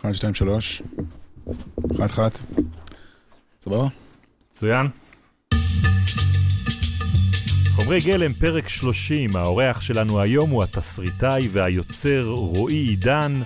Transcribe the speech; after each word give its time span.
אחד, 0.00 0.12
שתיים, 0.12 0.34
שלוש. 0.34 0.82
אחת, 1.94 2.10
אחת. 2.10 2.40
סבבה? 3.64 3.86
מצוין. 4.52 4.88
חומרי 7.70 8.00
גלם, 8.00 8.32
פרק 8.32 8.68
30. 8.68 9.36
האורח 9.36 9.80
שלנו 9.80 10.20
היום 10.20 10.50
הוא 10.50 10.62
התסריטאי 10.62 11.48
והיוצר 11.52 12.22
רועי 12.24 12.76
עידן, 12.76 13.42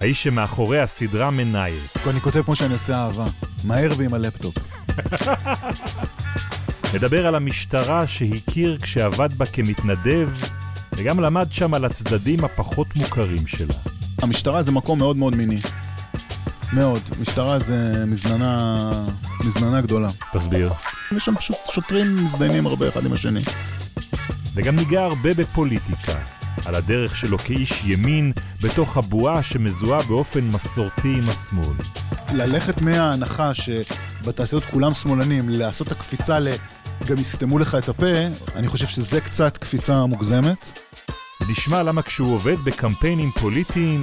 האיש 0.00 0.22
שמאחורי 0.22 0.80
הסדרה 0.80 1.30
מנייק. 1.30 2.06
אני 2.06 2.20
כותב 2.20 2.42
כמו 2.42 2.56
שאני 2.56 2.72
עושה 2.72 2.94
אהבה. 2.94 3.24
מהר 3.64 3.90
ועם 3.96 4.14
הלפטופ. 4.14 4.54
נדבר 6.94 7.26
על 7.26 7.34
המשטרה 7.34 8.06
שהכיר 8.06 8.78
כשעבד 8.82 9.34
בה 9.34 9.46
כמתנדב, 9.46 10.28
וגם 10.96 11.20
למד 11.20 11.46
שם 11.50 11.74
על 11.74 11.84
הצדדים 11.84 12.44
הפחות 12.44 12.96
מוכרים 12.96 13.46
שלה. 13.46 13.74
המשטרה 14.22 14.62
זה 14.62 14.72
מקום 14.72 14.98
מאוד 14.98 15.16
מאוד 15.16 15.36
מיני. 15.36 15.56
מאוד. 16.72 17.00
משטרה 17.20 17.58
זה 17.58 17.92
מזננה, 18.06 18.90
מזננה 19.46 19.80
גדולה. 19.80 20.08
תסביר. 20.32 20.72
יש 21.16 21.24
שם 21.24 21.36
פשוט 21.36 21.56
שוטרים 21.72 22.24
מזדיינים 22.24 22.66
הרבה 22.66 22.88
אחד 22.88 23.06
עם 23.06 23.12
השני. 23.12 23.40
וגם 24.54 24.76
ניגע 24.76 25.02
הרבה 25.02 25.34
בפוליטיקה, 25.34 26.12
על 26.66 26.74
הדרך 26.74 27.16
שלו 27.16 27.38
כאיש 27.38 27.84
ימין 27.84 28.32
בתוך 28.62 28.96
הבועה 28.96 29.42
שמזוהה 29.42 30.02
באופן 30.02 30.40
מסורתי 30.40 31.08
עם 31.08 31.28
השמאל. 31.28 31.76
ללכת 32.32 32.82
מההנחה 32.82 33.52
שבתעשיות 33.54 34.64
כולם 34.64 34.94
שמאלנים, 34.94 35.48
לעשות 35.48 35.86
את 35.86 35.92
הקפיצה 35.92 36.38
ל... 36.38 36.48
גם 37.06 37.18
יסתמו 37.18 37.58
לך 37.58 37.74
את 37.74 37.88
הפה, 37.88 38.06
אני 38.56 38.68
חושב 38.68 38.86
שזה 38.86 39.20
קצת 39.20 39.56
קפיצה 39.56 40.06
מוגזמת. 40.06 40.80
ונשמע 41.40 41.82
למה 41.82 42.02
כשהוא 42.02 42.34
עובד 42.34 42.56
בקמפיינים 42.64 43.30
פוליטיים, 43.30 44.00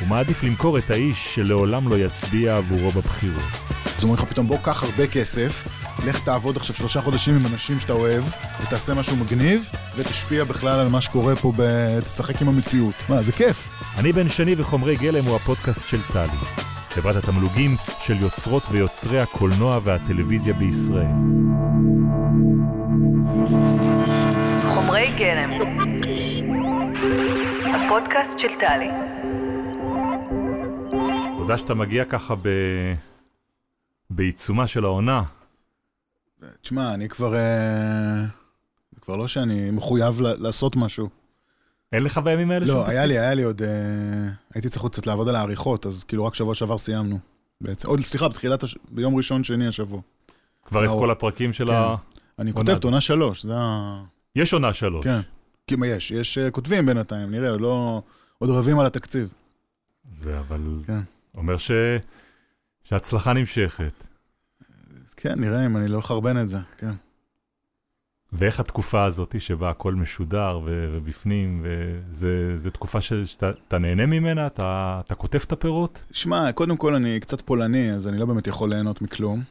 הוא 0.00 0.08
מעדיף 0.08 0.42
למכור 0.42 0.78
את 0.78 0.90
האיש 0.90 1.34
שלעולם 1.34 1.88
לא 1.88 1.96
יצביע 1.96 2.56
עבורו 2.56 2.90
בבחירות. 2.90 3.42
אז 3.98 4.04
אומרים 4.04 4.22
לך 4.22 4.30
פתאום 4.30 4.46
בוא 4.46 4.58
קח 4.62 4.82
הרבה 4.82 5.06
כסף, 5.06 5.68
לך 6.06 6.24
תעבוד 6.24 6.56
עכשיו 6.56 6.76
שלושה 6.76 7.00
חודשים 7.00 7.36
עם 7.36 7.46
אנשים 7.46 7.80
שאתה 7.80 7.92
אוהב, 7.92 8.24
ותעשה 8.60 8.94
משהו 8.94 9.16
מגניב, 9.16 9.70
ותשפיע 9.96 10.44
בכלל 10.44 10.80
על 10.80 10.88
מה 10.88 11.00
שקורה 11.00 11.36
פה, 11.36 11.52
ב... 11.56 11.62
תשחק 12.00 12.42
עם 12.42 12.48
המציאות. 12.48 12.94
מה, 13.08 13.22
זה 13.22 13.32
כיף. 13.32 13.68
אני 13.98 14.12
בן 14.12 14.28
שני 14.28 14.54
וחומרי 14.58 14.96
גלם 14.96 15.24
הוא 15.24 15.36
הפודקאסט 15.36 15.88
של 15.88 16.02
טלי, 16.12 16.38
חברת 16.90 17.16
התמלוגים 17.16 17.76
של 18.00 18.20
יוצרות 18.20 18.62
ויוצרי 18.70 19.20
הקולנוע 19.20 19.78
והטלוויזיה 19.82 20.54
בישראל. 20.54 21.06
חומרי 24.74 25.12
גלם, 25.18 25.50
הפודקאסט 27.74 28.38
של 28.38 28.48
טלי. 28.60 29.17
תודה 31.48 31.58
שאתה 31.58 31.74
מגיע 31.74 32.04
ככה 32.04 32.34
ב... 32.34 32.48
בעיצומה 34.10 34.66
של 34.66 34.84
העונה. 34.84 35.22
תשמע, 36.62 36.94
אני 36.94 37.08
כבר... 37.08 37.34
אה, 37.34 38.24
זה 38.92 39.00
כבר 39.00 39.16
לא 39.16 39.28
שאני 39.28 39.70
מחויב 39.70 40.20
לעשות 40.20 40.76
משהו. 40.76 41.08
אין 41.92 42.02
לך 42.02 42.18
בימים 42.18 42.50
האלה 42.50 42.66
שום 42.66 42.76
לא, 42.76 42.80
תפקיד? 42.80 42.96
היה 42.96 43.06
לי, 43.06 43.18
היה 43.18 43.34
לי 43.34 43.42
עוד... 43.42 43.62
אה, 43.62 43.68
הייתי 44.54 44.68
צריך 44.68 44.86
קצת 44.86 45.06
לעבוד 45.06 45.28
על 45.28 45.36
העריכות, 45.36 45.86
אז 45.86 46.04
כאילו 46.04 46.24
רק 46.24 46.34
שבוע 46.34 46.54
שעבר 46.54 46.78
סיימנו. 46.78 47.18
בעצם. 47.60 47.88
עוד, 47.88 48.00
סליחה, 48.00 48.28
בתחילת, 48.28 48.62
הש... 48.62 48.78
ביום 48.90 49.16
ראשון, 49.16 49.44
שני 49.44 49.66
השבוע. 49.66 50.00
כבר 50.64 50.84
את 50.84 50.90
לא. 50.90 50.96
כל 50.98 51.10
הפרקים 51.10 51.52
של 51.52 51.66
כן. 51.66 51.72
ה... 51.72 51.94
אני 52.38 52.52
כותב 52.52 52.72
את. 52.72 52.84
עונה 52.84 53.00
שלוש, 53.00 53.42
זה 53.42 53.54
ה... 53.56 54.02
יש 54.36 54.52
עונה 54.52 54.72
שלוש. 54.72 55.04
כן. 55.04 55.20
כי 55.66 55.76
מה 55.76 55.86
יש? 55.86 56.10
יש 56.10 56.38
אה, 56.38 56.50
כותבים 56.50 56.86
בינתיים, 56.86 57.30
נראה, 57.30 57.56
לא... 57.56 58.02
עוד 58.38 58.50
רבים 58.50 58.78
על 58.78 58.86
התקציב. 58.86 59.32
זה 60.16 60.38
אבל... 60.38 60.60
כן. 60.86 61.00
אומר 61.38 61.56
ש... 61.56 61.70
שההצלחה 62.84 63.32
נמשכת. 63.32 64.04
כן, 65.16 65.40
נראה 65.40 65.66
אם 65.66 65.76
אני 65.76 65.88
לא 65.88 65.98
אחרבן 65.98 66.42
את 66.42 66.48
זה, 66.48 66.58
כן. 66.78 66.92
ואיך 68.32 68.60
התקופה 68.60 69.04
הזאת 69.04 69.40
שבה 69.40 69.70
הכל 69.70 69.94
משודר 69.94 70.60
ו- 70.66 70.88
ובפנים, 70.92 71.66
וזו 72.10 72.70
תקופה 72.70 73.00
ש- 73.00 73.12
שאתה 73.12 73.50
אתה 73.68 73.78
נהנה 73.78 74.06
ממנה? 74.06 74.46
אתה, 74.46 75.00
אתה 75.06 75.14
כותב 75.14 75.38
את 75.46 75.52
הפירות? 75.52 76.04
שמע, 76.12 76.52
קודם 76.52 76.76
כל 76.76 76.94
אני 76.94 77.20
קצת 77.20 77.40
פולני, 77.40 77.92
אז 77.92 78.06
אני 78.06 78.18
לא 78.18 78.26
באמת 78.26 78.46
יכול 78.46 78.70
ליהנות 78.70 79.02
מכלום. 79.02 79.42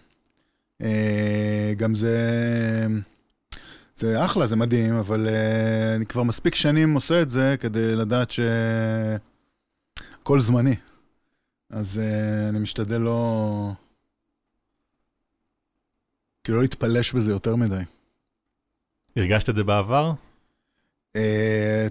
אה, 0.81 1.73
גם 1.77 1.95
זה... 1.95 2.17
זה 3.95 4.25
אחלה, 4.25 4.45
זה 4.45 4.55
מדהים, 4.55 4.95
אבל 4.95 5.27
אה, 5.27 5.95
אני 5.95 6.05
כבר 6.05 6.23
מספיק 6.23 6.55
שנים 6.55 6.93
עושה 6.93 7.21
את 7.21 7.29
זה 7.29 7.55
כדי 7.59 7.95
לדעת 7.95 8.31
שהכל 8.31 8.49
זמני. 10.39 10.75
אז 11.69 11.99
אה, 11.99 12.49
אני 12.49 12.59
משתדל 12.59 12.97
לא... 12.97 13.71
כאילו 16.43 16.57
לא 16.57 16.61
להתפלש 16.61 17.13
בזה 17.13 17.31
יותר 17.31 17.55
מדי. 17.55 17.81
הרגשת 19.15 19.49
את 19.49 19.55
זה 19.55 19.63
בעבר? 19.63 20.13
אה, 21.15 21.87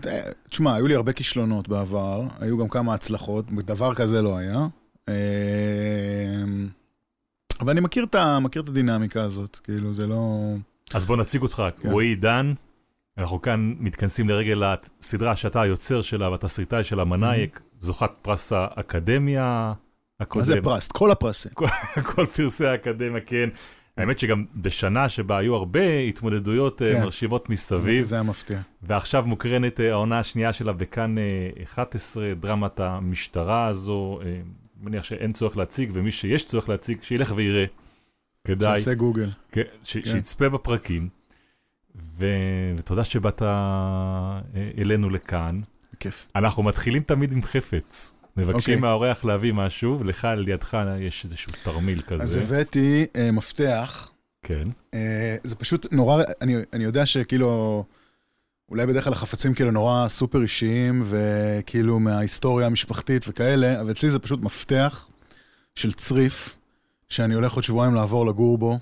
תשמע, 0.48 0.74
היו 0.74 0.86
לי 0.86 0.94
הרבה 0.94 1.12
כישלונות 1.12 1.68
בעבר, 1.68 2.22
היו 2.40 2.58
גם 2.58 2.68
כמה 2.68 2.94
הצלחות, 2.94 3.52
דבר 3.52 3.94
כזה 3.94 4.22
לא 4.22 4.36
היה. 4.36 4.66
אה, 5.08 5.14
אבל 7.60 7.72
אני 7.72 7.80
מכיר 7.80 8.04
את, 8.04 8.16
מכיר 8.40 8.62
את 8.62 8.68
הדינמיקה 8.68 9.22
הזאת, 9.22 9.56
כאילו 9.56 9.94
זה 9.94 10.06
לא... 10.06 10.54
אז 10.94 11.06
בוא 11.06 11.16
נציג 11.16 11.42
אותך, 11.42 11.62
כן. 11.80 11.90
רועי 11.90 12.06
עידן. 12.06 12.54
אנחנו 13.18 13.42
כאן 13.42 13.74
מתכנסים 13.80 14.28
לרגל 14.28 14.62
הסדרה 15.00 15.36
שאתה 15.36 15.60
היוצר 15.62 16.02
שלה 16.02 16.30
והתסריטאי 16.30 16.84
שלה, 16.84 17.04
מנאייק, 17.04 17.60
זוכת 17.78 18.10
פרס 18.22 18.52
האקדמיה 18.52 19.72
הקודם. 20.20 20.40
מה 20.40 20.44
זה 20.44 20.62
פרס? 20.62 20.88
כל 20.88 21.10
הפרסים. 21.10 21.52
כל 22.14 22.26
פרסי 22.26 22.66
האקדמיה, 22.66 23.20
כן. 23.20 23.48
האמת 23.96 24.18
שגם 24.18 24.44
בשנה 24.56 25.08
שבה 25.08 25.38
היו 25.38 25.54
הרבה 25.54 25.98
התמודדויות 25.98 26.82
אה, 26.82 26.92
כן. 26.92 27.02
מרשימות 27.02 27.50
מסביב, 27.50 28.04
זה 28.04 28.14
היה 28.14 28.22
מפתיע. 28.22 28.58
ועכשיו 28.82 29.26
מוקרנת 29.26 29.80
אה, 29.80 29.90
העונה 29.90 30.18
השנייה 30.18 30.52
שלה 30.52 30.72
בכאן 30.72 31.18
אה, 31.18 31.22
11, 31.62 32.34
דרמת 32.40 32.80
המשטרה 32.80 33.66
הזו. 33.66 34.18
אה, 34.22 34.26
אני 34.26 34.40
מניח 34.82 35.04
שאין 35.04 35.32
צורך 35.32 35.56
להציג, 35.56 35.90
ומי 35.92 36.10
שיש 36.10 36.44
צורך 36.46 36.68
להציג, 36.68 36.98
שילך 37.02 37.32
ויראה. 37.36 37.64
כדאי, 38.44 38.78
שעשה 38.78 38.94
גוגל. 38.94 39.30
כן, 39.52 39.62
ש- 39.84 39.96
כן. 39.96 40.02
שיצפה 40.10 40.48
בפרקים. 40.48 41.08
ו... 42.18 42.26
ותודה 42.78 43.04
שבאת 43.04 43.42
אה, 43.42 44.40
אלינו 44.78 45.10
לכאן. 45.10 45.60
בכיף. 45.94 46.26
אנחנו 46.36 46.62
מתחילים 46.62 47.02
תמיד 47.02 47.32
עם 47.32 47.42
חפץ. 47.42 48.14
מבקשים 48.36 48.54
אוקיי. 48.54 48.76
מהאורח 48.76 49.24
להביא 49.24 49.52
משהו, 49.52 49.98
ולך 50.00 50.28
לידך 50.36 50.78
יש 51.00 51.24
איזשהו 51.24 51.52
תרמיל 51.62 52.02
כזה. 52.02 52.22
אז 52.22 52.34
הבאתי 52.34 53.06
אה, 53.16 53.30
מפתח, 53.32 54.10
כן. 54.42 54.62
אה, 54.94 55.36
זה 55.44 55.54
פשוט 55.54 55.92
נורא, 55.92 56.22
אני, 56.40 56.56
אני 56.72 56.84
יודע 56.84 57.06
שכאילו, 57.06 57.84
אולי 58.68 58.86
בדרך 58.86 59.04
כלל 59.04 59.12
החפצים 59.12 59.54
כאילו 59.54 59.70
נורא 59.70 60.08
סופר 60.08 60.42
אישיים, 60.42 61.02
וכאילו 61.04 62.00
מההיסטוריה 62.00 62.66
המשפחתית 62.66 63.24
וכאלה, 63.28 63.80
אבל 63.80 63.90
אצלי 63.90 64.10
זה 64.10 64.18
פשוט 64.18 64.40
מפתח 64.42 65.08
של 65.74 65.92
צריף, 65.92 66.56
שאני 67.08 67.34
הולך 67.34 67.52
עוד 67.52 67.64
שבועיים 67.64 67.94
לעבור 67.94 68.26
לגור 68.26 68.58
בו, 68.58 68.78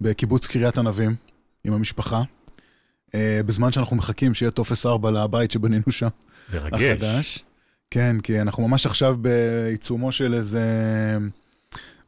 בקיבוץ 0.00 0.46
קריית 0.46 0.78
ענבים, 0.78 1.14
עם 1.64 1.72
המשפחה, 1.72 2.22
בזמן 3.16 3.72
שאנחנו 3.72 3.96
מחכים 3.96 4.34
שיהיה 4.34 4.50
טופס 4.50 4.86
4 4.86 5.10
לבית 5.10 5.50
שבנינו 5.50 5.82
שם. 5.90 6.08
מרגש. 6.54 6.82
החדש. 6.82 7.44
כן, 7.90 8.16
כי 8.22 8.40
אנחנו 8.40 8.68
ממש 8.68 8.86
עכשיו 8.86 9.16
בעיצומו 9.20 10.12
של 10.12 10.34
איזה 10.34 10.62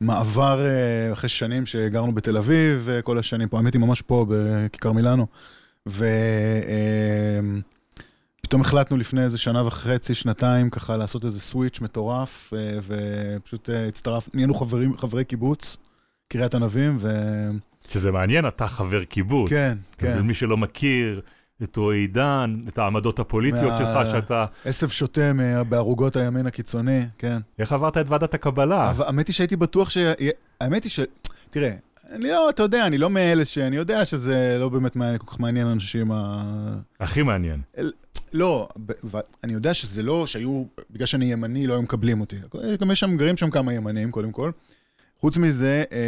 מעבר 0.01 0.67
אה, 0.67 1.13
אחרי 1.13 1.29
שנים 1.29 1.67
שגרנו 1.67 2.15
בתל 2.15 2.37
אביב, 2.37 2.89
אה, 2.93 3.03
כל 3.03 3.19
השנים 3.19 3.49
פה, 3.49 3.57
האמת 3.57 3.75
היא 3.75 3.81
ממש 3.81 4.03
פה 4.03 4.27
בכיכר 4.29 4.93
מילאנו. 4.93 5.27
ופתאום 5.87 6.11
החלטנו 8.61 8.97
לפני 8.97 9.25
איזה 9.25 9.39
שנה 9.39 9.67
וחצי, 9.67 10.15
שנתיים, 10.15 10.71
ככה 10.71 10.97
לעשות 10.97 11.25
איזה 11.25 11.41
סוויץ' 11.41 11.81
מטורף, 11.81 12.53
אה, 12.57 12.79
ופשוט 12.87 13.71
אה, 13.71 13.89
הצטרף, 13.89 14.29
נהיינו 14.35 14.55
חברים, 14.55 14.97
חברי 14.97 15.25
קיבוץ, 15.25 15.77
קריית 16.29 16.55
ענבים, 16.55 16.97
וכן, 17.01 17.57
שזה 17.91 18.13
מעניין, 18.13 18.47
אתה 18.47 18.67
חבר 18.67 19.05
קיבוץ. 19.05 19.51
כן. 19.51 19.79
ומי 20.03 20.35
שלא 20.35 20.57
מכיר 20.57 21.21
את 21.63 21.77
רועי 21.77 21.99
עידן, 21.99 22.55
את 22.69 22.79
העמדות 22.79 23.19
הפוליטיות 23.19 23.73
מה- 23.73 23.79
שלך, 23.79 24.11
שאתה... 24.13 24.45
עשב 24.65 24.89
שוטה 24.89 25.33
בערוגות 25.69 26.17
הימין 26.17 26.47
הקיצוני, 26.47 27.01
כן. 27.19 27.39
איך 27.59 27.73
עברת 27.73 27.97
את 27.97 28.11
ועדת 28.11 28.35
הקבלה? 28.35 28.91
אבל 28.91 29.05
האמת 29.07 29.29
היא 29.29 29.35
שהייתי 29.35 29.57
בטוח 29.57 29.91
ש... 29.91 29.99
האמת 30.61 30.85
היא 30.85 30.91
ש... 30.91 31.01
תראה, 31.51 31.73
אני 32.11 32.29
לא, 32.29 32.51
אתה 32.51 32.63
יודע, 32.63 32.87
אני 32.87 32.99
לא 32.99 33.11
מאלה 33.11 33.45
שאני 33.45 33.77
יודע 33.77 34.05
שזה 34.05 34.57
לא 34.61 34.69
באמת 34.69 34.97
מעניין, 34.97 35.19
כל 35.19 35.27
כך 35.27 35.41
מעניין 35.41 35.67
אנשים 35.67 36.13
ה... 36.13 36.45
הכי 37.01 37.23
מעניין. 37.23 37.61
לא, 38.33 38.69
ב- 38.87 38.93
ו- 39.05 39.19
אני 39.45 39.53
יודע 39.53 39.75
שזה 39.75 40.03
לא 40.03 40.27
שהיו, 40.27 40.65
בגלל 40.91 41.07
שאני 41.07 41.33
ימני 41.33 41.67
לא 41.67 41.73
היו 41.75 41.83
מקבלים 41.83 42.21
אותי. 42.21 42.37
גם 42.81 42.91
יש 42.91 43.01
שם, 43.01 43.17
גרים 43.17 43.37
שם 43.37 43.51
כמה 43.51 43.73
ימנים, 43.75 44.11
קודם 44.11 44.33
כל. 44.33 44.51
חוץ 45.21 45.37
מזה, 45.37 45.85
אה, 45.93 45.99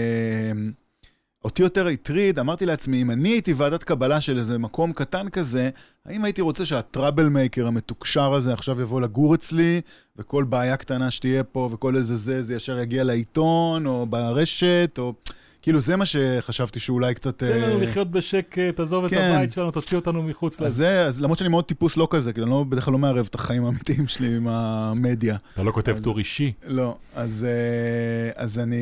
אותי 1.44 1.62
יותר 1.62 1.87
הטריד, 1.87 2.39
אמרתי 2.39 2.67
לעצמי, 2.67 3.03
אם 3.03 3.11
אני 3.11 3.29
הייתי 3.29 3.53
ועדת 3.53 3.85
קבלה 3.85 4.21
של 4.21 4.39
איזה 4.39 4.59
מקום 4.59 4.93
קטן 4.93 5.29
כזה, 5.29 5.71
האם 6.06 6.25
הייתי 6.25 6.41
רוצה 6.41 6.67
שהטראבל 6.67 7.29
מייקר 7.29 7.67
המתוקשר 7.67 8.35
הזה 8.35 8.53
עכשיו 8.53 8.81
יבוא 8.81 9.00
לגור 9.00 9.35
אצלי, 9.35 9.81
וכל 10.17 10.44
בעיה 10.44 10.77
קטנה 10.77 11.11
שתהיה 11.11 11.44
פה, 11.44 11.69
וכל 11.73 11.97
איזה 11.97 12.17
זה, 12.17 12.43
זה 12.43 12.55
ישר 12.55 12.79
יגיע 12.79 13.05
לעיתון, 13.05 13.87
או 13.87 14.06
ברשת, 14.06 14.94
או... 14.99 15.12
כאילו, 15.62 15.81
זה 15.81 15.97
מה 15.97 16.05
שחשבתי 16.06 16.81
שאולי 16.81 17.15
קצת... 17.15 17.39
תן 17.39 17.61
לנו 17.61 17.79
אה, 17.79 17.83
לחיות 17.83 18.11
בשקט, 18.11 18.81
עזוב 18.81 19.05
את 19.05 19.11
כן. 19.11 19.33
הבית 19.37 19.53
שלנו, 19.53 19.71
תוציא 19.71 19.99
אותנו 19.99 20.23
מחוץ 20.23 20.61
אז 20.61 20.67
לזה. 20.67 20.77
זה, 20.77 21.06
אז 21.06 21.21
למרות 21.21 21.39
שאני 21.39 21.49
מאוד 21.50 21.65
טיפוס 21.65 21.97
לא 21.97 22.09
כזה, 22.11 22.33
כאילו, 22.33 22.47
אני 22.47 22.55
לא, 22.55 22.65
בדרך 22.69 22.85
כלל 22.85 22.93
לא 22.93 22.99
מערב 22.99 23.27
את 23.31 23.35
החיים 23.35 23.65
האמיתיים 23.65 24.09
שלי 24.09 24.37
עם 24.37 24.49
המדיה. 24.49 25.37
אתה 25.55 25.62
לא 25.62 25.73
כותב 25.73 25.93
אז- 25.97 26.05
טור 26.05 26.19
אישי. 26.19 26.53
לא, 26.67 26.97
אז, 27.15 27.47
אה, 27.49 28.43
אז 28.43 28.59
אני... 28.59 28.79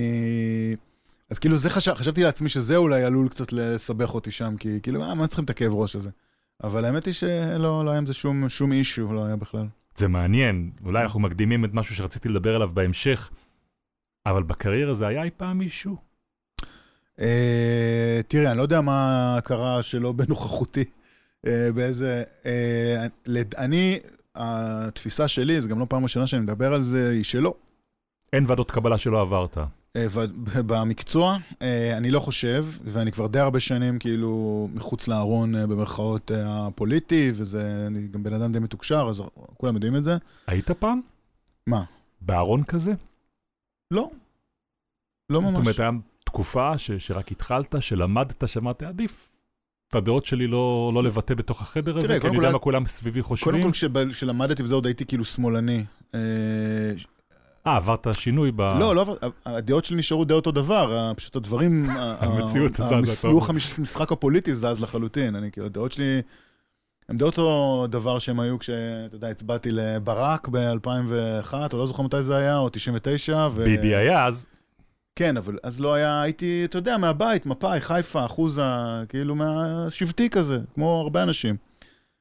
אז 1.31 1.38
כאילו 1.38 1.56
זה 1.56 1.71
חשב, 1.71 1.94
חשבתי 1.94 2.23
לעצמי 2.23 2.49
שזה 2.49 2.77
אולי 2.77 3.03
עלול 3.05 3.29
קצת 3.29 3.53
לסבך 3.53 4.15
אותי 4.15 4.31
שם, 4.31 4.56
כי 4.56 4.79
כאילו, 4.82 5.03
אה, 5.05 5.15
מה 5.15 5.27
צריכים 5.27 5.44
את 5.44 5.50
הכאב 5.50 5.73
ראש 5.75 5.97
הזה? 5.97 6.11
אבל 6.65 6.85
האמת 6.85 7.05
היא 7.05 7.15
שלא 7.15 7.85
לא 7.85 7.91
היה 7.91 7.99
עם 7.99 8.06
זה 8.06 8.12
שום, 8.15 8.49
שום 8.49 8.73
אישו, 8.73 9.12
לא 9.12 9.25
היה 9.25 9.37
בכלל. 9.37 9.67
זה 9.97 10.09
מעניין, 10.09 10.71
אולי 10.85 11.03
אנחנו 11.03 11.21
מקדימים 11.21 11.65
את 11.65 11.71
משהו 11.75 11.94
שרציתי 11.94 12.29
לדבר 12.29 12.55
עליו 12.55 12.69
בהמשך, 12.75 13.31
אבל 14.27 14.43
בקריירה 14.43 14.94
זה 14.94 15.06
היה 15.06 15.23
אי 15.23 15.31
פעם 15.37 15.59
מישהו? 15.59 15.97
אה, 17.21 18.21
תראה, 18.29 18.50
אני 18.50 18.59
לא 18.59 18.62
יודע 18.62 18.81
מה 18.81 19.38
קרה 19.44 19.83
שלא 19.83 20.12
בנוכחותי, 20.19 20.85
אה, 21.47 21.73
באיזה... 21.75 22.23
אה, 22.47 23.06
לד- 23.26 23.55
אני, 23.55 23.99
התפיסה 24.35 25.29
שלי, 25.29 25.61
זו 25.61 25.69
גם 25.69 25.79
לא 25.79 25.87
פעם 25.88 26.03
ראשונה 26.03 26.26
שאני 26.26 26.43
מדבר 26.43 26.75
על 26.75 26.83
זה, 26.83 27.11
היא 27.11 27.25
שלא. 27.25 27.55
אין 28.33 28.44
ועדות 28.47 28.71
קבלה 28.71 28.99
שלא 28.99 29.21
עברת. 29.21 29.59
אה, 29.96 30.06
במקצוע, 30.66 31.37
אה, 31.62 31.96
אני 31.96 32.10
לא 32.10 32.20
חושב, 32.20 32.66
ואני 32.84 33.12
כבר 33.12 33.26
די 33.26 33.38
הרבה 33.38 33.60
שנים 33.60 33.98
כאילו 33.98 34.69
מחוץ 34.75 35.08
לארון 35.08 35.54
אה, 35.54 35.66
במרכאות 35.66 36.31
הפוליטי, 36.34 37.31
וזה, 37.34 37.84
אני 37.87 38.08
גם 38.08 38.22
בן 38.22 38.32
אדם 38.32 38.52
די 38.52 38.58
מתוקשר, 38.58 39.06
אז 39.10 39.22
כולם 39.56 39.75
יודעים 39.75 39.96
את 39.96 40.04
זה. 40.04 40.16
היית 40.46 40.70
פעם? 40.70 41.00
מה? 41.66 41.84
בארון 42.20 42.64
כזה? 42.64 42.92
לא. 43.90 44.10
לא 45.31 45.40
זאת 45.40 45.50
ממש. 45.50 45.60
אומרת, 45.60 45.81
היה 45.81 45.90
תקופה 46.25 46.78
ש, 46.78 46.90
שרק 46.90 47.32
התחלת, 47.32 47.75
שלמדת, 47.81 48.48
שאמרת, 48.48 48.82
עדיף 48.82 49.37
את 49.88 49.94
הדעות 49.94 50.26
שלי 50.26 50.46
לא, 50.46 50.90
לא 50.94 51.02
לבטא 51.02 51.34
בתוך 51.34 51.62
החדר 51.62 51.98
הזה, 51.98 52.20
כי 52.20 52.26
אני 52.26 52.37
יודע 52.37 52.52
מה 52.52 52.58
כולם 52.58 52.87
סביבי 52.87 53.22
חושבים. 53.22 53.52
קודם 53.52 53.72
כל, 53.72 54.12
כשלמדתי 54.12 54.62
וזה 54.62 54.75
עוד 54.75 54.87
הייתי 54.87 55.06
כאילו 55.06 55.25
שמאלני. 55.25 55.84
אה, 57.67 57.77
עברת 57.77 58.07
שינוי 58.12 58.53
ב... 58.57 58.61
לא, 58.61 58.95
לא, 58.95 59.03
אבל 59.03 59.17
הדעות 59.47 59.85
שלי 59.85 59.97
נשארו 59.97 60.25
די 60.25 60.35
אותו 60.35 60.51
דבר, 60.53 61.12
פשוט 61.17 61.37
הדברים, 61.37 61.91
המציאות 62.21 62.75
זזה, 62.75 63.23
טוב. 63.23 63.33
לוח 63.33 63.51
המשחק 63.51 64.12
הפוליטי 64.12 64.55
זז 64.55 64.83
לחלוטין, 64.83 65.37
אני 65.37 65.51
כאילו, 65.51 65.67
הדעות 65.67 65.93
שלי, 65.93 66.23
הם 67.09 67.17
די 67.17 67.25
אותו 67.25 67.87
דבר 67.91 68.19
שהם 68.19 68.41
היו 68.41 68.59
כשאתה 68.59 69.17
יודע, 69.17 69.29
הצבעתי 69.29 69.69
לברק 69.73 70.49
ב-2001, 70.49 71.55
או 71.73 71.79
לא 71.79 71.87
זוכר 71.87 72.03
מתי 72.03 72.23
זה 72.23 72.37
היה, 72.37 72.59
או 72.59 72.69
99, 72.69 73.49
ו... 73.53 73.65
ביבי 73.65 73.95
היה 73.95 74.27
אז, 74.27 74.47
כן, 75.17 75.37
אבל 75.37 75.59
אז 75.62 75.81
לא 75.81 75.95
היה, 75.95 76.23
הייתי, 76.23 76.62
אתה 76.65 76.79
יודע, 76.79 76.97
מהבית, 76.97 77.47
מפאי, 77.47 77.81
חיפה, 77.81 78.25
אחוזה, 78.25 78.62
כאילו 79.09 79.35
מהשבטי 79.35 80.31
כזה, 80.31 80.59
כמו 80.75 81.01
הרבה 81.01 81.23
אנשים. 81.23 81.57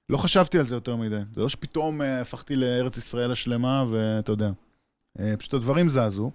לא 0.10 0.18
חשבתי 0.18 0.60
על 0.60 0.66
זה 0.66 0.76
יותר 0.76 0.96
מדי. 0.96 1.20
זה 1.36 1.42
לא 1.42 1.50
שפתאום 1.50 2.02
אה, 2.02 2.22
הפכתי 2.22 2.56
לארץ 2.56 2.98
ישראל 2.98 3.32
השלמה, 3.32 3.86
ואתה 3.90 4.32
יודע. 4.32 4.50
אה, 5.20 5.38
פשוט 5.38 5.54
הדברים 5.54 5.88
זזו. 5.88 6.32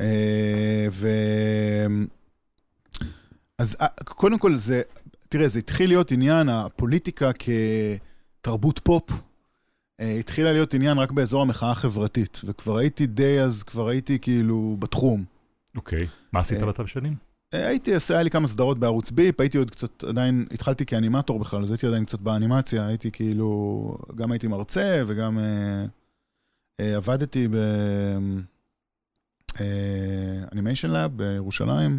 אה, 0.00 0.86
ו... 0.90 1.08
אז 3.58 3.76
אה, 3.80 3.86
קודם 4.04 4.38
כל 4.38 4.56
זה, 4.56 4.82
תראה, 5.28 5.48
זה 5.48 5.58
התחיל 5.58 5.90
להיות 5.90 6.12
עניין, 6.12 6.48
הפוליטיקה 6.48 7.30
כתרבות 8.40 8.78
פופ, 8.78 9.10
התחילה 9.98 10.52
להיות 10.52 10.74
עניין 10.74 10.98
רק 10.98 11.10
באזור 11.10 11.42
המחאה 11.42 11.70
החברתית, 11.70 12.40
וכבר 12.44 12.76
הייתי 12.76 13.06
די 13.06 13.40
אז, 13.40 13.62
כבר 13.62 13.88
הייתי 13.88 14.18
כאילו 14.18 14.76
בתחום. 14.78 15.24
אוקיי. 15.76 16.06
מה 16.32 16.40
עשית 16.40 16.58
באותם 16.58 16.86
שנים? 16.86 17.14
הייתי, 17.52 17.90
היה 18.10 18.22
לי 18.22 18.30
כמה 18.30 18.48
סדרות 18.48 18.78
בערוץ 18.78 19.10
ביפ, 19.10 19.40
הייתי 19.40 19.58
עוד 19.58 19.70
קצת, 19.70 20.04
עדיין, 20.04 20.46
התחלתי 20.50 20.86
כאנימטור 20.86 21.38
בכלל, 21.38 21.62
אז 21.62 21.70
הייתי 21.70 21.86
עדיין 21.86 22.04
קצת 22.04 22.20
באנימציה, 22.20 22.86
הייתי 22.86 23.10
כאילו, 23.10 23.96
גם 24.14 24.32
הייתי 24.32 24.46
מרצה 24.46 25.02
וגם 25.06 25.38
עבדתי 26.96 27.48
ב 29.58 29.71
Animation 29.71 30.90
Lab 30.90 31.16
בירושלים, 31.16 31.98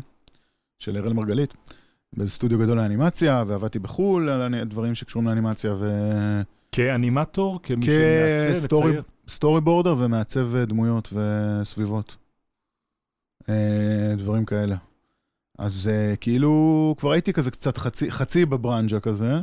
של 0.80 0.98
אראל 0.98 1.14
מרגלית, 1.14 1.54
באיזה 2.16 2.32
סטודיו 2.32 2.60
גדול 2.60 2.78
לאנימציה, 2.78 3.44
ועבדתי 3.48 3.80
בחו"ל 3.80 4.30
על 4.30 4.64
דברים 4.64 4.96
שקשורים 4.96 5.28
לאנימציה, 5.28 5.74
כאנימטור, 6.72 7.60
כמי 7.64 7.86
כ 7.86 8.03
story- 8.03 8.56
שמעצב, 8.56 8.76
מצייר? 8.86 9.04
ו 9.28 9.34
story 9.34 9.62
boarder 9.62 9.96
ומעצב 9.98 10.56
אה, 10.56 10.66
דמויות 10.66 11.14
וסביבות. 11.14 12.18
אה, 13.50 14.14
דברים 14.18 14.46
כאלה. 14.46 14.76
אז 15.58 15.90
אה, 15.92 16.16
כאילו, 16.16 16.96
כבר 16.98 17.12
הייתי 17.12 17.34
כזה 17.34 17.52
קצת 17.52 17.78
חצי, 17.78 18.12
חצי 18.12 18.46
בברנז'ה 18.46 19.00
כזה, 19.00 19.34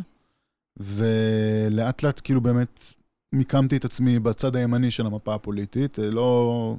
ולאט 0.76 2.02
לאט 2.02 2.20
כאילו 2.24 2.40
באמת 2.40 2.94
מיקמתי 3.32 3.76
את 3.76 3.84
עצמי 3.84 4.18
בצד 4.18 4.56
הימני 4.56 4.90
של 4.90 5.06
המפה 5.06 5.34
הפוליטית, 5.34 5.98
אה, 5.98 6.10
לא... 6.10 6.76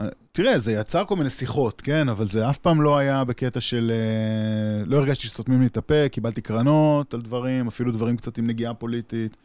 אה, 0.00 0.06
תראה, 0.32 0.58
זה 0.58 0.72
יצר 0.72 1.04
כל 1.04 1.16
מיני 1.16 1.30
שיחות, 1.30 1.80
כן? 1.80 2.08
אבל 2.08 2.26
זה 2.26 2.50
אף 2.50 2.58
פעם 2.58 2.82
לא 2.82 2.98
היה 2.98 3.24
בקטע 3.24 3.60
של... 3.60 3.92
אה, 3.94 4.84
לא 4.86 4.96
הרגשתי 4.96 5.26
שסותמים 5.26 5.60
לי 5.60 5.66
את 5.66 5.76
הפה, 5.76 6.08
קיבלתי 6.08 6.40
קרנות 6.40 7.14
על 7.14 7.22
דברים, 7.22 7.66
אפילו 7.66 7.92
דברים 7.92 8.16
קצת 8.16 8.38
עם 8.38 8.46
נגיעה 8.46 8.74
פוליטית. 8.74 9.36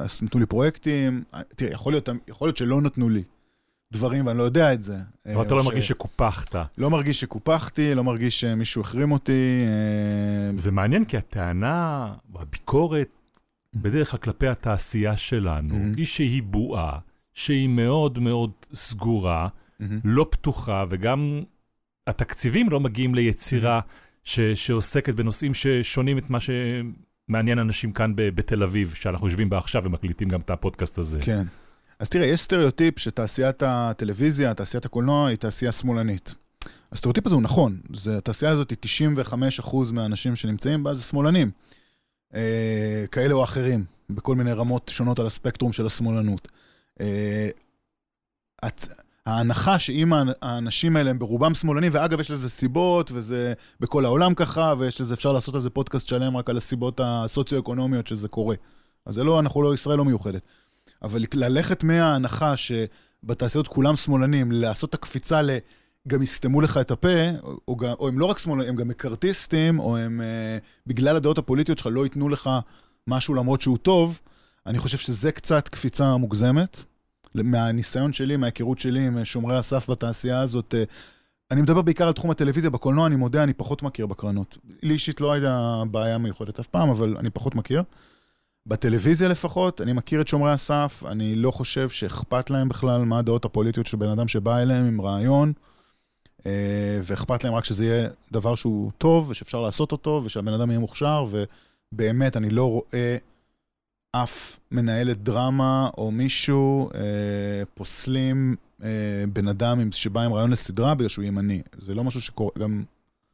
אז 0.00 0.22
נתנו 0.22 0.40
לי 0.40 0.46
פרויקטים. 0.46 1.24
אה, 1.34 1.40
תראה, 1.56 1.72
יכול 1.72 1.92
להיות, 1.92 2.08
יכול 2.28 2.48
להיות 2.48 2.56
שלא 2.56 2.80
נתנו 2.80 3.08
לי 3.08 3.22
דברים 3.92 4.26
ואני 4.26 4.38
לא 4.38 4.42
יודע 4.42 4.72
את 4.72 4.82
זה. 4.82 4.96
אבל 5.34 5.42
אתה 5.46 5.54
לא 5.54 5.62
ש- 5.62 5.66
מרגיש 5.66 5.88
שקופחת. 5.88 6.54
לא 6.78 6.90
מרגיש 6.90 7.20
שקופחתי, 7.20 7.94
לא 7.94 8.04
מרגיש 8.04 8.40
שמישהו 8.40 8.82
החרים 8.82 9.12
אותי. 9.12 9.64
זה 10.56 10.72
מעניין 10.72 11.04
כי 11.04 11.16
הטענה, 11.16 12.12
הביקורת, 12.34 13.08
בדרך 13.76 14.10
כלל 14.10 14.20
כלפי 14.20 14.48
התעשייה 14.48 15.16
שלנו, 15.16 15.74
Mhm. 15.74 15.96
היא 15.96 16.06
שהיא 16.06 16.42
בועה, 16.42 16.98
שהיא 17.34 17.68
מאוד 17.68 18.18
מאוד 18.18 18.50
סגורה, 18.74 19.48
מהמם. 19.80 20.00
לא 20.04 20.26
פתוחה, 20.30 20.84
וגם 20.88 21.42
התקציבים 22.06 22.70
לא 22.70 22.80
מגיעים 22.80 23.14
ליצירה 23.14 23.80
ש, 24.24 24.40
שעוסקת 24.40 25.14
בנושאים 25.14 25.54
ששונים 25.54 26.18
את 26.18 26.30
מה 26.30 26.38
שמעניין 26.40 27.58
אנשים 27.58 27.92
כאן 27.92 28.12
ב, 28.16 28.28
בתל 28.28 28.62
אביב, 28.62 28.94
שאנחנו 28.94 29.26
יושבים 29.26 29.48
בה 29.48 29.58
עכשיו 29.58 29.82
ומקליטים 29.84 30.28
גם 30.28 30.40
את 30.40 30.50
הפודקאסט 30.50 30.98
הזה. 30.98 31.18
כן. 31.22 31.44
אז 31.98 32.08
תראה, 32.08 32.26
יש 32.26 32.40
סטריאוטיפ 32.40 32.98
שתעשיית 32.98 33.62
הטלוויזיה, 33.66 34.54
תעשיית 34.54 34.84
הקולנוע, 34.84 35.28
היא 35.28 35.36
תעשייה 35.36 35.72
שמאלנית. 35.72 36.34
הסטריאוטיפ 36.92 37.26
הזה 37.26 37.34
הוא 37.34 37.42
נכון, 37.42 37.80
זה, 37.94 38.16
התעשייה 38.18 38.50
הזאת 38.50 38.70
היא 38.70 38.78
95% 39.62 39.92
מהאנשים 39.92 40.36
שנמצאים 40.36 40.82
בה 40.82 40.94
זה 40.94 41.02
שמאלנים. 41.02 41.50
אה, 42.34 43.04
כאלה 43.12 43.34
או 43.34 43.44
אחרים, 43.44 43.84
בכל 44.10 44.34
מיני 44.34 44.52
רמות 44.52 44.88
שונות 44.94 45.18
על 45.18 45.26
הספקטרום 45.26 45.72
של 45.72 45.86
השמאלנות. 45.86 46.48
אה, 47.00 47.48
את, 48.66 48.86
ההנחה 49.26 49.78
שאם 49.78 50.12
האנ- 50.12 50.32
האנשים 50.42 50.96
האלה 50.96 51.10
הם 51.10 51.18
ברובם 51.18 51.54
שמאלנים, 51.54 51.92
ואגב, 51.94 52.20
יש 52.20 52.30
לזה 52.30 52.50
סיבות, 52.50 53.10
וזה 53.14 53.52
בכל 53.80 54.04
העולם 54.04 54.34
ככה, 54.34 54.74
ויש 54.78 55.00
לזה, 55.00 55.14
אפשר 55.14 55.32
לעשות 55.32 55.54
על 55.54 55.60
זה 55.60 55.70
פודקאסט 55.70 56.06
שלם 56.06 56.36
רק 56.36 56.50
על 56.50 56.56
הסיבות 56.56 57.00
הסוציו-אקונומיות 57.04 58.06
שזה 58.06 58.28
קורה. 58.28 58.56
אז 59.06 59.14
זה 59.14 59.24
לא, 59.24 59.40
אנחנו 59.40 59.62
לא, 59.62 59.74
ישראל 59.74 59.98
לא 59.98 60.04
מיוחדת. 60.04 60.42
אבל 61.02 61.24
ללכת 61.34 61.84
מההנחה 61.84 62.54
שבתעשיות 62.56 63.68
כולם 63.68 63.96
שמאלנים, 63.96 64.52
לעשות 64.52 64.90
את 64.90 64.94
הקפיצה 64.94 65.42
ל... 65.42 65.50
גם 66.08 66.22
יסתמו 66.22 66.60
לך 66.60 66.76
את 66.76 66.90
הפה, 66.90 67.30
או, 67.42 67.58
או, 67.68 67.76
או 67.98 68.08
הם 68.08 68.18
לא 68.18 68.26
רק 68.26 68.38
שמאלנים, 68.38 68.68
הם 68.68 68.76
גם 68.76 68.88
מקארתיסטים, 68.88 69.78
או 69.78 69.96
הם, 69.96 70.20
אה, 70.20 70.58
בגלל 70.86 71.16
הדעות 71.16 71.38
הפוליטיות 71.38 71.78
שלך, 71.78 71.88
לא 71.90 72.04
ייתנו 72.04 72.28
לך 72.28 72.50
משהו 73.06 73.34
למרות 73.34 73.60
שהוא 73.60 73.78
טוב, 73.78 74.20
אני 74.66 74.78
חושב 74.78 74.98
שזה 74.98 75.32
קצת 75.32 75.68
קפיצה 75.68 76.16
מוגזמת. 76.16 76.82
מהניסיון 77.34 78.12
שלי, 78.12 78.36
מההיכרות 78.36 78.78
שלי 78.78 79.06
עם 79.06 79.24
שומרי 79.24 79.56
הסף 79.56 79.90
בתעשייה 79.90 80.40
הזאת, 80.40 80.74
אה, 80.74 80.84
אני 81.50 81.62
מדבר 81.62 81.82
בעיקר 81.82 82.06
על 82.06 82.12
תחום 82.12 82.30
הטלוויזיה, 82.30 82.70
בקולנוע 82.70 83.06
אני 83.06 83.16
מודה, 83.16 83.42
אני 83.42 83.52
פחות 83.52 83.82
מכיר 83.82 84.06
בקרנות. 84.06 84.58
לי 84.82 84.92
אישית 84.92 85.20
לא 85.20 85.32
הייתה 85.32 85.82
בעיה 85.90 86.18
מיוחדת 86.18 86.58
אף 86.58 86.66
פעם, 86.66 86.90
אבל 86.90 87.16
אני 87.18 87.30
פחות 87.30 87.54
מכיר. 87.54 87.82
בטלוויזיה 88.66 89.28
לפחות, 89.28 89.80
אני 89.80 89.92
מכיר 89.92 90.20
את 90.20 90.28
שומרי 90.28 90.52
הסף, 90.52 91.02
אני 91.06 91.34
לא 91.34 91.50
חושב 91.50 91.88
שאכפת 91.88 92.50
להם 92.50 92.68
בכלל 92.68 93.04
מה 93.04 93.18
הדעות 93.18 93.44
הפוליטיות 93.44 93.86
של 93.86 93.96
בן 93.96 94.08
אדם 94.08 94.28
שבא 94.28 94.58
אליהם 94.58 94.86
עם 94.86 95.00
רעיון, 95.00 95.52
ואכפת 97.02 97.44
להם 97.44 97.54
רק 97.54 97.64
שזה 97.64 97.84
יהיה 97.84 98.08
דבר 98.32 98.54
שהוא 98.54 98.90
טוב, 98.98 99.30
ושאפשר 99.30 99.60
לעשות 99.60 99.92
אותו, 99.92 100.20
ושהבן 100.24 100.52
אדם 100.52 100.70
יהיה 100.70 100.80
מוכשר, 100.80 101.24
ובאמת, 101.92 102.36
אני 102.36 102.50
לא 102.50 102.70
רואה 102.70 103.16
אף 104.12 104.58
מנהלת 104.70 105.22
דרמה 105.22 105.90
או 105.98 106.10
מישהו 106.10 106.90
אה, 106.94 107.00
פוסלים 107.74 108.56
אה, 108.82 108.88
בן 109.32 109.48
אדם 109.48 109.92
שבא 109.92 110.20
עם 110.20 110.32
רעיון 110.32 110.50
לסדרה 110.50 110.94
בגלל 110.94 111.08
שהוא 111.08 111.24
ימני. 111.24 111.62
זה 111.78 111.94
לא 111.94 112.04
משהו 112.04 112.20
שקורה, 112.20 112.50
גם... 112.58 112.84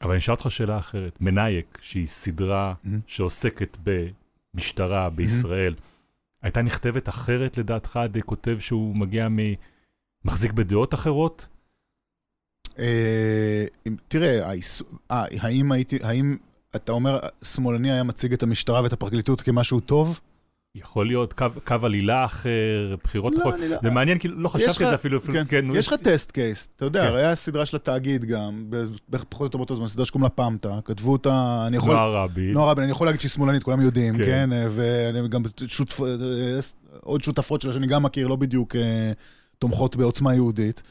אבל 0.02 0.10
אני 0.10 0.18
אשאל 0.18 0.34
אותך 0.34 0.50
שאלה 0.50 0.78
אחרת. 0.78 1.20
מנאייק, 1.20 1.78
שהיא 1.82 2.06
סדרה 2.06 2.74
Mhm. 2.84 2.88
שעוסקת 3.06 3.76
במשטרה 4.54 5.10
בישראל, 5.10 5.74
הייתה 6.42 6.62
נכתבת 6.62 7.08
אחרת 7.08 7.58
לדעתך 7.58 7.98
ידי 8.04 8.22
כותב 8.22 8.56
שהוא 8.60 8.96
מגיע 8.96 9.28
מ... 9.28 9.36
מחזיק 10.24 10.52
בדעות 10.52 10.94
אחרות? 10.94 11.46
אה, 12.78 13.64
תראה, 14.08 14.52
אה, 15.11 15.25
האם 15.40 15.73
הייתי, 15.73 15.99
האם 16.02 16.37
אתה 16.76 16.92
אומר, 16.92 17.18
שמאלני 17.42 17.92
היה 17.92 18.02
מציג 18.02 18.32
את 18.32 18.42
המשטרה 18.42 18.82
ואת 18.82 18.92
הפרקליטות 18.92 19.40
כמשהו 19.40 19.80
טוב? 19.80 20.20
יכול 20.75 21.06
להיות 21.06 21.32
קו, 21.32 21.47
קו 21.64 21.75
עלילה 21.82 22.25
אחר, 22.25 22.97
בחירות 23.04 23.38
אחרות. 23.38 23.54
אני 23.54 23.68
לא- 23.68 23.76
זה 23.82 23.90
מעניין, 23.90 24.18
כאילו, 24.18 24.40
לא 24.40 24.49
יש 24.49 24.54
חשבתי 24.54 24.85
על 24.85 24.90
זה 24.90 24.94
אפילו, 24.94 25.20
כן, 25.20 25.44
כן, 25.49 25.64
יש 25.75 25.88
לך 25.88 25.94
טסט 25.94 26.30
קייס, 26.30 26.68
אתה 26.76 26.85
יודע, 26.85 27.08
כן. 27.08 27.16
היה 27.16 27.37
סדרה 27.37 27.66
של 27.66 27.76
התאגיד 27.76 28.25
גם, 28.25 28.64
בערך 29.08 29.25
פחות 29.28 29.40
או 29.40 29.47
יותר 29.47 29.58
באותו 29.58 29.76
זמן, 29.76 29.88
סדרה 29.88 30.04
שקוראים 30.04 30.25
לה 30.25 30.28
פמטה, 30.30 30.78
כתבו 30.85 31.12
אותה, 31.12 31.64
אני 31.66 31.76
יכול... 31.76 31.92
נועה 31.92 32.08
רבין. 32.08 32.52
נועה 32.52 32.70
רבין, 32.70 32.85
אני 32.85 32.92
יכול 32.92 33.06
להגיד 33.06 33.20
שהיא 33.20 33.30
שמאלנית, 33.30 33.62
כולם 33.62 33.80
יודעים, 33.80 34.16
כן. 34.18 34.25
כן, 34.25 34.52
אה, 34.52 34.66
ואני 34.70 35.28
גם 35.28 35.42
שותפ... 35.66 36.00
אה, 36.00 36.06
עוד 37.00 37.25
שותפות 37.25 37.61
שלה 37.61 37.73
שאני 37.73 37.87
גם 37.87 38.02
מכיר, 38.02 38.26
לא 38.26 38.37
בדיוק 38.37 38.76
אה, 38.76 39.12
תומכות 39.58 39.97
בעוצמה 39.97 40.35
יהודית. 40.35 40.82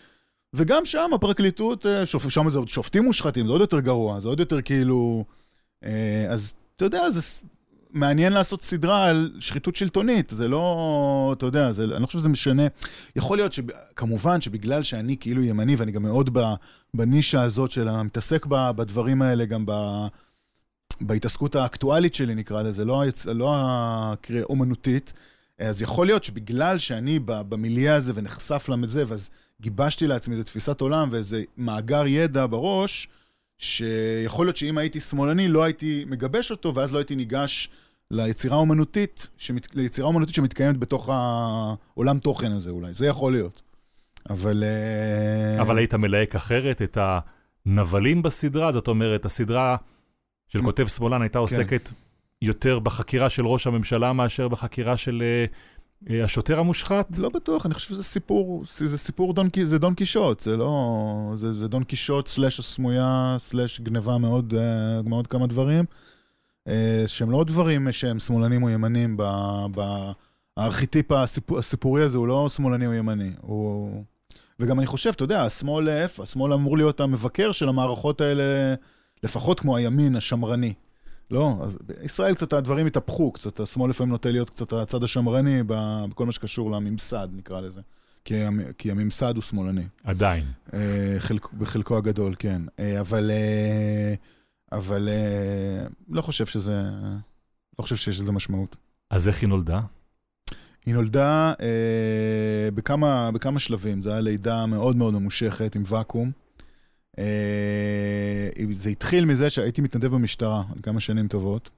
וגם 0.53 0.85
שם 0.85 1.09
הפרקליטות, 1.13 1.85
אה, 1.85 2.05
שופ... 2.05 2.29
שם 2.29 2.49
זה 2.49 2.57
עוד 2.57 2.67
שופטים 2.67 3.03
מושחתים, 3.03 3.45
זה 3.45 3.51
עוד 3.51 3.61
יותר 3.61 3.79
גרוע, 3.79 4.19
זה 4.19 4.27
עוד 4.27 4.39
יותר 4.39 4.61
כאילו... 4.61 5.25
אה, 5.83 6.25
אז 6.29 6.53
אתה 6.75 6.85
יודע, 6.85 7.09
זה 7.09 7.21
מעניין 7.93 8.33
לעשות 8.33 8.61
סדרה 8.61 9.09
על 9.09 9.31
שחיתות 9.39 9.75
שלטונית, 9.75 10.29
זה 10.29 10.47
לא, 10.47 11.33
אתה 11.37 11.45
יודע, 11.45 11.71
זה, 11.71 11.83
אני 11.83 12.01
לא 12.01 12.05
חושב 12.05 12.19
שזה 12.19 12.29
משנה. 12.29 12.63
יכול 13.15 13.37
להיות 13.37 13.51
שכמובן 13.51 14.41
שבגלל 14.41 14.83
שאני 14.83 15.17
כאילו 15.19 15.43
ימני, 15.43 15.75
ואני 15.75 15.91
גם 15.91 16.03
מאוד 16.03 16.37
בנישה 16.93 17.41
הזאת 17.41 17.71
של 17.71 17.87
המתעסק 17.87 18.45
ב, 18.45 18.71
בדברים 18.71 19.21
האלה, 19.21 19.45
גם 19.45 19.63
ב... 19.65 19.71
בהתעסקות 21.01 21.55
האקטואלית 21.55 22.15
שלי, 22.15 22.35
נקרא 22.35 22.61
לזה, 22.61 22.85
לא, 22.85 23.01
היצ... 23.01 23.25
לא 23.25 23.55
הקריאה 23.57 24.43
אומנותית, 24.43 25.13
אז 25.59 25.81
יכול 25.81 26.05
להיות 26.05 26.23
שבגלל 26.23 26.77
שאני 26.77 27.19
במיליה 27.25 27.95
הזה 27.95 28.11
ונחשף 28.15 28.69
לזה, 28.69 29.03
ואז 29.07 29.29
גיבשתי 29.61 30.07
לעצמי 30.07 30.33
איזו 30.33 30.43
תפיסת 30.43 30.81
עולם 30.81 31.09
ואיזה 31.11 31.43
מאגר 31.57 32.07
ידע 32.07 32.45
בראש, 32.49 33.07
שיכול 33.57 34.45
להיות 34.45 34.57
שאם 34.57 34.77
הייתי 34.77 34.99
שמאלני, 34.99 35.47
לא 35.47 35.63
הייתי 35.63 36.05
מגבש 36.07 36.51
אותו, 36.51 36.75
ואז 36.75 36.93
לא 36.93 36.97
הייתי 36.97 37.15
ניגש 37.15 37.69
ליצירה 38.11 38.55
האומנותית, 38.55 39.29
שמת... 39.37 39.75
ליצירה 39.75 40.07
אומנותית 40.07 40.35
שמתקיימת 40.35 40.77
בתוך 40.77 41.09
העולם 41.09 42.19
תוכן 42.19 42.51
הזה 42.51 42.69
אולי. 42.69 42.93
זה 42.93 43.07
יכול 43.07 43.31
להיות. 43.31 43.61
אבל... 44.29 44.63
אה, 44.63 45.61
אבל 45.61 45.77
היית 45.77 45.93
מלהק 45.93 46.35
אחרת 46.35 46.81
את 46.81 46.97
הנבלים 47.01 48.21
בסדרה, 48.21 48.71
זאת 48.71 48.87
אומרת, 48.87 49.25
הסדרה 49.25 49.77
של 50.47 50.61
כותב 50.63 50.87
שמאלן 50.87 51.21
הייתה 51.21 51.39
עוסקת 51.39 51.89
יותר 52.41 52.79
בחקירה 52.79 53.29
של 53.29 53.47
ראש 53.47 53.67
הממשלה 53.67 54.13
מאשר 54.13 54.47
בחקירה 54.47 54.97
של 54.97 55.23
אה, 55.25 55.45
השוטר 56.09 56.59
המושחת? 56.59 57.17
לא 57.17 57.29
בטוח, 57.29 57.65
אני 57.65 57.73
חושב 57.73 57.89
שזה 57.89 58.03
סיפור, 58.03 58.63
זה 58.71 58.97
סיפור 58.97 59.33
דון, 59.33 59.49
זה 59.63 59.79
דון 59.79 59.93
קישוט, 59.93 60.39
זה 60.39 60.57
לא... 60.57 61.31
זה, 61.35 61.53
זה 61.53 61.67
דון 61.67 61.83
קישוט 61.83 62.27
סלאש 62.27 62.59
הסמויה, 62.59 63.35
סלאש 63.39 63.81
גניבה 63.81 64.17
מאוד, 64.17 64.53
אה, 64.57 65.01
מאוד 65.01 65.27
כמה 65.27 65.47
דברים, 65.47 65.85
אה, 66.67 67.03
שהם 67.07 67.31
לא 67.31 67.43
דברים 67.43 67.91
שהם 67.91 68.19
שמאלנים 68.19 68.63
או 68.63 68.69
ימנים, 68.69 69.17
ב, 69.17 69.23
ב, 69.75 70.11
הארכיטיפ 70.57 71.11
הסיפור, 71.11 71.59
הסיפורי 71.59 72.03
הזה 72.03 72.17
הוא 72.17 72.27
לא 72.27 72.49
שמאלני 72.49 72.87
או 72.87 72.93
ימני, 72.93 73.31
הוא... 73.41 74.03
וגם 74.59 74.79
אני 74.79 74.87
חושב, 74.87 75.09
אתה 75.09 75.23
יודע, 75.23 75.43
השמאל? 75.43 76.05
השמאל 76.19 76.53
אמור 76.53 76.77
להיות 76.77 76.99
המבקר 76.99 77.51
של 77.51 77.69
המערכות 77.69 78.21
האלה, 78.21 78.43
לפחות 79.23 79.59
כמו 79.59 79.77
הימין 79.77 80.15
השמרני. 80.15 80.73
לא, 81.31 81.57
אז 81.63 81.77
בישראל 81.85 82.35
קצת 82.35 82.53
הדברים 82.53 82.87
התהפכו, 82.87 83.31
קצת 83.31 83.59
השמאל 83.59 83.89
לפעמים 83.89 84.11
נוטה 84.11 84.29
להיות 84.31 84.49
קצת 84.49 84.73
הצד 84.73 85.03
השמרני 85.03 85.61
בכל 86.09 86.25
מה 86.25 86.31
שקשור 86.31 86.71
לממסד, 86.71 87.27
נקרא 87.33 87.61
לזה. 87.61 87.81
כי, 88.25 88.35
המ- 88.43 88.73
כי 88.77 88.91
הממסד 88.91 89.35
הוא 89.35 89.43
שמאלני, 89.43 89.83
עדיין. 90.03 90.45
אה, 90.73 91.15
חלק, 91.19 91.53
בחלקו 91.53 91.97
הגדול, 91.97 92.35
כן. 92.39 92.61
אה, 92.79 92.99
אבל, 92.99 93.31
אה, 93.31 94.13
אבל 94.71 95.09
אה, 95.09 95.87
לא 96.09 96.21
חושב 96.21 96.45
שזה, 96.45 96.83
לא 97.79 97.83
חושב 97.83 97.95
שיש 97.95 98.19
לזה 98.21 98.31
משמעות. 98.31 98.75
אז 99.09 99.27
איך 99.27 99.41
היא 99.41 99.49
נולדה? 99.49 99.81
היא 100.85 100.93
נולדה 100.93 101.53
אה, 101.61 102.69
בכמה, 102.75 103.31
בכמה 103.31 103.59
שלבים, 103.59 104.01
זו 104.01 104.09
הייתה 104.09 104.21
לידה 104.21 104.65
מאוד 104.65 104.95
מאוד 104.95 105.13
ממושכת 105.13 105.75
עם 105.75 105.83
ואקום. 105.85 106.31
אה, 107.19 108.49
זה 108.71 108.89
התחיל 108.89 109.25
מזה 109.25 109.49
שהייתי 109.49 109.81
מתנדב 109.81 110.07
במשטרה 110.07 110.63
כמה 110.83 110.99
שנים 110.99 111.27
טובות. 111.27 111.69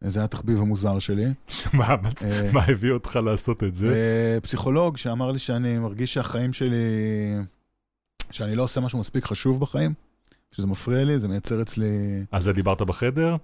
זה 0.00 0.18
היה 0.18 0.24
התחביב 0.24 0.60
המוזר 0.60 0.98
שלי. 0.98 1.24
מה 1.74 1.86
אה, 2.24 2.50
מה 2.52 2.64
הביא 2.68 2.92
אותך 2.92 3.18
לעשות 3.24 3.64
את 3.64 3.74
זה? 3.74 3.94
אה, 3.94 4.40
פסיכולוג 4.40 4.96
שאמר 4.96 5.32
לי 5.32 5.38
שאני 5.38 5.78
מרגיש 5.78 6.14
שהחיים 6.14 6.52
שלי, 6.52 6.76
שאני 8.30 8.54
לא 8.54 8.62
עושה 8.62 8.80
משהו 8.80 8.98
מספיק 8.98 9.24
חשוב 9.24 9.60
בחיים, 9.60 9.94
שזה 10.52 10.66
מפריע 10.66 11.04
לי, 11.04 11.18
זה 11.18 11.28
מייצר 11.28 11.62
אצלי... 11.62 12.24
על 12.30 12.42
זה 12.42 12.52
דיברת 12.52 12.82
בחדר? 12.82 13.36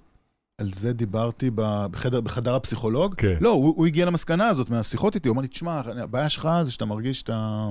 על 0.59 0.73
זה 0.73 0.93
דיברתי 0.93 1.51
בחדר, 1.55 2.21
בחדר 2.21 2.55
הפסיכולוג. 2.55 3.15
כן. 3.15 3.37
לא, 3.41 3.51
הוא, 3.51 3.75
הוא 3.77 3.87
הגיע 3.87 4.07
למסקנה 4.07 4.49
הזאת 4.49 4.71
מהשיחות 4.71 5.15
איתי, 5.15 5.29
הוא 5.29 5.35
אמר 5.35 5.43
לי, 5.43 5.49
תשמע, 5.49 5.81
הבעיה 6.03 6.29
שלך 6.29 6.49
זה 6.63 6.71
שאתה 6.71 6.85
מרגיש 6.85 7.19
שאתה 7.19 7.71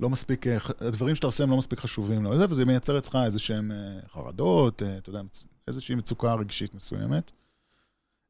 לא 0.00 0.10
מספיק, 0.10 0.46
אה, 0.46 0.56
הדברים 0.80 1.14
שאתה 1.14 1.26
עושה 1.26 1.42
הם 1.44 1.50
לא 1.50 1.56
מספיק 1.56 1.80
חשובים 1.80 2.24
לו, 2.24 2.30
וזה, 2.30 2.44
וזה 2.48 2.64
מייצר 2.64 2.98
אצלך 2.98 3.18
איזה 3.24 3.38
שהם 3.38 3.72
אה, 3.72 3.76
חרדות, 4.12 4.82
אה, 4.82 4.98
אתה 4.98 5.10
יודע, 5.10 5.20
איזושהי 5.68 5.94
מצוקה 5.94 6.34
רגשית 6.34 6.74
מסוימת. 6.74 7.30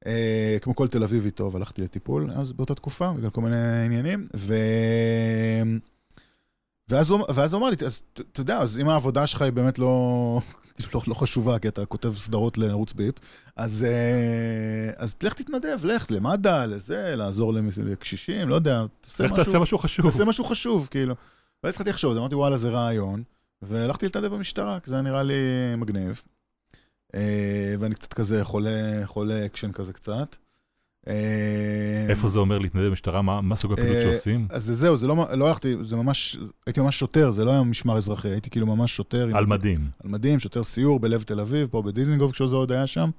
אה, 0.06 0.56
כמו 0.60 0.74
כל 0.74 0.88
תל 0.88 1.02
אביבי 1.02 1.30
טוב, 1.30 1.56
הלכתי 1.56 1.82
לטיפול 1.82 2.30
אז 2.34 2.52
באותה 2.52 2.74
תקופה, 2.74 3.12
בגלל 3.12 3.30
כל 3.30 3.40
מיני 3.40 3.84
עניינים, 3.84 4.26
ו... 4.36 4.54
ואז 6.88 7.10
הוא, 7.10 7.20
ואז 7.34 7.52
הוא 7.52 7.60
אמר 7.60 7.70
לי, 7.70 7.76
אז 7.86 8.02
אתה 8.32 8.40
יודע, 8.40 8.58
אז 8.58 8.78
אם 8.78 8.88
העבודה 8.88 9.26
שלך 9.26 9.42
היא 9.42 9.52
באמת 9.52 9.78
לא, 9.78 10.40
לא, 10.94 11.00
לא 11.06 11.14
חשובה, 11.14 11.58
כי 11.58 11.68
אתה 11.68 11.86
כותב 11.86 12.14
סדרות 12.16 12.58
לערוץ 12.58 12.92
ביפ, 12.92 13.14
אז, 13.56 13.86
אז 14.96 15.14
לך 15.22 15.34
תתנדב, 15.34 15.78
לך 15.82 16.06
למד"א, 16.10 16.66
לזה, 16.66 17.14
לעזור 17.16 17.52
לקשישים, 17.76 18.48
לא 18.48 18.54
יודע, 18.54 18.84
תעשה 19.00 19.24
משהו, 19.24 19.36
תעשה 19.36 19.58
משהו 19.58 19.78
חשוב? 19.78 20.10
תעשה 20.10 20.24
משהו 20.24 20.44
חשוב, 20.44 20.88
כאילו. 20.90 21.14
ואז 21.64 21.72
התחלתי 21.72 21.90
לחשוב, 21.90 22.12
אז 22.12 22.18
אמרתי, 22.18 22.34
וואלה, 22.34 22.56
זה 22.56 22.70
רעיון, 22.70 23.22
והלכתי 23.62 24.06
להתנדב 24.06 24.34
במשטרה, 24.34 24.80
כי 24.80 24.90
זה 24.90 25.00
נראה 25.00 25.22
לי 25.22 25.34
מגניב. 25.76 26.22
אה, 27.14 27.74
ואני 27.78 27.94
קצת 27.94 28.12
כזה 28.12 28.44
חולה, 28.44 29.02
חולה 29.04 29.46
אקשן 29.46 29.72
כזה 29.72 29.92
קצת. 29.92 30.36
אה, 31.08 32.06
איפה 32.08 32.28
זה 32.28 32.38
אומר 32.38 32.58
להתנדב 32.58 32.86
במשטרה? 32.86 33.22
מה 33.22 33.40
מה 33.40 33.56
סוג 33.56 33.72
הפעילות 33.72 33.96
אה, 33.96 34.02
שעושים? 34.02 34.46
אז 34.50 34.64
זה 34.64 34.74
זהו, 34.74 34.96
זה 34.96 35.06
לא, 35.06 35.26
לא 35.32 35.48
הלכתי, 35.48 35.76
זה 35.80 35.96
ממש, 35.96 36.38
הייתי 36.66 36.80
ממש 36.80 36.98
שוטר, 36.98 37.30
זה 37.30 37.44
לא 37.44 37.50
היה 37.50 37.62
משמר 37.62 37.96
אזרחי, 37.96 38.28
הייתי 38.28 38.50
כאילו 38.50 38.66
ממש 38.66 38.96
שוטר. 38.96 39.36
על 39.36 39.46
מדים. 39.46 39.88
על 40.04 40.10
מדים, 40.10 40.40
שוטר 40.40 40.62
סיור 40.62 41.00
בלב 41.00 41.22
תל 41.22 41.40
אביב, 41.40 41.68
פה 41.70 41.82
בדיזנגוף 41.82 42.32
כשזה 42.32 42.56
עוד 42.56 42.72
היה 42.72 42.86
שם. 42.86 43.10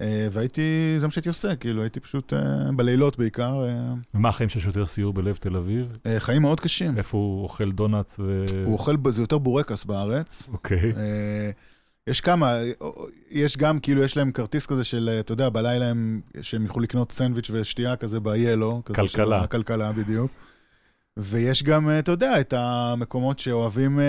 אה, 0.00 0.28
והייתי, 0.30 0.94
זה 0.98 1.06
מה 1.06 1.10
שהייתי 1.10 1.28
עושה, 1.28 1.56
כאילו, 1.56 1.82
הייתי 1.82 2.00
פשוט 2.00 2.32
אה, 2.32 2.38
בלילות 2.76 3.18
בעיקר, 3.18 3.64
אה, 3.68 3.94
ומה 4.14 4.28
החיים 4.28 4.48
של 4.48 4.60
שוטר 4.60 4.86
סיור 4.86 5.12
בלב 5.12 5.36
תל 5.36 5.56
אביב? 5.56 5.98
חיים 6.18 6.42
מאוד 6.42 6.60
קשים. 6.60 6.98
איפה 6.98 7.18
הוא 7.18 7.42
אוכל 7.42 7.70
דונלדס 7.70 8.16
ו... 8.20 8.44
הוא 8.64 8.72
אוכל, 8.72 8.96
זה 9.10 9.22
יותר 9.22 9.38
בורקס 9.38 9.84
בארץ. 9.84 10.48
אוקיי. 10.52 10.92
יש 12.06 12.20
כמה, 12.20 12.56
יש 13.30 13.56
גם, 13.56 13.78
כאילו, 13.78 14.02
יש 14.02 14.16
להם 14.16 14.32
כרטיס 14.32 14.66
כזה 14.66 14.84
של, 14.84 15.16
אתה 15.20 15.32
יודע, 15.32 15.48
בלילה 15.48 15.86
הם, 15.88 16.20
שהם 16.40 16.62
יוכלו 16.62 16.82
לקנות 16.82 17.12
סנדוויץ' 17.12 17.50
ושתייה 17.52 17.96
כזה 17.96 18.20
ב-Yellow. 18.20 18.82
כזה 18.84 19.08
של 19.08 19.46
כלכלה. 19.50 19.92
בדיוק. 19.92 20.30
ויש 21.16 21.62
גם, 21.62 21.90
אתה 21.98 22.10
יודע, 22.10 22.40
את 22.40 22.54
המקומות 22.56 23.38
שאוהבים, 23.38 24.00
אה, 24.00 24.04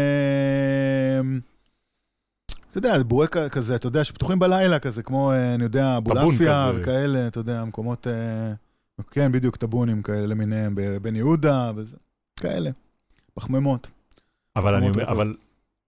אתה 2.74 2.80
יודע, 2.80 3.04
בורקה 3.04 3.50
כזה, 3.50 3.76
אתה 3.76 3.88
יודע, 3.88 4.04
שפתוחים 4.04 4.40
בלילה 4.40 4.80
כזה, 4.80 5.04
כמו, 5.04 5.32
אה, 5.32 5.56
אני 5.56 5.64
יודע, 5.64 5.98
אבולעפיה 5.98 6.70
כזה. 6.70 6.82
וכאלה, 6.82 7.28
אתה 7.28 7.40
יודע, 7.40 7.64
מקומות, 7.64 8.08
אה, 8.08 8.54
כן, 9.12 9.32
בדיוק, 9.32 9.56
טאבונים 9.56 10.02
כאלה 10.02 10.26
למיניהם, 10.28 10.74
בבן 10.76 11.16
יהודה, 11.16 11.72
וזה, 11.76 11.98
כאלה, 12.40 12.70
פחמימות. 13.34 13.92
אבל 14.56 14.76
אני 14.76 14.90
אומר. 14.90 15.12
אבל 15.12 15.36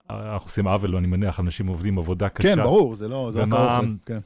אנחנו 0.09 0.45
עושים 0.45 0.67
עוול, 0.67 0.95
אני 0.95 1.07
מניח, 1.07 1.39
אנשים 1.39 1.67
עובדים 1.67 1.97
עבודה 1.97 2.29
קשה. 2.29 2.55
כן, 2.55 2.63
ברור, 2.63 2.95
זה 2.95 3.07
לא, 3.07 3.29
זה 3.33 3.43
רק 3.43 3.47
האוכל, 3.51 3.87
כן. 4.05 4.19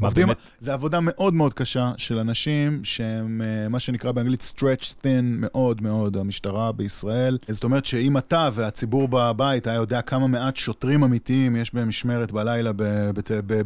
עובדים, 0.00 0.26
באמת- 0.26 0.38
זה 0.58 0.72
עבודה 0.72 0.98
מאוד 1.02 1.34
מאוד 1.34 1.54
קשה 1.54 1.92
של 1.96 2.18
אנשים 2.18 2.84
שהם, 2.84 3.42
אה, 3.44 3.68
מה 3.68 3.80
שנקרא 3.80 4.12
באנגלית 4.12 4.52
stretch 4.56 4.84
thin 4.84 5.22
מאוד 5.22 5.82
מאוד, 5.82 6.16
המשטרה 6.16 6.72
בישראל. 6.72 7.38
זאת 7.48 7.64
אומרת 7.64 7.84
שאם 7.84 8.18
אתה 8.18 8.48
והציבור 8.52 9.08
בבית 9.08 9.66
היה 9.66 9.76
יודע 9.76 10.02
כמה 10.02 10.26
מעט 10.26 10.56
שוטרים 10.56 11.04
אמיתיים 11.04 11.56
יש 11.56 11.74
במשמרת 11.74 12.32
בלילה 12.32 12.70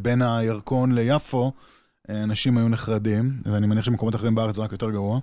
בין 0.03 0.23
הירקון 0.23 0.93
ליפו, 0.95 1.53
אה, 2.11 2.23
אנשים 2.23 2.59
היו 2.59 2.69
נחרדים, 2.69 3.33
ואני 3.45 3.67
מניח 3.67 3.85
שבמקומות 3.85 4.15
אחרים 4.15 4.35
בארץ 4.35 4.57
זה 4.57 4.63
רק 4.63 4.73
יותר 4.73 4.91
גרוע. 4.91 5.21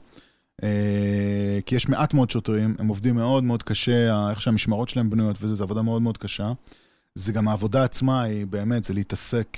אה, 0.64 1.60
כי 1.66 1.76
יש 1.76 1.90
מעט 1.90 2.14
מאוד 2.14 2.30
שוטרים, 2.30 2.76
הם 2.80 2.88
עובדים 2.88 3.16
מאוד 3.16 3.44
מאוד 3.44 3.64
קשה, 3.64 4.30
איך 4.30 4.42
שהמשמרות 4.42 4.90
שלהם 4.90 5.10
בנויות 5.10 5.38
וזה, 5.42 5.56
זו 5.56 5.64
עבודה 5.64 5.82
מאוד 5.82 6.02
מאוד 6.02 6.18
קשה. 6.18 6.52
זה 7.16 7.32
גם 7.32 7.48
העבודה 7.48 7.84
עצמה, 7.84 8.24
היא 8.24 8.46
באמת, 8.48 8.84
זה 8.84 8.94
להתעסק... 8.94 9.58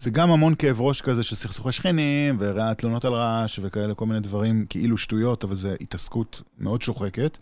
אה, 0.00 0.04
זה 0.04 0.10
גם 0.10 0.32
המון 0.32 0.54
כאב 0.54 0.80
ראש 0.80 1.00
כזה 1.00 1.22
של 1.22 1.36
סכסוכי 1.36 1.72
שכנים, 1.72 2.36
ותלונות 2.38 3.04
על 3.04 3.12
רעש 3.12 3.60
וכאלה, 3.62 3.94
כל 3.94 4.06
מיני 4.06 4.20
דברים 4.20 4.66
כאילו 4.68 4.98
שטויות, 4.98 5.44
אבל 5.44 5.54
זו 5.54 5.68
התעסקות 5.80 6.42
מאוד 6.58 6.82
שוחקת. 6.82 7.38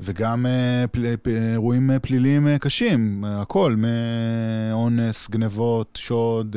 וגם 0.00 0.46
פל... 0.92 1.14
אירועים 1.52 1.90
פליליים 2.02 2.58
קשים, 2.58 3.24
הכל, 3.24 3.76
מאונס, 3.76 5.30
גנבות, 5.30 5.98
שוד, 6.02 6.56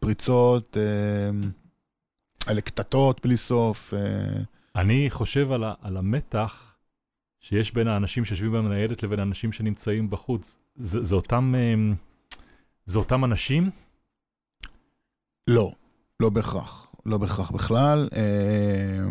פריצות, 0.00 0.76
על 2.46 2.60
קטטות 2.60 3.20
בלי 3.24 3.36
סוף. 3.36 3.94
אני 4.76 5.10
חושב 5.10 5.52
על, 5.52 5.64
ה... 5.64 5.74
על 5.82 5.96
המתח 5.96 6.74
שיש 7.40 7.74
בין 7.74 7.88
האנשים 7.88 8.24
שיושבים 8.24 8.52
במניידת 8.52 9.02
לבין 9.02 9.18
האנשים 9.18 9.52
שנמצאים 9.52 10.10
בחוץ. 10.10 10.58
זה, 10.76 11.02
זה 11.02 11.14
אותם... 11.14 11.54
זה 12.86 12.98
אותם 12.98 13.24
אנשים? 13.24 13.70
לא, 15.50 15.72
לא 16.20 16.30
בהכרח. 16.30 16.94
לא 17.06 17.18
בהכרח 17.18 17.50
בכלל. 17.50 18.08
אה, 18.16 19.08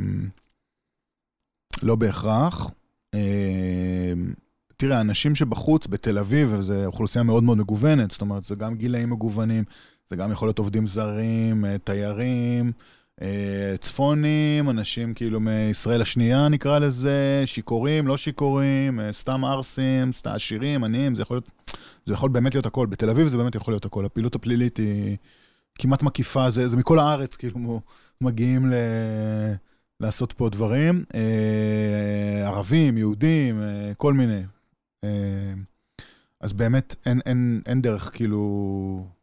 לא 1.84 1.96
בהכרח. 1.96 2.68
אה, 3.14 4.14
תראה, 4.78 4.98
האנשים 4.98 5.36
שבחוץ, 5.36 5.88
בתל 5.88 6.20
אביב, 6.20 6.62
זו 6.62 6.86
אוכלוסייה 6.86 7.24
מאוד 7.24 7.44
מאוד 7.44 7.58
מגוונת, 7.58 8.12
זאת 8.12 8.22
אומרת, 8.22 8.44
זה 8.44 8.56
גם 8.56 8.76
גילאים 8.76 9.10
מגוונים, 9.10 9.64
זה 10.10 10.16
גם 10.16 10.32
יכול 10.32 10.48
להיות 10.48 10.60
עובדים 10.60 10.88
זרים, 10.88 11.66
אה, 11.66 11.78
תיירים, 11.78 12.72
צפונים, 13.80 14.70
אנשים 14.70 15.14
כאילו 15.14 15.40
מישראל 15.40 16.02
השנייה 16.02 16.50
נקרא 16.50 16.80
לזה, 16.80 17.42
שיכורים, 17.46 18.08
לא 18.08 18.18
שיכורים, 18.18 19.00
סתם 19.12 19.46
ערסים, 19.46 20.12
סתם 20.12 20.32
עשירים, 20.32 20.84
עניים, 20.84 21.16
זה 21.16 21.22
יכול 21.22 21.38
להיות... 21.38 21.52
זה 22.06 22.14
יכול 22.14 22.30
באמת 22.30 22.56
להיות 22.56 22.66
הכל. 22.66 22.86
בתל 22.86 23.10
אביב 23.10 23.28
זה 23.28 23.38
באמת 23.38 23.56
יכול 23.56 23.74
להיות 23.74 23.86
הכל. 23.86 24.06
הפעילות 24.06 24.36
הפלילית 24.36 24.78
היא 24.78 25.18
כמעט 25.80 26.04
מקיפה, 26.04 26.50
זה, 26.50 26.68
זה 26.68 26.78
מכל 26.78 27.00
הארץ, 27.00 27.36
כאילו, 27.36 27.82
מגיעים 28.22 28.70
ל... 28.70 28.74
לעשות 30.00 30.34
פה 30.34 30.50
דברים. 30.50 31.04
אה, 31.16 32.48
ערבים, 32.48 32.98
יהודים, 32.98 33.62
אה, 33.62 33.94
כל 33.98 34.14
מיני. 34.14 34.44
אה, 35.04 35.54
אז 36.42 36.54
באמת 36.54 36.96
אין, 37.06 37.22
אין, 37.26 37.62
אין 37.66 37.82
דרך, 37.82 38.12
כאילו... 38.14 39.15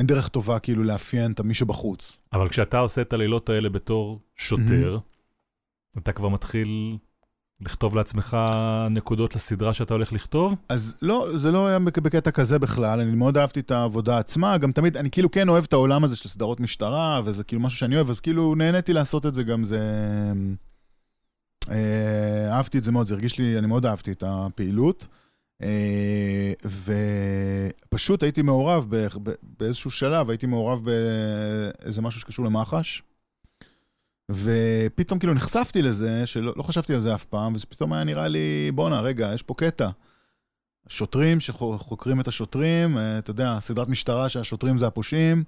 אין 0.00 0.06
דרך 0.06 0.28
טובה 0.28 0.58
כאילו 0.58 0.84
לאפיין 0.84 1.32
את 1.32 1.40
מי 1.40 1.54
שבחוץ. 1.54 2.16
אבל 2.32 2.48
כשאתה 2.48 2.78
עושה 2.78 3.02
את 3.02 3.12
הלילות 3.12 3.48
האלה 3.48 3.68
בתור 3.68 4.20
שוטר, 4.36 4.98
mm-hmm. 4.98 5.98
אתה 6.00 6.12
כבר 6.12 6.28
מתחיל 6.28 6.98
לכתוב 7.60 7.96
לעצמך 7.96 8.36
נקודות 8.90 9.34
לסדרה 9.34 9.74
שאתה 9.74 9.94
הולך 9.94 10.12
לכתוב? 10.12 10.54
אז 10.68 10.96
לא, 11.02 11.28
זה 11.34 11.50
לא 11.50 11.66
היה 11.66 11.78
בקטע 11.78 12.30
כזה 12.30 12.58
בכלל, 12.58 13.00
אני 13.00 13.14
מאוד 13.14 13.36
אהבתי 13.36 13.60
את 13.60 13.70
העבודה 13.70 14.18
עצמה, 14.18 14.58
גם 14.58 14.72
תמיד, 14.72 14.96
אני 14.96 15.10
כאילו 15.10 15.30
כן 15.30 15.48
אוהב 15.48 15.64
את 15.64 15.72
העולם 15.72 16.04
הזה 16.04 16.16
של 16.16 16.28
סדרות 16.28 16.60
משטרה, 16.60 17.20
וזה 17.24 17.44
כאילו 17.44 17.62
משהו 17.62 17.78
שאני 17.78 17.96
אוהב, 17.96 18.10
אז 18.10 18.20
כאילו 18.20 18.54
נהניתי 18.54 18.92
לעשות 18.92 19.26
את 19.26 19.34
זה 19.34 19.42
גם, 19.42 19.64
זה... 19.64 19.80
אה, 21.70 22.52
אהבתי 22.52 22.78
את 22.78 22.84
זה 22.84 22.92
מאוד, 22.92 23.06
זה 23.06 23.14
הרגיש 23.14 23.38
לי, 23.38 23.58
אני 23.58 23.66
מאוד 23.66 23.86
אהבתי 23.86 24.12
את 24.12 24.24
הפעילות. 24.26 25.06
אה, 25.62 26.52
ופשוט 27.88 28.22
הייתי 28.22 28.42
מעורב 28.42 28.86
באיזשהו 29.58 29.90
שלב, 29.90 30.30
הייתי 30.30 30.46
מעורב 30.46 30.84
באיזה 30.84 32.02
משהו 32.02 32.20
שקשור 32.20 32.44
למח"ש. 32.44 33.02
ופתאום 34.30 35.18
כאילו 35.18 35.34
נחשפתי 35.34 35.82
לזה, 35.82 36.26
שלא 36.26 36.52
לא 36.56 36.62
חשבתי 36.62 36.94
על 36.94 37.00
זה 37.00 37.14
אף 37.14 37.24
פעם, 37.24 37.54
וזה 37.54 37.66
פתאום 37.66 37.92
היה 37.92 38.04
נראה 38.04 38.28
לי, 38.28 38.70
בואנה, 38.74 39.00
רגע, 39.00 39.30
יש 39.34 39.42
פה 39.42 39.54
קטע. 39.54 39.90
שוטרים 40.88 41.40
שחוקרים 41.40 42.20
את 42.20 42.28
השוטרים, 42.28 42.98
אה, 42.98 43.18
אתה 43.18 43.30
יודע, 43.30 43.58
סדרת 43.60 43.88
משטרה 43.88 44.28
שהשוטרים 44.28 44.76
זה 44.76 44.86
הפושעים. 44.86 45.44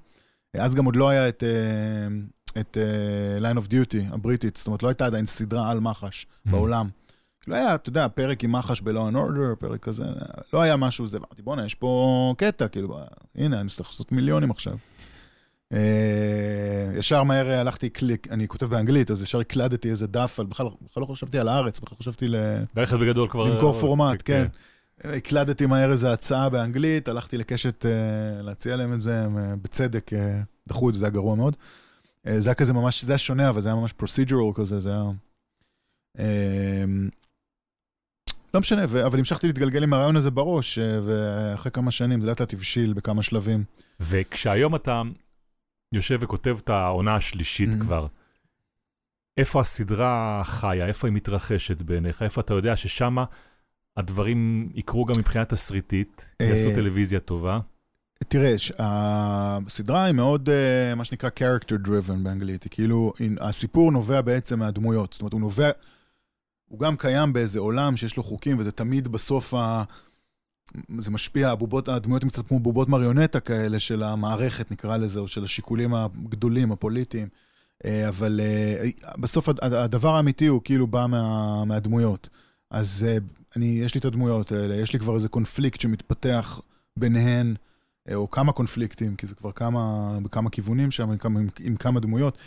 אז 0.56 0.74
גם 0.74 0.84
עוד 0.84 0.96
לא 0.96 1.08
היה 1.08 1.28
את, 1.28 1.42
אה, 1.42 2.60
את 2.60 2.76
uh, 2.76 3.42
line 3.42 3.58
of 3.58 3.70
duty 3.70 4.14
הבריטית, 4.14 4.56
זאת 4.56 4.66
אומרת, 4.66 4.82
לא 4.82 4.88
הייתה 4.88 5.06
עדיין 5.06 5.26
סדרה 5.26 5.70
על 5.70 5.80
מח"ש 5.80 6.24
mm-hmm. 6.24 6.50
בעולם. 6.50 6.88
כאילו 7.42 7.56
היה, 7.56 7.74
אתה 7.74 7.88
יודע, 7.88 8.08
פרק 8.08 8.44
עם 8.44 8.52
מח"ש 8.52 8.80
ב-law 8.80 9.12
and 9.12 9.14
order, 9.14 9.56
פרק 9.58 9.80
כזה, 9.80 10.04
לא 10.52 10.62
היה 10.62 10.76
משהו, 10.76 11.08
זה, 11.08 11.16
אמרתי, 11.16 11.42
בואנה, 11.42 11.64
יש 11.64 11.74
פה 11.74 12.34
קטע, 12.38 12.68
כאילו, 12.68 13.00
הנה, 13.36 13.60
אני 13.60 13.68
צריך 13.68 13.88
לעשות 13.88 14.12
מיליונים 14.12 14.50
עכשיו. 14.50 14.76
אה, 15.72 15.78
ישר 16.96 17.22
מהר 17.22 17.50
הלכתי, 17.50 17.90
אני 18.30 18.48
כותב 18.48 18.66
באנגלית, 18.66 19.10
אז 19.10 19.22
ישר 19.22 19.40
הקלדתי 19.40 19.90
איזה 19.90 20.06
דף, 20.06 20.40
בכלל 20.40 20.66
לא 20.96 21.06
חשבתי 21.06 21.38
על 21.38 21.48
הארץ, 21.48 21.80
בכלל 21.80 21.98
חשבתי. 21.98 22.28
למכור 23.54 23.72
פורמט, 23.72 24.22
כן. 24.24 24.46
כן. 25.02 25.14
הקלדתי 25.14 25.66
מהר 25.66 25.92
איזה 25.92 26.12
הצעה 26.12 26.48
באנגלית, 26.48 27.08
הלכתי 27.08 27.38
לקשת 27.38 27.86
אה, 27.86 28.42
להציע 28.42 28.76
להם 28.76 28.92
את 28.92 29.00
זה, 29.00 29.24
הם 29.24 29.62
בצדק 29.62 30.10
דחו 30.68 30.88
את 30.88 30.94
זה, 30.94 31.00
זה 31.00 31.04
היה 31.04 31.12
גרוע 31.12 31.34
מאוד. 31.34 31.56
זה 32.38 32.50
היה 32.50 32.54
כזה 32.54 32.72
ממש, 32.72 33.04
זה 33.04 33.12
היה 33.12 33.18
שונה, 33.18 33.48
אבל 33.48 33.60
זה 33.60 33.68
היה 33.68 33.76
ממש 33.76 33.94
procedural 34.02 34.54
כזה, 34.54 34.80
זה 34.80 34.90
היה... 34.90 35.10
לא 38.54 38.60
משנה, 38.60 38.84
אבל 38.84 39.18
המשכתי 39.18 39.46
להתגלגל 39.46 39.82
עם 39.82 39.92
הרעיון 39.92 40.16
הזה 40.16 40.30
בראש, 40.30 40.78
ואחרי 40.78 41.72
כמה 41.72 41.90
שנים 41.90 42.20
זה 42.20 42.26
לאט 42.26 42.40
לאט 42.40 42.52
הבשיל 42.52 42.92
בכמה 42.92 43.22
שלבים. 43.22 43.64
וכשהיום 44.00 44.74
אתה 44.74 45.02
יושב 45.92 46.18
וכותב 46.20 46.58
את 46.64 46.70
העונה 46.70 47.14
השלישית 47.14 47.68
mm-hmm. 47.68 47.80
כבר. 47.80 48.06
איפה 49.36 49.60
הסדרה 49.60 50.42
חיה, 50.44 50.86
איפה 50.86 51.06
היא 51.06 51.14
מתרחשת 51.14 51.82
בעיניך, 51.82 52.22
איפה 52.22 52.40
אתה 52.40 52.54
יודע 52.54 52.76
ששם 52.76 53.16
הדברים 53.96 54.68
יקרו 54.74 55.04
גם 55.04 55.18
מבחינה 55.18 55.44
תסריטית, 55.44 56.34
יעשו 56.42 56.68
אה, 56.68 56.74
טלוויזיה 56.74 57.20
טובה? 57.20 57.60
תראה, 58.28 58.54
הסדרה 58.78 60.04
היא 60.04 60.14
מאוד, 60.14 60.48
אה, 60.48 60.94
מה 60.94 61.04
שנקרא 61.04 61.30
character 61.38 61.86
driven 61.86 62.18
באנגלית, 62.22 62.62
היא 62.62 62.70
כאילו, 62.70 63.12
הסיפור 63.40 63.92
נובע 63.92 64.20
בעצם 64.20 64.58
מהדמויות, 64.58 65.12
זאת 65.12 65.22
אומרת, 65.22 65.32
הוא 65.32 65.40
נובע, 65.40 65.70
הוא 66.72 66.80
גם 66.80 66.96
קיים 66.96 67.32
באיזה 67.32 67.58
עולם 67.58 67.96
שיש 67.96 68.16
לו 68.16 68.22
חוקים, 68.22 68.58
וזה 68.58 68.72
תמיד 68.72 69.08
בסוף 69.08 69.54
ה... 69.54 69.82
זה 70.98 71.10
משפיע, 71.10 71.50
הבובות, 71.50 71.88
הדמויות 71.88 72.22
הן 72.22 72.28
קצת 72.28 72.46
כמו 72.46 72.60
בובות 72.60 72.88
מריונטה 72.88 73.40
כאלה 73.40 73.78
של 73.78 74.02
המערכת, 74.02 74.70
נקרא 74.70 74.96
לזה, 74.96 75.18
או 75.18 75.28
של 75.28 75.44
השיקולים 75.44 75.94
הגדולים, 75.94 76.72
הפוליטיים. 76.72 77.28
אה, 77.84 78.08
אבל 78.08 78.40
אה, 78.42 78.88
בסוף 79.18 79.48
הדבר 79.62 80.16
האמיתי 80.16 80.46
הוא 80.46 80.60
כאילו 80.64 80.86
בא 80.86 81.06
מה, 81.08 81.64
מהדמויות. 81.64 82.28
אז 82.70 83.06
אה, 83.08 83.16
אני, 83.56 83.66
יש 83.66 83.94
לי 83.94 83.98
את 84.00 84.04
הדמויות 84.04 84.52
האלה, 84.52 84.74
יש 84.74 84.92
לי 84.92 84.98
כבר 84.98 85.14
איזה 85.14 85.28
קונפליקט 85.28 85.80
שמתפתח 85.80 86.60
ביניהן, 86.96 87.54
או 88.14 88.30
כמה 88.30 88.52
קונפליקטים, 88.52 89.16
כי 89.16 89.26
זה 89.26 89.34
כבר 89.34 89.52
כמה, 89.52 90.12
בכמה 90.22 90.50
כיוונים 90.50 90.90
שם, 90.90 91.10
עם 91.10 91.36
עם, 91.36 91.48
עם 91.60 91.76
כמה 91.76 92.00
דמויות. 92.00 92.38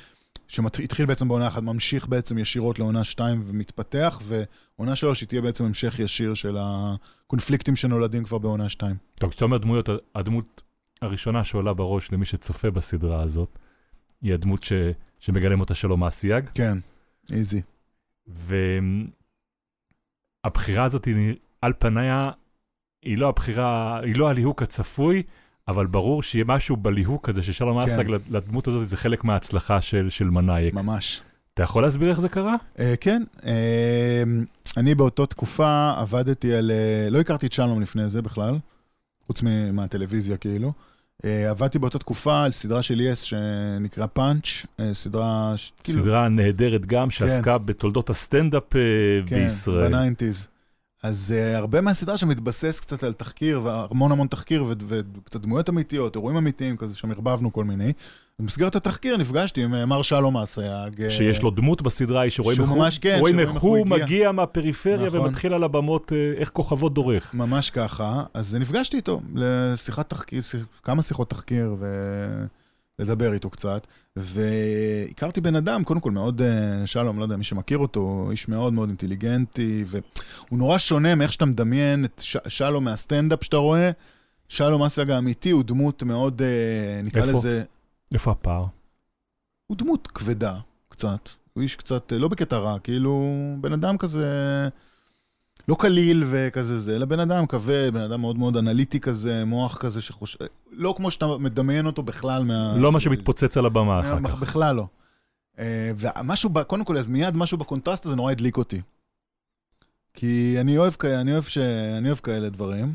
שהתחיל 0.47 1.05
בעצם 1.05 1.27
בעונה 1.27 1.47
אחת, 1.47 1.63
ממשיך 1.63 2.07
בעצם 2.07 2.37
ישירות 2.37 2.79
לעונה 2.79 3.03
שתיים 3.03 3.41
ומתפתח, 3.43 4.21
ועונה 4.23 4.95
שלוש 4.95 5.21
היא 5.21 5.27
תהיה 5.29 5.41
בעצם 5.41 5.63
המשך 5.63 5.99
ישיר 5.99 6.33
של 6.33 6.57
הקונפליקטים 6.59 7.75
שנולדים 7.75 8.23
כבר 8.23 8.37
בעונה 8.37 8.69
שתיים. 8.69 8.95
טוב, 9.15 9.29
כשאתה 9.29 9.45
אומר 9.45 9.57
דמויות, 9.57 9.89
הדמות 10.15 10.61
הראשונה 11.01 11.43
שעולה 11.43 11.73
בראש 11.73 12.11
למי 12.11 12.25
שצופה 12.25 12.71
בסדרה 12.71 13.21
הזאת, 13.21 13.59
היא 14.21 14.33
הדמות 14.33 14.63
ש... 14.63 14.73
שמגלם 15.19 15.59
אותה 15.59 15.73
שלום 15.73 16.03
אסיאג. 16.03 16.49
כן, 16.53 16.77
איזי. 17.31 17.61
והבחירה 20.43 20.83
הזאת, 20.83 21.05
היא, 21.05 21.35
על 21.61 21.73
פניה, 21.79 22.31
היא 23.01 23.17
לא 23.17 23.29
הבחירה, 23.29 23.99
היא 23.99 24.15
לא 24.15 24.29
הליהוק 24.29 24.61
הצפוי, 24.61 25.23
אבל 25.67 25.87
ברור 25.87 26.23
שיהיה 26.23 26.45
משהו 26.45 26.77
בליהוק 26.77 27.29
הזה 27.29 27.43
ששלום 27.43 27.79
כן. 27.79 27.85
אסייג 27.85 28.05
לדמות 28.31 28.67
הזאת, 28.67 28.87
זה 28.87 28.97
חלק 28.97 29.23
מההצלחה 29.23 29.81
של, 29.81 30.09
של 30.09 30.29
מנאייק. 30.29 30.73
ממש. 30.73 31.21
אתה 31.53 31.63
יכול 31.63 31.83
להסביר 31.83 32.09
איך 32.09 32.19
זה 32.19 32.29
קרה? 32.29 32.55
אה, 32.75 32.79
כן. 33.01 33.23
אה, 33.41 33.45
אני 34.77 34.95
באותה 34.95 35.25
תקופה 35.25 35.93
עבדתי 35.97 36.53
על... 36.53 36.71
אה, 36.71 37.13
לא 37.13 37.19
הכרתי 37.19 37.45
את 37.45 37.53
שלום 37.53 37.81
לפני 37.81 38.09
זה 38.09 38.21
בכלל, 38.21 38.57
חוץ 39.27 39.41
מהטלוויזיה 39.73 40.37
כאילו. 40.37 40.73
אה, 41.21 41.27
עבדתי 41.49 41.79
באותה 41.79 41.99
תקופה 41.99 42.43
על 42.43 42.51
סדרה 42.51 42.81
של 42.81 43.01
יס 43.01 43.21
שנקרא 43.21 44.05
פאנץ', 44.05 44.45
אה, 44.45 44.83
סדרה... 44.93 45.53
ש... 45.55 45.71
כאילו- 45.83 46.03
סדרה 46.03 46.27
כאילו... 46.27 46.43
נהדרת 46.43 46.85
גם, 46.85 47.09
שעסקה 47.09 47.59
כן. 47.59 47.65
בתולדות 47.65 48.09
הסטנדאפ 48.09 48.63
אה, 48.73 48.75
כן, 49.25 49.35
בישראל. 49.35 49.85
כן, 49.85 49.91
ב 49.91 49.97
nineties. 49.97 50.47
אז 51.03 51.33
uh, 51.37 51.57
הרבה 51.57 51.81
מהסדרה 51.81 52.17
שם 52.17 52.29
מתבסס 52.29 52.79
קצת 52.79 53.03
על 53.03 53.13
תחקיר, 53.13 53.61
והמון 53.63 54.11
המון 54.11 54.27
תחקיר, 54.27 54.63
וקצת 54.87 55.41
דמויות 55.41 55.69
אמיתיות, 55.69 56.15
אירועים 56.15 56.37
אמיתיים, 56.37 56.77
כזה 56.77 56.95
שם 56.95 57.11
ערבבנו 57.11 57.53
כל 57.53 57.63
מיני. 57.63 57.93
במסגרת 58.39 58.75
התחקיר 58.75 59.17
נפגשתי 59.17 59.63
עם 59.63 59.75
אה, 59.75 59.85
מר 59.85 60.01
שלום 60.01 60.37
אסייג. 60.37 61.01
אה, 61.01 61.09
שיש 61.09 61.41
לו 61.41 61.51
דמות 61.51 61.81
בסדרה 61.81 62.19
ההיא, 62.19 62.31
שרואים 62.31 62.61
איך, 62.61 62.69
ממש, 62.69 62.99
כן, 62.99 63.17
רואים 63.19 63.39
איך 63.39 63.51
הוא 63.51 63.87
מגיע, 63.87 64.31
מהפריפריה 64.31 65.07
נכון. 65.07 65.19
ומתחיל 65.19 65.53
על 65.53 65.63
הבמות, 65.63 66.11
איך 66.37 66.49
כוכבות 66.49 66.93
דורך. 66.93 67.33
ממש 67.35 67.69
ככה, 67.69 68.23
אז 68.33 68.55
נפגשתי 68.55 68.97
איתו 68.97 69.21
לשיחת 69.35 70.09
תחקיר, 70.09 70.41
כמה 70.83 71.01
שיחות 71.01 71.29
תחקיר, 71.29 71.75
לדבר 72.99 73.33
איתו 73.33 73.49
קצת, 73.49 73.87
והכרתי 74.15 75.41
בן 75.41 75.55
אדם, 75.55 75.83
קודם 75.83 75.99
כל 75.99 76.11
מאוד, 76.11 76.41
אה, 76.41 76.87
שלום, 76.87 77.19
לא 77.19 77.23
יודע, 77.23 77.35
מי 77.35 77.43
שמכיר 77.43 77.77
אותו, 77.77 78.27
איש 78.31 78.47
מאוד 78.47 78.73
מאוד 78.73 78.89
אינטליגנטי, 78.89 79.83
והוא 79.87 80.59
נורא 80.59 80.77
שונה 80.77 81.15
מאיך 81.15 81.33
שאתה 81.33 81.45
מדמיין 81.45 82.05
את 82.05 82.21
ש... 82.25 82.37
שלום 82.47 82.83
מהסטנדאפ 82.83 83.43
שאתה 83.43 83.57
רואה. 83.57 83.91
שלום 84.47 84.83
אסייג 84.83 85.09
האמיתי 85.09 85.51
הוא 85.51 85.63
דמות 85.63 86.03
מאוד, 86.03 86.41
אה, 86.41 87.01
נקרא 87.03 87.21
איפה? 87.21 87.37
לזה, 87.37 87.63
איפה 88.13 88.31
הפער? 88.31 88.65
הוא 89.67 89.77
דמות 89.77 90.07
כבדה 90.07 90.59
קצת. 90.89 91.29
הוא 91.53 91.61
איש 91.61 91.75
קצת, 91.75 92.13
אה, 92.13 92.17
לא 92.17 92.27
בקטע 92.27 92.57
רע, 92.57 92.79
כאילו, 92.79 93.25
בן 93.61 93.73
אדם 93.73 93.97
כזה, 93.97 94.27
לא 95.67 95.75
קליל 95.79 96.23
וכזה 96.27 96.79
זה, 96.79 96.95
אלא 96.95 97.05
בן 97.05 97.19
אדם 97.19 97.47
כבד, 97.47 97.89
בן 97.93 98.01
אדם 98.01 98.21
מאוד 98.21 98.37
מאוד 98.37 98.57
אנליטי 98.57 98.99
כזה, 98.99 99.45
מוח 99.45 99.77
כזה 99.77 100.01
שחושב, 100.01 100.39
לא 100.71 100.93
כמו 100.97 101.11
שאתה 101.11 101.27
מדמיין 101.39 101.85
אותו 101.85 102.03
בכלל 102.03 102.43
מה... 102.43 102.73
לא 102.77 102.91
מה 102.91 102.99
שמתפוצץ 102.99 103.57
על 103.57 103.65
הבמה 103.65 103.99
אחר 103.99 104.19
כך. 104.23 104.39
בכלל 104.39 104.75
לא. 104.75 104.87
אה, 105.59 105.91
ומשהו, 105.97 106.49
קודם 106.67 106.83
כל, 106.83 106.97
אז 106.97 107.07
מיד 107.07 107.37
משהו 107.37 107.57
בקונטרסט 107.57 108.05
הזה 108.05 108.15
נורא 108.15 108.31
הדליק 108.31 108.57
אותי. 108.57 108.81
כי 110.13 110.57
אני 110.59 110.77
אוהב, 110.77 110.93
אני 111.03 111.31
אוהב, 111.31 111.43
ש... 111.43 111.57
אני 111.97 112.07
אוהב 112.07 112.17
כאלה 112.17 112.49
דברים. 112.49 112.93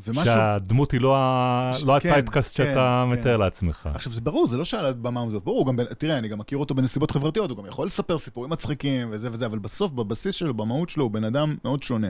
אה, 0.00 0.04
ומשהו... 0.08 0.24
שהדמות 0.24 0.92
היא 0.92 1.00
לא 1.00 1.16
ה- 1.16 1.72
ש- 1.74 1.84
לא 1.84 1.96
כן, 2.00 2.08
הטייפקאסט 2.10 2.56
כן, 2.56 2.64
שאתה 2.64 3.04
כן. 3.06 3.18
מתאר 3.20 3.36
לעצמך. 3.36 3.88
עכשיו, 3.94 4.12
זה 4.12 4.20
ברור, 4.20 4.46
זה 4.46 4.56
לא 4.56 4.64
שעל 4.64 4.86
הבמה 4.86 5.22
הזאת, 5.22 5.44
ברור, 5.44 5.66
גם, 5.66 5.76
תראה, 5.98 6.18
אני 6.18 6.28
גם 6.28 6.38
מכיר 6.38 6.58
אותו 6.58 6.74
בנסיבות 6.74 7.10
חברתיות, 7.10 7.50
הוא 7.50 7.58
גם 7.58 7.66
יכול 7.66 7.86
לספר 7.86 8.18
סיפורים 8.18 8.50
מצחיקים 8.52 9.08
וזה 9.10 9.28
וזה, 9.32 9.46
אבל 9.46 9.58
בסוף, 9.58 9.90
בבסיס 9.92 10.34
שלו, 10.34 10.54
במהות 10.54 10.90
שלו, 10.90 11.04
הוא 11.04 11.10
בן 11.12 11.24
אדם 11.24 11.56
מאוד 11.64 11.82
שונה. 11.82 12.08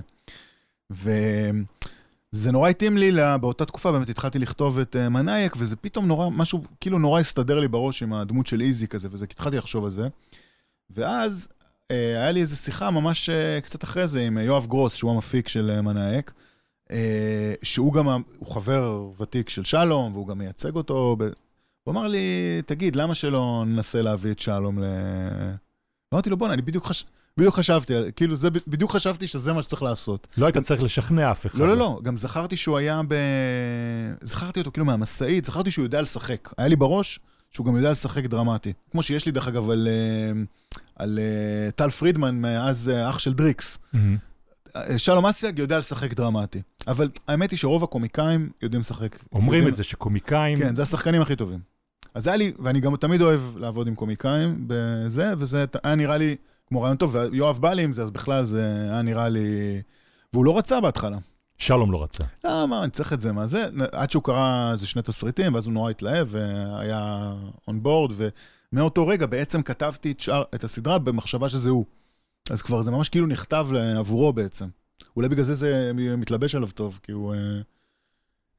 וזה 0.90 2.52
נורא 2.52 2.68
התאים 2.68 2.96
לי, 2.98 3.10
לה- 3.12 3.38
באותה 3.38 3.64
תקופה 3.64 3.92
באמת 3.92 4.10
התחלתי 4.10 4.38
לכתוב 4.38 4.78
את 4.78 4.96
uh, 4.96 5.08
מנאייק, 5.08 5.54
וזה 5.58 5.76
פתאום 5.76 6.06
נורא, 6.06 6.30
משהו, 6.30 6.62
כאילו 6.80 6.98
נורא 6.98 7.20
הסתדר 7.20 7.60
לי 7.60 7.68
בראש 7.68 8.02
עם 8.02 8.12
הדמות 8.12 8.46
של 8.46 8.60
איזי 8.60 8.88
כזה, 8.88 9.08
וזה, 9.10 9.24
התחלתי 9.24 9.56
לחשוב 9.56 9.84
על 9.84 9.90
זה. 9.90 10.08
ואז 10.90 11.48
uh, 11.52 11.56
היה 11.92 12.30
לי 12.32 12.40
איזו 12.40 12.56
שיחה 12.56 12.90
ממש 12.90 13.28
uh, 13.30 13.64
קצת 13.64 13.84
אחרי 13.84 14.08
זה 14.08 14.20
עם 14.26 14.38
uh, 14.38 14.40
יואב 14.40 14.66
גרוס, 14.66 14.94
שהוא 14.94 15.10
המפיק 15.14 15.48
של 15.48 15.76
uh, 15.78 15.82
מנאייק. 15.82 16.32
אה, 16.90 16.96
שהוא 17.62 17.92
גם, 17.92 18.06
הוא 18.38 18.50
חבר 18.50 19.08
ותיק 19.20 19.48
של 19.48 19.64
שלום, 19.64 20.12
והוא 20.12 20.26
גם 20.28 20.38
מייצג 20.38 20.76
אותו. 20.76 21.16
ב... 21.18 21.22
הוא 21.84 21.92
אמר 21.92 22.06
לי, 22.08 22.18
תגיד, 22.66 22.96
למה 22.96 23.14
שלא 23.14 23.64
ננסה 23.66 24.02
להביא 24.02 24.30
את 24.32 24.38
שלום 24.38 24.78
ל... 24.78 24.84
אמרתי 26.14 26.30
לו, 26.30 26.36
בוא'נה, 26.36 26.54
אני 26.54 26.62
בדיוק, 26.62 26.86
חש... 26.86 27.04
בדיוק 27.38 27.54
חשבתי, 27.54 27.94
על- 27.94 28.10
כאילו, 28.16 28.36
זה, 28.36 28.48
בדיוק 28.50 28.92
חשבתי 28.92 29.26
שזה 29.26 29.52
מה 29.52 29.62
שצריך 29.62 29.82
לעשות. 29.82 30.28
לא 30.36 30.46
היית 30.46 30.58
צריך 30.58 30.82
לשכנע 30.82 31.30
אף 31.30 31.46
אחד. 31.46 31.58
לא, 31.58 31.68
לא, 31.68 31.76
לא, 31.76 32.00
גם 32.02 32.16
זכרתי 32.16 32.56
שהוא 32.56 32.76
היה 32.78 33.00
ב... 33.08 33.14
זכרתי 34.22 34.60
אותו 34.60 34.72
כאילו 34.72 34.86
מהמשאית, 34.86 35.44
זכרתי 35.44 35.70
שהוא 35.70 35.82
יודע 35.82 36.02
לשחק. 36.02 36.52
היה 36.58 36.68
לי 36.68 36.76
בראש 36.76 37.20
שהוא 37.50 37.66
גם 37.66 37.76
יודע 37.76 37.90
לשחק 37.90 38.24
דרמטי. 38.26 38.72
כמו 38.90 39.02
שיש 39.02 39.26
לי, 39.26 39.32
דרך 39.32 39.48
אגב, 39.48 39.70
על, 39.70 39.88
אה, 39.90 40.42
על 40.96 41.18
אה, 41.18 41.70
טל 41.70 41.90
פרידמן, 41.90 42.34
מאז 42.40 42.90
אח 43.08 43.18
של 43.18 43.32
דריקס. 43.32 43.78
מהמם. 43.92 44.16
שלום 44.96 45.26
אסיאג 45.26 45.58
יודע 45.58 45.78
לשחק 45.78 46.14
דרמטי. 46.14 46.62
אבל 46.86 47.08
האמת 47.28 47.50
היא 47.50 47.58
שרוב 47.58 47.84
הקומיקאים 47.84 48.50
יודעים 48.62 48.80
לשחק. 48.80 49.16
אומרים 49.32 49.58
יודעים- 49.58 49.72
את 49.72 49.76
זה 49.76 49.84
שקומיקאים, 49.84 50.58
כן, 50.58 50.74
זה 50.74 50.82
השחקנים 50.82 51.22
הכי 51.22 51.36
טובים. 51.36 51.60
אז 52.14 52.26
היה 52.26 52.36
לי, 52.36 52.52
ואני 52.58 52.80
גם 52.80 52.96
תמיד 52.96 53.22
אוהב 53.22 53.40
לעבוד 53.56 53.86
עם 53.88 53.94
קומיקאים 53.94 54.64
בזה, 54.66 55.32
וזה 55.38 55.64
היה 55.84 55.94
נראה 55.94 56.16
לי 56.16 56.36
כמו 56.66 56.82
רעיון 56.82 56.96
טוב, 56.96 57.14
ויואב 57.14 57.58
בא 57.58 57.72
לי 57.72 57.82
עם 57.84 57.92
זה, 57.92 58.02
אז 58.02 58.10
בכלל 58.10 58.44
זה 58.44 58.70
היה 58.90 59.02
נראה 59.02 59.28
לי... 59.28 59.46
והוא 60.32 60.44
לא 60.44 60.58
רצה 60.58 60.80
בהתחלה. 60.80 61.18
שלום 61.58 61.92
לא 61.92 62.02
רצה. 62.02 62.24
לא, 62.44 62.68
מה, 62.68 62.82
אני 62.82 62.90
צריך 62.90 63.12
את 63.12 63.20
זה, 63.20 63.32
מה 63.32 63.46
זה? 63.46 63.66
עד 63.92 64.10
שהוא 64.10 64.22
קרא 64.22 64.72
איזה 64.72 64.86
שני 64.86 65.02
תסריטים, 65.02 65.54
ואז 65.54 65.66
הוא 65.66 65.74
נורא 65.74 65.90
התלהב, 65.90 66.28
והיה 66.30 67.32
און 67.68 67.82
בורד, 67.82 68.12
ומאותו 68.72 69.06
רגע 69.06 69.26
בעצם 69.26 69.62
כתבתי 69.62 70.10
את, 70.12 70.20
שאר, 70.20 70.42
את 70.54 70.64
הסדרה 70.64 70.98
במחשבה 70.98 71.48
שזה 71.48 71.70
הוא. 71.70 71.84
אז 72.50 72.62
כבר 72.62 72.82
זה 72.82 72.90
ממש 72.90 73.08
כאילו 73.08 73.26
נכתב 73.26 73.68
עבורו 73.98 74.32
בעצם. 74.32 74.66
אולי 75.16 75.28
בגלל 75.28 75.44
זה 75.44 75.54
זה 75.54 75.90
מתלבש 75.94 76.54
עליו 76.54 76.68
טוב, 76.70 77.00
כי 77.02 77.12
הוא... 77.12 77.34
אה, 77.34 77.60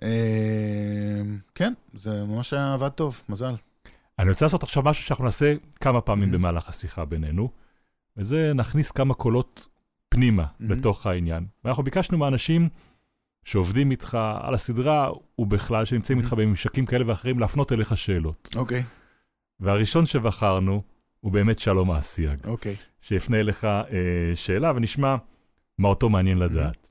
אה, 0.04 1.22
כן, 1.56 1.74
זה 1.94 2.24
ממש 2.24 2.54
עבד 2.54 2.90
טוב, 2.90 3.22
מזל. 3.30 3.54
אני 4.20 4.30
רוצה 4.30 4.46
לעשות 4.46 4.64
עכשיו 4.64 4.84
משהו 4.84 5.04
שאנחנו 5.04 5.26
נעשה 5.26 5.54
כמה 5.82 6.02
פעמים 6.02 6.30
Mhm. 6.30 6.34
במהלך 6.34 6.70
השיחה 6.70 7.06
בינינו, 7.06 7.50
וזה 8.18 8.52
נכניס 8.56 8.92
כמה 8.92 9.14
קולות 9.14 9.68
פנימה 10.10 10.44
Mhm. 10.44 10.64
בתוך 10.68 11.06
העניין. 11.08 11.46
ואנחנו 11.64 11.84
ביקשנו 11.84 12.18
מאנשים 12.18 12.70
שעובדים 13.46 13.92
איתך 13.92 14.18
על 14.42 14.54
הסדרה, 14.54 15.10
ובכלל 15.40 15.86
שנמצאים 15.86 16.20
Mhm. 16.20 16.22
איתך 16.22 16.34
בממשקים 16.34 16.86
כאלה 16.86 17.04
ואחרים, 17.08 17.40
להפנות 17.40 17.72
אליך 17.72 17.98
שאלות. 17.98 18.50
אוקיי, 18.56 18.84
והראשון 19.60 20.06
שבחרנו 20.06 20.82
הוא 21.22 21.32
באמת 21.32 21.60
שלום 21.60 21.92
אסיאג, 21.92 22.38
אוקיי. 22.48 22.76
שיפנה 23.02 23.40
אליך 23.40 23.66
אה, 23.66 23.82
שאלה 24.36 24.72
ונשמע 24.76 25.16
מה 25.78 25.88
אותו 25.88 26.10
מעניין 26.10 26.38
לדעת. 26.38 26.88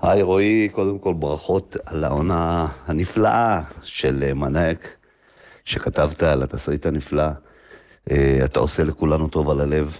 היי 0.00 0.22
רועי, 0.22 0.68
קודם 0.72 0.98
כל 0.98 1.14
ברכות 1.14 1.76
על 1.86 2.04
העונה 2.04 2.66
הנפלאה 2.86 3.62
של 3.82 4.24
אה, 4.26 4.34
מנהק, 4.34 4.96
שכתבת 5.64 6.22
על 6.22 6.42
התסריט 6.42 6.86
הנפלא. 6.86 7.28
אה, 8.10 8.40
אתה 8.44 8.60
עושה 8.60 8.84
לכולנו 8.84 9.28
טוב 9.28 9.50
על 9.50 9.60
הלב. 9.60 9.98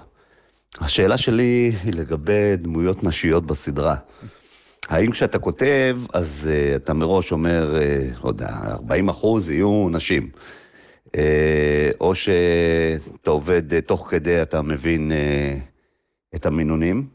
השאלה 0.81 1.18
שלי 1.18 1.72
היא 1.83 1.92
לגבי 1.96 2.57
דמויות 2.57 3.05
נשיות 3.05 3.46
בסדרה. 3.46 3.96
האם 4.88 5.11
כשאתה 5.11 5.38
כותב, 5.38 5.98
אז 6.12 6.48
uh, 6.48 6.77
אתה 6.77 6.94
מראש 6.94 7.33
אומר, 7.33 7.77
uh, 7.77 8.24
לא 8.24 8.29
יודע, 8.29 8.48
40 8.48 9.09
אחוז 9.09 9.51
יהיו 9.51 9.88
נשים. 9.90 10.31
Uh, 11.09 11.11
או 12.01 12.14
שאתה 12.14 13.31
עובד, 13.31 13.73
uh, 13.73 13.81
תוך 13.87 14.07
כדי 14.11 14.42
אתה 14.42 14.62
מבין 14.62 15.12
uh, 15.12 16.37
את 16.37 16.47
המינונים. 16.47 17.07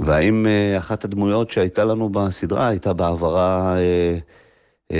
והאם 0.00 0.46
אחת 0.78 1.04
הדמויות 1.04 1.50
שהייתה 1.50 1.84
לנו 1.84 2.08
בסדרה 2.08 2.68
הייתה 2.68 2.92
בהעברה 2.92 3.76
uh, 4.90 4.94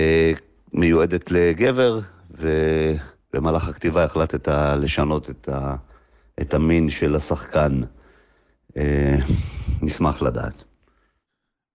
מיועדת 0.72 1.30
לגבר, 1.30 2.00
ובמהלך 2.30 3.68
הכתיבה 3.68 4.04
החלטת 4.04 4.48
לשנות 4.80 5.30
את, 5.30 5.48
ה, 5.48 5.76
את 6.40 6.54
המין 6.54 6.90
של 6.90 7.16
השחקן. 7.16 7.80
נשמח 9.82 10.22
לדעת. 10.22 10.64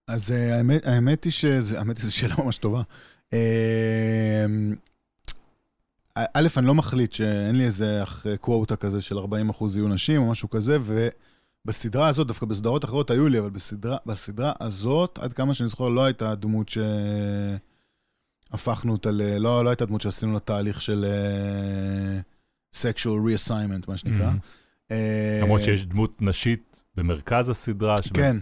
אז 0.08 0.32
אה, 0.32 0.56
האמת, 0.56 0.86
האמת 0.86 1.24
היא 1.24 1.32
שזו 1.32 2.14
שאלה 2.14 2.34
ממש 2.38 2.58
טובה. 2.58 2.82
אה, 6.16 6.24
א', 6.34 6.48
אני 6.56 6.66
לא 6.66 6.74
מחליט 6.74 7.12
שאין 7.12 7.56
לי 7.56 7.64
איזה 7.64 8.02
קוואטה 8.40 8.76
כזה 8.76 9.00
של 9.00 9.18
40 9.18 9.48
אחוז 9.50 9.76
יהיו 9.76 9.88
נשים 9.88 10.22
או 10.22 10.30
משהו 10.30 10.50
כזה, 10.50 10.78
ובסדרה 11.64 12.08
הזאת, 12.08 12.26
דווקא 12.26 12.46
בסדרות 12.46 12.84
אחרות 12.84 13.10
היו 13.10 13.28
לי, 13.28 13.38
אבל 13.38 13.50
בסדרה, 13.50 13.96
בסדרה 14.06 14.52
הזאת, 14.60 15.18
עד 15.22 15.32
כמה 15.32 15.54
שאני 15.54 15.68
זוכר, 15.68 15.88
לא 15.88 16.04
הייתה 16.04 16.34
דמות 16.34 16.70
שהפכנו 18.52 18.92
אותה 18.92 19.10
ל... 19.10 19.22
לא, 19.38 19.64
לא 19.64 19.70
הייתה 19.70 19.86
דמות 19.86 20.00
שעשינו 20.00 20.32
לה 20.32 20.40
תהליך 20.40 20.82
של 20.82 21.04
אה, 21.08 22.20
sexual 22.82 23.06
reassignment, 23.26 23.84
מה 23.88 23.96
שנקרא. 23.96 24.30
Mhm. 24.30 24.34
אה, 24.90 25.38
למרות 25.42 25.62
שיש 25.62 25.86
דמות 25.86 26.22
נשית 26.22 26.84
במרכז 26.96 27.48
הסדרה. 27.48 28.02
שבאמת- 28.02 28.16
כן. 28.16 28.36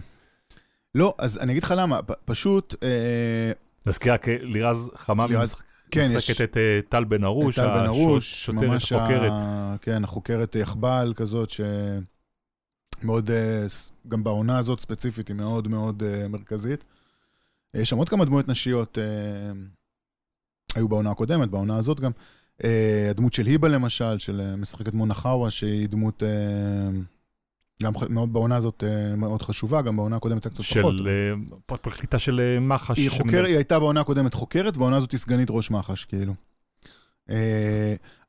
לא, 0.95 1.13
אז 1.17 1.37
אני 1.37 1.51
אגיד 1.51 1.63
לך 1.63 1.73
למה, 1.77 2.01
פ- 2.03 2.11
פשוט... 2.25 2.75
אה, 2.83 3.51
נזכיר 3.85 4.13
רק, 4.13 4.27
אה, 4.29 4.35
לירז 4.41 4.91
חממי 4.95 5.23
לירז- 5.33 5.55
כן, 5.91 6.01
יש- 6.01 6.11
משחקת 6.11 6.41
את 6.51 6.57
אה, 6.57 6.79
טל 6.89 7.03
בן 7.03 7.23
ארוש, 7.23 7.55
טל 7.55 7.67
בן 7.67 7.85
ארוש, 7.85 8.33
השוטרת 8.33 8.81
החוקרת. 8.81 9.31
ה... 9.31 9.75
כן, 9.81 10.03
החוקרת 10.03 10.55
יחב"ל 10.55 11.13
כזאת, 11.15 11.49
שמאוד, 11.49 13.31
אה, 13.31 13.65
גם 14.07 14.23
בעונה 14.23 14.57
הזאת 14.57 14.79
ספציפית, 14.79 15.27
היא 15.27 15.35
מאוד 15.35 15.67
מאוד 15.67 16.03
אה, 16.03 16.27
מרכזית. 16.27 16.83
יש 17.73 17.89
שם 17.89 17.97
עוד 17.97 18.09
כמה 18.09 18.25
דמויות 18.25 18.47
נשיות, 18.47 18.97
היו 20.75 20.87
בעונה 20.87 21.11
הקודמת, 21.11 21.49
בעונה 21.49 21.77
הזאת 21.77 21.99
גם. 21.99 22.11
הדמות 23.09 23.33
של 23.33 23.45
היבה 23.45 23.67
למשל, 23.67 24.17
של 24.17 24.55
משחקת 24.55 24.93
מונה 24.93 25.13
חאווה, 25.13 25.49
שהיא 25.51 25.89
דמות 25.89 26.23
גם 27.83 27.93
מאוד 28.09 28.33
בעונה 28.33 28.55
הזאת 28.55 28.83
אה, 28.83 29.15
מאוד 29.15 29.41
חשובה, 29.41 29.81
גם 29.81 29.95
בעונה 29.95 30.15
הקודמת 30.15 30.45
הייתה 30.45 30.49
קצת 30.49 30.63
פחות. 30.63 30.97
של 30.97 31.07
אה, 31.07 31.55
פרקליטה 31.65 32.19
של 32.19 32.39
אה, 32.39 32.59
מח"ש. 32.59 32.97
היא 32.97 33.09
חוקרת, 33.09 33.45
היא 33.45 33.55
הייתה 33.55 33.79
בעונה 33.79 34.01
הקודמת 34.01 34.33
חוקרת, 34.33 34.77
בעונה 34.77 34.97
הזאת 34.97 35.11
היא 35.11 35.19
סגנית 35.19 35.47
ראש 35.51 35.71
מח"ש, 35.71 36.05
כאילו. 36.05 36.33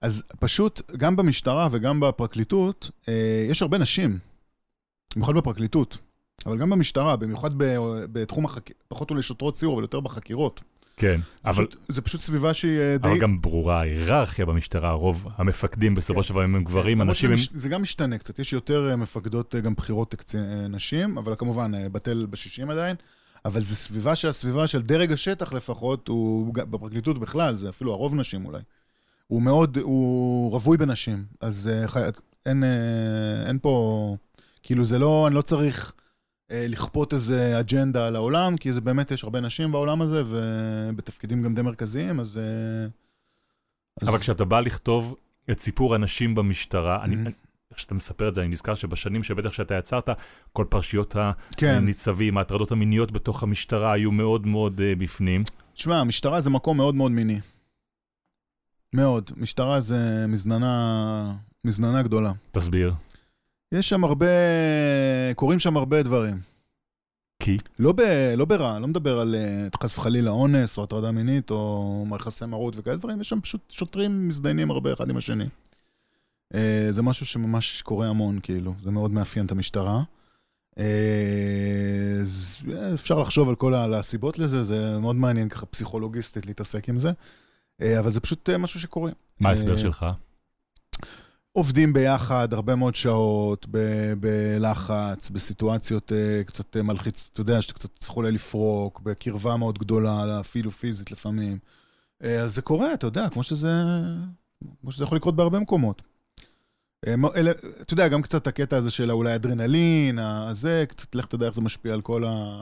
אז 0.00 0.22
פשוט, 0.40 0.90
גם 0.96 1.16
במשטרה 1.16 1.68
וגם 1.70 2.00
בפרקליטות, 2.00 2.90
יש 3.50 3.62
הרבה 3.62 3.78
נשים, 3.78 4.18
במיוחד 5.14 5.34
בפרקליטות, 5.34 5.98
אבל 6.46 6.58
גם 6.58 6.70
במשטרה, 6.70 7.16
במיוחד 7.16 7.50
בתחום 8.12 8.44
החקירות, 8.44 8.82
פחות 8.88 9.10
אולי 9.10 9.22
שוטרות 9.22 9.56
סיור, 9.56 9.74
אבל 9.74 9.82
יותר 9.82 10.00
בחקירות. 10.00 10.60
כן, 11.00 11.20
זה, 11.42 11.50
אבל 11.50 11.66
פשוט, 11.66 11.76
זה 11.88 12.02
פשוט 12.02 12.20
סביבה 12.20 12.54
שהיא 12.54 12.78
אה, 12.78 12.96
די... 12.98 13.08
אבל 13.08 13.18
גם 13.18 13.40
ברורה 13.40 13.80
ההיררכיה 13.80 14.46
במשטרה, 14.46 14.92
רוב 14.92 15.26
המפקדים 15.36 15.94
בסופו 15.94 16.22
של 16.22 16.32
דבר 16.32 16.42
הם 16.42 16.64
גברים, 16.64 16.98
למרות 16.98 17.08
אנשים 17.08 17.36
שזה 17.36 17.50
הם... 17.54 17.60
זה 17.60 17.68
גם 17.68 17.82
משתנה 17.82 18.18
קצת, 18.18 18.38
יש 18.38 18.52
יותר 18.52 18.90
אה, 18.90 18.96
מפקדות 18.96 19.54
אה, 19.54 19.60
גם 19.60 19.74
אה, 20.34 20.68
נשים, 20.68 21.18
אבל 21.18 21.34
כמובן, 21.38 21.72
בטל 21.92 22.26
בשישים 22.30 22.70
עדיין. 22.70 22.96
אבל 23.44 23.60
זו 23.62 23.74
סביבה 23.74 24.16
שהסביבה 24.16 24.66
של 24.66 24.82
דרג 24.82 25.12
השטח 25.12 25.52
לפחות, 25.52 26.08
הוא 26.08 26.54
בפרקליטות 26.54 27.18
בכלל, 27.18 27.56
זה 27.56 27.68
אפילו 27.68 27.92
הרוב 27.92 28.14
נשים 28.14 28.46
אולי. 28.46 28.60
הוא 29.26 29.42
מאוד, 29.42 29.78
הוא 29.78 30.50
רווי 30.50 30.76
בנשים, 30.76 31.24
אז 31.40 31.70
חי- 31.86 32.00
אין, 32.46 32.64
אין 33.46 33.58
פה, 33.62 34.16
כאילו 34.62 34.84
זה 34.84 34.98
לא, 34.98 35.26
אני 35.26 35.34
לא 35.34 35.42
צריך 35.42 35.92
לכפות 36.50 37.14
איזה 37.14 37.60
אג'נדה 37.60 38.06
על 38.06 38.16
העולם, 38.16 38.56
כי 38.56 38.72
זה 38.72 38.80
באמת, 38.80 39.10
יש 39.10 39.24
הרבה 39.24 39.40
נשים 39.40 39.72
בעולם 39.72 40.02
הזה, 40.02 40.22
ובתפקידים 40.26 41.42
גם 41.42 41.54
די 41.54 41.62
מרכזיים, 41.62 42.20
אז... 42.20 42.38
אה, 42.38 42.88
אז- 44.02 44.08
אבל 44.08 44.18
כשאתה 44.18 44.44
בא 44.44 44.60
לכתוב 44.60 45.16
את 45.50 45.58
סיפור 45.60 45.94
הנשים 45.94 46.34
במשטרה, 46.34 47.04
אני... 47.04 47.16
איך 47.70 47.78
שאתה 47.78 47.94
מספר 47.94 48.28
את 48.28 48.34
זה, 48.34 48.40
אני 48.40 48.48
נזכר 48.48 48.74
שבשנים 48.74 49.22
שבטח 49.22 49.52
שאתה 49.52 49.74
יצרת, 49.74 50.08
כל 50.52 50.64
פרשיות 50.68 51.16
כן, 51.56 51.74
הניצבים, 51.74 52.38
ההטרדות 52.38 52.72
המיניות 52.72 53.12
בתוך 53.12 53.42
המשטרה 53.42 53.92
היו 53.92 54.12
מאוד 54.12 54.46
מאוד 54.46 54.80
אה, 54.80 54.94
בפנים. 54.94 55.44
תשמע, 55.74 55.98
המשטרה 56.00 56.40
זה 56.40 56.50
מקום 56.50 56.76
מאוד 56.76 56.94
מאוד 56.94 57.12
מיני. 57.12 57.40
מאוד. 58.92 59.30
משטרה 59.36 59.80
זה 59.80 60.24
מזננה, 60.28 61.34
מזננה 61.64 62.02
גדולה. 62.02 62.32
תסביר. 62.52 62.94
יש 63.72 63.88
שם 63.88 64.04
הרבה, 64.04 64.26
קורים 65.34 65.58
שם 65.58 65.76
הרבה 65.76 66.02
דברים. 66.02 66.40
כי? 67.42 67.56
לא, 67.78 67.92
ב, 67.92 68.00
לא 68.36 68.44
ברע, 68.44 68.78
לא 68.78 68.88
מדבר 68.88 69.20
על 69.20 69.34
אה, 69.34 69.68
חס 69.82 69.98
וחלילה 69.98 70.30
אונס 70.30 70.78
או 70.78 70.82
הטרדה 70.82 71.10
מינית 71.10 71.50
או 71.50 72.06
יחסי 72.14 72.46
מרות 72.46 72.74
וכאלה 72.76 72.96
דברים, 72.96 73.20
יש 73.20 73.28
שם 73.28 73.40
פשוט 73.40 73.70
שוטרים 73.70 74.28
מזדיינים 74.28 74.70
הרבה 74.70 74.92
אחד 74.92 75.10
עם 75.10 75.16
השני. 75.16 75.46
אה, 76.54 76.88
זה 76.90 77.02
משהו 77.02 77.26
שממש 77.26 77.82
קורה 77.82 78.08
המון, 78.08 78.38
כאילו, 78.42 78.74
זה 78.78 78.90
מאוד 78.90 79.10
מאפיין 79.10 79.46
את 79.46 79.50
המשטרה. 79.50 80.02
אה, 80.78 82.22
אפשר 82.94 83.18
לחשוב 83.18 83.48
על 83.48 83.54
כל 83.54 83.74
הסיבות 83.74 84.38
לזה, 84.38 84.62
זה 84.62 84.98
מאוד 84.98 85.16
מעניין 85.16 85.48
ככה 85.48 85.66
פסיכולוגיסטית 85.66 86.46
להתעסק 86.46 86.88
עם 86.88 86.98
זה, 86.98 87.12
אה, 87.82 87.98
אבל 87.98 88.10
זה 88.10 88.20
פשוט 88.20 88.50
אה, 88.50 88.58
משהו 88.58 88.80
שקורה. 88.80 89.10
מה 89.40 89.48
ההסבר 89.48 89.72
אה, 89.72 89.78
שלך? 89.78 90.06
עובדים 91.52 91.92
ביחד 91.92 92.52
הרבה 92.52 92.74
מאוד 92.74 92.94
שעות, 92.94 93.66
ב- 93.70 94.12
בלחץ, 94.20 95.30
בסיטואציות 95.30 96.12
אה, 96.12 96.44
קצת 96.44 96.76
אה, 96.76 96.82
מלחיץ, 96.82 97.30
אתה 97.32 97.40
יודע, 97.40 97.62
שאתה 97.62 97.74
קצת 97.74 97.90
צריך 97.98 98.16
אולי 98.16 98.32
לפרוק, 98.32 99.00
בקרבה 99.00 99.56
מאוד 99.56 99.78
גדולה, 99.78 100.40
אפילו 100.40 100.70
פיזית 100.70 101.10
לפעמים. 101.10 101.58
אה, 102.24 102.42
אז 102.42 102.54
זה 102.54 102.62
קורה, 102.62 102.94
אתה 102.94 103.06
יודע, 103.06 103.28
כמו 103.28 103.42
שזה, 103.42 103.72
כמו 104.80 104.92
שזה 104.92 105.04
יכול 105.04 105.16
לקרות 105.16 105.36
בהרבה 105.36 105.58
מקומות. 105.58 106.02
אלה, 107.06 107.50
אתה 107.82 107.94
יודע, 107.94 108.08
גם 108.08 108.22
קצת 108.22 108.46
הקטע 108.46 108.76
הזה 108.76 108.90
של 108.90 109.10
אולי 109.10 109.34
אדרנלין, 109.34 110.18
הזה, 110.18 110.84
קצת 110.88 111.14
לך 111.14 111.26
תדע 111.26 111.46
איך 111.46 111.54
זה 111.54 111.60
משפיע 111.60 111.94
על 111.94 112.00
כל 112.00 112.24
ה... 112.24 112.60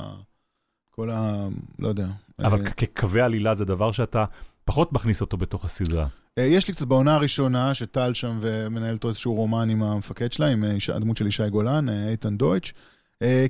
כל 0.90 1.10
ה... 1.10 1.48
לא 1.78 1.88
יודע. 1.88 2.06
אבל 2.38 2.64
כ- 2.64 2.72
כקווי 2.76 3.20
עלילה 3.20 3.54
זה 3.54 3.64
דבר 3.64 3.92
שאתה 3.92 4.24
פחות 4.64 4.92
מכניס 4.92 5.20
אותו 5.20 5.36
בתוך 5.36 5.64
הסדרה. 5.64 6.06
אה, 6.38 6.42
יש 6.42 6.68
לי 6.68 6.74
קצת 6.74 6.86
בעונה 6.86 7.14
הראשונה, 7.14 7.74
שטל 7.74 8.14
שם 8.14 8.38
ומנהל 8.40 8.94
אותו 8.94 9.08
איזשהו 9.08 9.34
רומן 9.34 9.70
עם 9.70 9.82
המפקד 9.82 10.32
שלה, 10.32 10.46
עם 10.46 10.64
אה, 10.64 10.76
הדמות 10.94 11.16
של 11.16 11.26
ישי 11.26 11.50
גולן, 11.50 11.88
אה, 11.88 12.08
איתן 12.08 12.36
דויטש. 12.36 12.72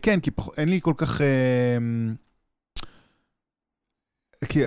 כן, 0.02 0.20
כי 0.20 0.30
פח... 0.30 0.48
אין 0.56 0.68
לי 0.68 0.80
כל 0.82 0.92
כך... 0.96 1.20
אה, 1.20 1.78
כי, 4.48 4.62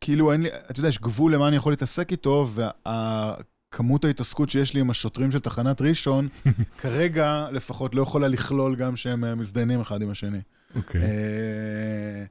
כאילו, 0.00 0.32
אין 0.32 0.42
לי, 0.42 0.48
אתה 0.70 0.80
יודע, 0.80 0.88
יש 0.88 0.98
גבול 0.98 1.34
למה 1.34 1.48
אני 1.48 1.56
יכול 1.56 1.72
להתעסק 1.72 2.12
איתו, 2.12 2.46
והכמות 2.54 4.04
ההתעסקות 4.04 4.50
שיש 4.50 4.74
לי 4.74 4.80
עם 4.80 4.90
השוטרים 4.90 5.30
של 5.30 5.40
תחנת 5.40 5.82
ראשון, 5.82 6.28
כרגע 6.80 7.46
לפחות 7.52 7.94
לא 7.94 8.02
יכולה 8.02 8.28
לכלול 8.28 8.76
גם 8.76 8.96
שהם 8.96 9.38
מזדיינים 9.38 9.80
אחד 9.80 10.02
עם 10.02 10.10
השני. 10.10 10.40
אוקיי. 10.76 11.02
אה, 11.02 12.24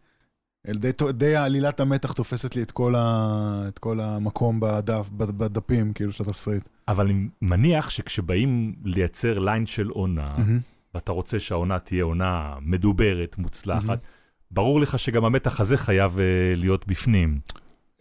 די, 0.75 0.89
די 1.13 1.35
עלילת 1.35 1.79
המתח 1.79 2.11
תופסת 2.11 2.55
לי 2.55 2.61
את 2.61 2.71
כל, 2.71 2.95
ה, 2.97 3.61
את 3.67 3.79
כל 3.79 3.99
המקום 3.99 4.59
בדף, 4.59 5.09
בד- 5.09 5.37
בדפים, 5.37 5.93
כאילו, 5.93 6.11
של 6.11 6.23
התסריט. 6.23 6.63
אבל 6.87 7.05
אני 7.05 7.27
מניח 7.41 7.89
שכשבאים 7.89 8.75
לייצר 8.83 9.39
ליין 9.39 9.65
של 9.65 9.87
עונה, 9.89 10.33
מהמם. 10.37 10.59
ואתה 10.95 11.11
רוצה 11.11 11.39
שהעונה 11.39 11.79
תהיה 11.79 12.03
עונה 12.03 12.53
מדוברת, 12.61 13.35
מוצלחת, 13.37 13.85
מהמם. 13.85 13.99
ברור 14.51 14.81
לך 14.81 14.99
שגם 14.99 15.25
המתח 15.25 15.59
הזה 15.59 15.77
חייב 15.77 16.19
אה, 16.19 16.25
להיות 16.55 16.87
בפנים. 16.87 17.39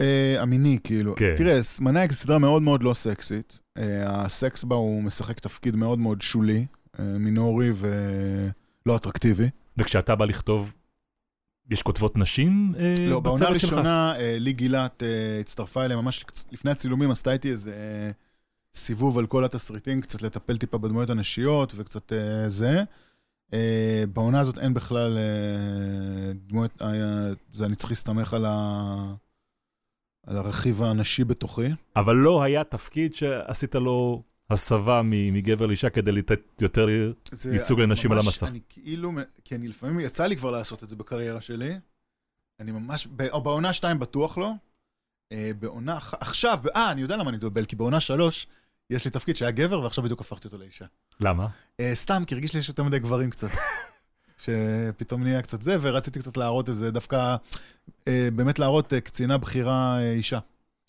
אה, 0.00 0.36
המיני, 0.42 0.78
כאילו. 0.84 1.14
כן. 1.16 1.34
תראה, 1.36 1.60
מנאייק 1.80 2.12
זו 2.12 2.18
סדרה 2.18 2.38
מאוד 2.38 2.62
מאוד 2.62 2.82
לא 2.82 2.94
סקסית. 2.94 3.58
אה, 3.78 3.82
הסקס 4.24 4.64
בה 4.64 4.76
הוא 4.76 5.02
משחק 5.02 5.40
תפקיד 5.40 5.76
מאוד 5.76 5.98
מאוד 5.98 6.22
שולי, 6.22 6.66
אה, 7.00 7.04
מינורי 7.18 7.70
ולא 7.76 8.96
אטרקטיבי. 8.96 9.48
וכשאתה 9.78 10.14
בא 10.14 10.24
לכתוב, 10.24 10.74
יש 11.70 11.82
כותבות 11.82 12.16
נשים 12.16 12.72
אה, 12.78 12.94
לא, 12.98 13.20
בעונה 13.20 13.44
בצוות 13.44 13.60
שלך? 13.60 13.72
הראשונה 13.72 14.16
אה, 14.16 14.36
לי 14.38 14.52
גילת 14.52 15.02
אה, 15.02 15.40
הצטרפה 15.40 15.84
אליהם 15.84 16.00
ממש 16.00 16.24
לפני 16.52 16.70
הצילומים, 16.70 17.10
עשתה 17.10 17.32
איתי 17.32 17.50
איזה 17.50 18.10
סיבוב 18.74 19.18
על 19.18 19.26
כל 19.26 19.44
התסריטים, 19.44 20.00
קצת 20.00 20.22
לטפל 20.22 20.56
טיפה 20.56 20.78
בדמויות 20.78 21.10
הנשיות 21.10 21.72
וקצת 21.76 22.12
זה. 22.46 22.82
בעונה 24.12 24.40
הזאת 24.40 24.58
אין 24.58 24.74
בכלל 24.74 25.18
דמויות, 26.34 26.82
זה 27.50 27.66
אני 27.66 27.76
צריך 27.76 27.90
להסתמך 27.90 28.34
על, 28.34 28.44
ה, 28.48 29.14
על 30.26 30.36
הרכיב 30.36 30.82
הנשי 30.82 31.24
בתוכי. 31.24 31.68
אבל 31.96 32.16
לא 32.16 32.42
היה 32.42 32.64
תפקיד 32.64 33.14
שעשית 33.14 33.74
לו 33.74 34.22
הסבה 34.50 35.00
מגבר 35.04 35.66
לאישה 35.66 35.90
כדי 35.90 36.12
לתת 36.12 36.62
יותר... 36.62 36.88
ייצוג 37.52 37.80
לנשים 37.80 38.12
על 38.12 38.18
המסך. 38.18 38.48
אני 38.48 38.60
כאילו, 38.68 39.12
כי 39.44 39.54
אני 39.54 39.68
לפעמים, 39.68 40.00
יצא 40.00 40.26
לי 40.26 40.36
כבר 40.36 40.50
לעשות 40.50 40.84
את 40.84 40.88
זה 40.88 40.96
בקריירה 40.96 41.40
שלי. 41.40 41.78
אני 42.60 42.72
ממש, 42.72 43.08
או 43.30 43.40
בעונה 43.40 43.72
2 43.72 43.98
בטוח 43.98 44.38
לא. 44.38 44.52
אה, 45.32 45.50
בעונה, 45.58 45.98
עכשיו, 46.20 46.58
אה, 46.76 46.90
אני 46.90 47.00
יודע 47.00 47.16
למה 47.16 47.28
אני 47.28 47.36
מתבלבל, 47.36 47.64
כי 47.64 47.76
בעונה 47.76 48.00
3 48.00 48.46
יש 48.90 49.04
לי 49.04 49.10
תפקיד 49.10 49.36
שהיה 49.36 49.50
גבר 49.50 49.80
ועכשיו 49.80 50.04
בדיוק 50.04 50.20
הפכתי 50.20 50.48
אותו 50.48 50.58
לאישה. 50.58 50.84
למה? 51.20 51.46
אה, 51.80 51.90
סתם, 51.94 52.22
כי 52.26 52.34
הרגיש 52.34 52.54
לי 52.54 52.60
שיש 52.60 52.68
יותר 52.68 52.82
מדי 52.82 52.98
גברים 52.98 53.30
קצת. 53.30 53.48
שפתאום 54.42 55.22
נהיה 55.22 55.42
קצת 55.42 55.62
זה, 55.62 55.76
ורציתי 55.80 56.18
קצת 56.20 56.36
להראות 56.36 56.68
איזה, 56.68 56.90
דווקא, 56.90 57.36
אה, 58.08 58.28
באמת 58.32 58.58
להראות 58.58 58.92
קצינה 59.04 59.38
בכירה 59.38 60.00
אישה. 60.00 60.38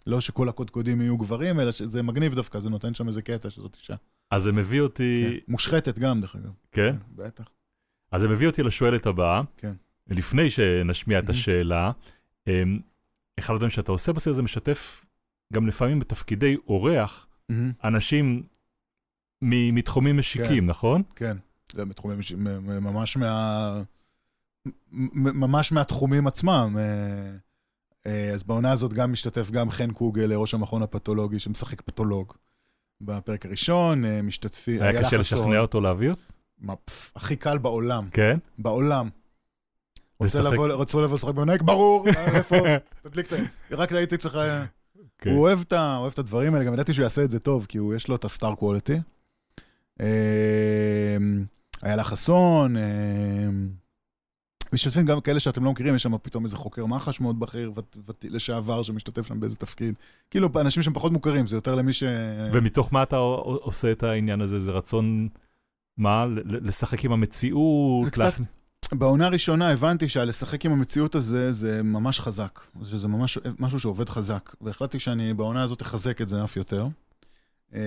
לא 0.08 0.22
שכל 0.22 0.50
הקודקודים 0.50 1.02
יהיו 1.02 1.18
גברים, 1.18 1.60
אלא 1.60 1.72
שזה 1.72 2.04
מגניב 2.04 2.36
דווקא, 2.36 2.60
זה 2.60 2.70
נותן 2.70 2.94
שם 2.94 3.08
איזה 3.08 3.22
קטע 3.22 3.50
שזאת 3.50 3.76
אישה. 3.76 3.96
אז 4.32 4.44
זה 4.44 4.52
מביא 4.52 4.82
אותי... 4.82 5.40
כן. 5.46 5.52
מושחתת 5.52 6.00
גם, 6.00 6.22
דרך 6.22 6.36
אגב. 6.36 6.52
כן? 6.72 6.96
בטח. 7.16 7.44
אז 8.12 8.22
זה 8.22 8.28
מביא 8.28 8.48
אותי 8.48 8.64
לשואלת 8.64 9.06
הבאה. 9.06 9.42
כן. 9.58 9.74
לפני 10.08 10.50
שנשמיע 10.50 11.20
את. 11.20 11.30
השאלה, 11.30 11.92
אמ, 12.48 12.80
אחד 13.40 13.54
הדברים 13.54 13.70
שאתה 13.70 13.92
עושה 13.92 14.14
בסרט 14.14 14.28
הזה 14.34 14.44
משתף 14.44 15.06
גם 15.54 15.68
לפעמים 15.68 16.00
בתפקידי 16.00 16.56
אורח. 16.68 17.28
אנשים 17.84 18.44
מתחומים 19.42 20.18
משיקים, 20.18 20.66
נכון? 20.66 21.04
כן, 21.16 21.38
זה 21.74 21.86
מתחומים, 21.86 22.22
ש- 22.22 22.34
מ- 22.34 22.38
מ- 22.68 22.84
ממש 22.84 23.18
מה... 23.18 23.82
ממש 25.14 25.72
מהתחומים 25.72 26.28
עצמם. 26.28 26.78
אה, 28.08 28.12
אה, 28.12 28.34
אז 28.34 28.44
בעונה 28.44 28.72
הזאת 28.72 28.94
גם 28.94 29.12
משתתף 29.12 29.52
גם 29.52 29.72
חן 29.72 29.92
קוגל, 29.92 30.34
ראש 30.34 30.54
המכון 30.54 30.84
הפתולוגי, 30.84 31.40
שמשחק 31.40 31.82
פתולוג. 31.82 32.34
בפרק 33.02 33.46
הראשון, 33.46 34.06
אה, 34.06 34.22
משתתפים... 34.22 34.82
היה 34.82 35.04
קשה. 35.04 35.18
לשכנע 35.18 35.60
אותו 35.60 35.82
להביא 35.82 36.10
אותו? 36.10 36.22
מה, 36.60 36.74
הכי 37.16 37.36
קל 37.36 37.58
בעולם, 37.58 38.08
כן? 38.12 38.38
בעולם. 38.58 39.10
רוצה 40.20 40.42
לבוא, 40.42 40.74
רוצה 40.74 40.98
לבוא 40.98 41.16
לשחק 41.16 41.34
במנהיג? 41.34 41.62
ברור, 41.64 42.08
אה, 42.08 42.38
איפה? 42.38 42.56
תדליק 43.04 43.28
את 43.28 43.34
ה... 43.34 43.36
רק 43.76 43.92
הייתי 43.92 44.18
צריך... 44.18 44.36
אה, 44.36 44.66
כן. 45.18 45.30
הוא 45.30 45.42
אוהב 45.42 45.60
את, 45.60 45.74
אוהב 45.74 46.12
את 46.12 46.20
הדברים 46.20 46.54
האלה, 46.54 46.66
גם 46.66 46.74
ידעתי 46.74 46.94
שהוא 46.94 47.04
יעשה 47.04 47.24
את 47.24 47.32
זה 47.32 47.40
טוב, 47.40 47.66
כי 47.70 47.78
הוא, 47.78 47.96
יש 47.96 48.08
לו 48.08 48.16
את 48.16 48.26
הסטאר 48.26 48.56
קוולטי. 48.56 49.00
איילה 51.84 52.04
חסון, 52.04 52.78
אה, 52.78 52.84
משתתפים 54.74 55.06
גם 55.06 55.22
כאלה 55.22 55.40
שאתם 55.40 55.64
לא 55.64 55.72
מכירים, 55.72 55.96
יש 55.96 56.04
שם 56.04 56.18
פתאום 56.22 56.46
איזה 56.46 56.56
חוקר 56.56 56.86
מח"ש 56.86 57.20
מאוד 57.22 57.40
בכיר, 57.40 57.72
ות, 57.76 57.98
ות, 58.08 58.26
לשעבר, 58.30 58.84
שמשתתף 58.84 59.28
שם 59.28 59.40
באיזה 59.40 59.56
תפקיד. 59.56 59.96
כאילו, 60.32 60.50
אנשים 60.62 60.84
שהם 60.84 60.94
פחות 60.94 61.12
מוכרים, 61.12 61.48
זה 61.48 61.56
יותר 61.56 61.76
למי 61.76 61.94
ש... 61.94 62.04
ומתוך 62.54 62.94
מה 62.94 63.04
אתה 63.04 63.16
עושה 63.16 63.92
את 63.92 64.04
העניין 64.04 64.42
הזה? 64.42 64.60
זה 64.60 64.72
רצון, 64.72 65.28
מה? 65.98 66.26
לשחק 66.46 67.06
עם 67.06 67.12
המציאות? 67.12 68.06
זה 68.06 68.12
קצת- 68.12 68.34
בעונה 68.94 69.26
הראשונה 69.26 69.70
הבנתי 69.72 70.10
שהלשחק 70.10 70.66
עם 70.66 70.72
המציאות 70.72 71.16
הזה 71.16 71.52
זה 71.52 71.84
ממש 71.84 72.20
חזק, 72.20 72.60
שזה 72.90 73.08
ממש 73.08 73.38
משהו 73.60 73.80
שעובד 73.80 74.10
חזק, 74.10 74.56
והחלטתי 74.62 75.00
שאני 75.00 75.34
בעונה 75.34 75.64
הזאת 75.64 75.82
אחזק 75.82 76.22
את 76.22 76.30
זה 76.30 76.44
אף 76.44 76.58
יותר. 76.58 76.88
אה, 77.76 77.80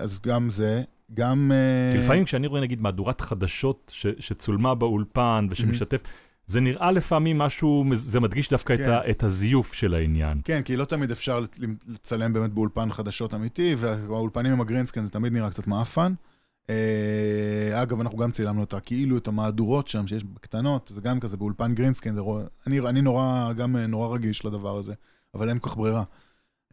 אז 0.00 0.20
גם 0.22 0.50
זה, 0.50 0.82
גם... 1.14 1.52
אה, 1.54 1.92
כי 1.92 1.98
לפעמים 1.98 2.24
כשאני 2.24 2.46
רואה 2.46 2.60
נגיד 2.60 2.80
מהדורת 2.80 3.20
חדשות 3.20 3.92
ש- 3.94 4.06
שצולמה 4.18 4.74
באולפן 4.74 5.46
ושמשתף, 5.50 6.02
זה 6.46 6.60
נראה 6.60 6.90
לפעמים 6.90 7.38
משהו, 7.38 7.84
זה 7.92 8.20
מדגיש 8.20 8.48
דווקא 8.50 8.72
את 8.72 8.78
כן. 8.78 8.90
ה- 8.90 9.10
את 9.10 9.22
הזיוף 9.22 9.72
של 9.72 9.94
העניין. 9.94 10.40
כן, 10.44 10.62
כי 10.62 10.76
לא 10.76 10.84
תמיד 10.84 11.10
אפשר 11.10 11.40
לצ- 11.40 11.58
לצלם 11.88 12.32
באמת 12.32 12.50
באולפן 12.52 12.92
חדשות 12.92 13.34
אמיתי, 13.34 13.74
והאולפנים 13.78 14.52
עם 14.52 14.60
הגרינסקן 14.60 15.04
זה 15.04 15.10
תמיד 15.10 15.32
נראה 15.32 15.50
קצת 15.50 15.66
מעפן. 15.66 16.12
אה, 16.70 17.82
אגב, 17.82 18.00
אנחנו 18.00 18.18
גם 18.18 18.30
צילמנו 18.30 18.60
אותה, 18.60 18.80
כאילו 18.80 19.16
את 19.16 19.28
המהדורות 19.28 19.88
שם, 19.88 20.06
שיש 20.06 20.24
בקטנות, 20.24 20.90
זה 20.94 21.00
גם 21.00 21.20
כזה 21.20 21.36
באולפן 21.36 21.74
גרינסקין, 21.74 22.14
זה 22.14 22.20
רוא... 22.20 22.40
אני, 22.66 22.80
אני 22.80 23.02
נורא, 23.02 23.52
גם 23.52 23.76
אה, 23.76 23.86
נורא 23.86 24.14
רגיש 24.14 24.44
לדבר 24.44 24.76
הזה, 24.76 24.94
אבל 25.34 25.48
אין 25.48 25.58
כל 25.58 25.70
כך 25.70 25.76
ברירה. 25.76 26.02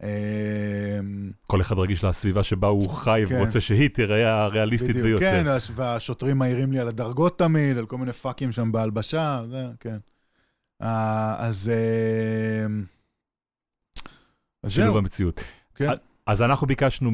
אה, 0.02 0.98
כל 1.46 1.60
אחד 1.60 1.78
רגיש 1.78 2.04
לסביבה 2.04 2.42
שבה 2.42 2.68
הוא 2.68 2.88
חי 2.90 3.24
כן. 3.28 3.34
ורוצה 3.36 3.60
שהיא 3.60 3.88
תראה 3.88 4.44
הריאליסטית 4.44 4.90
בדיוק, 4.96 5.04
ביותר. 5.06 5.24
כן, 5.30 5.44
והש- 5.46 5.70
והשוטרים 5.74 6.38
מעירים 6.38 6.72
לי 6.72 6.78
על 6.78 6.88
הדרגות 6.88 7.38
תמיד, 7.38 7.78
על 7.78 7.86
כל 7.86 7.98
מיני 7.98 8.12
פאקים 8.12 8.52
שם 8.52 8.72
בהלבשה, 8.72 9.42
זה, 9.50 9.66
כן. 9.80 9.96
אה, 10.82 11.34
אז... 11.38 11.68
אה, 11.74 12.66
אז 14.62 14.72
שילוב 14.72 14.88
זהו, 14.90 14.98
המציאות. 14.98 15.40
כן. 15.74 15.90
אז 16.26 16.42
אנחנו 16.42 16.66
ביקשנו 16.66 17.10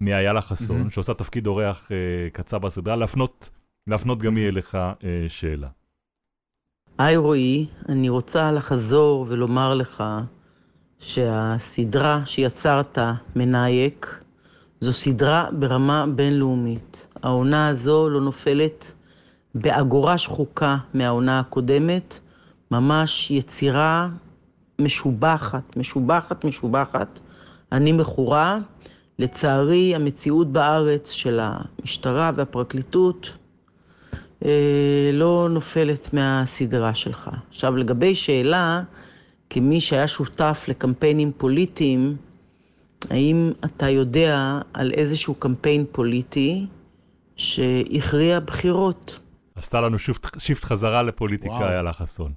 מאיילה 0.00 0.40
חסון, 0.40 0.76
מהמם. 0.78 0.90
שעושה 0.90 1.14
תפקיד 1.14 1.46
אורח 1.46 1.92
אה, 1.92 1.96
קצר 2.32 2.58
בסדרה, 2.58 2.96
להפנות, 2.96 3.50
להפנות 3.86 4.18
גם 4.18 4.36
היא 4.36 4.48
אליך 4.48 4.74
אה, 4.74 4.88
שאלה. 5.28 5.68
היי 6.98 7.16
רועי, 7.16 7.66
אני 7.88 8.08
רוצה 8.08 8.52
לחזור 8.52 9.26
ולומר 9.28 9.74
לך 9.74 10.04
שהסדרה 11.00 12.22
שיצרת, 12.26 12.98
מנאייק, 13.36 14.20
זו 14.80 14.92
סדרה 14.92 15.48
ברמה 15.52 16.06
בינלאומית. 16.06 17.06
העונה 17.22 17.68
הזו 17.68 18.08
לא 18.08 18.20
נופלת 18.20 18.92
באגורה 19.54 20.18
שחוקה 20.18 20.76
מהעונה 20.94 21.40
הקודמת, 21.40 22.18
ממש 22.70 23.30
יצירה 23.30 24.08
משובחת, 24.78 25.76
משובחת, 25.76 26.44
משובחת. 26.44 27.20
אני 27.72 27.92
מכורה. 27.92 28.58
לצערי, 29.20 29.94
המציאות 29.94 30.52
בארץ 30.52 31.10
של 31.10 31.40
המשטרה 31.42 32.30
והפרקליטות 32.36 33.30
אה, 34.44 35.10
לא 35.12 35.48
נופלת 35.50 36.14
מהסדרה 36.14 36.94
שלך. 36.94 37.30
עכשיו, 37.50 37.76
לגבי 37.76 38.14
שאלה, 38.14 38.82
כמי 39.50 39.80
שהיה 39.80 40.08
שותף 40.08 40.64
לקמפיינים 40.68 41.32
פוליטיים, 41.36 42.16
האם 43.10 43.52
אתה 43.64 43.88
יודע 43.88 44.60
על 44.72 44.92
איזשהו 44.92 45.34
קמפיין 45.34 45.84
פוליטי 45.92 46.66
שהכריע 47.36 48.40
בחירות? 48.40 49.18
עשתה 49.54 49.80
לנו 49.80 49.98
shift, 49.98 50.40
shift 50.40 50.64
חזרה 50.64 51.02
לפוליטיקה, 51.02 51.54
וואו. 51.54 51.68
איילה 51.68 51.92
חסון. 51.92 52.32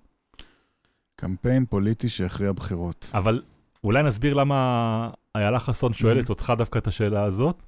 קמפיין 1.15 1.65
פוליטי 1.65 2.09
שהכריע 2.09 2.51
בחירות. 2.51 3.11
אבל 3.13 3.41
אולי 3.83 4.03
נסביר 4.03 4.33
למה 4.33 5.09
איילה 5.35 5.59
חסון 5.59 5.93
שואלת 5.93 6.29
אותך 6.29 6.53
דווקא 6.57 6.77
את 6.77 6.87
השאלה 6.87 7.23
הזאת, 7.23 7.63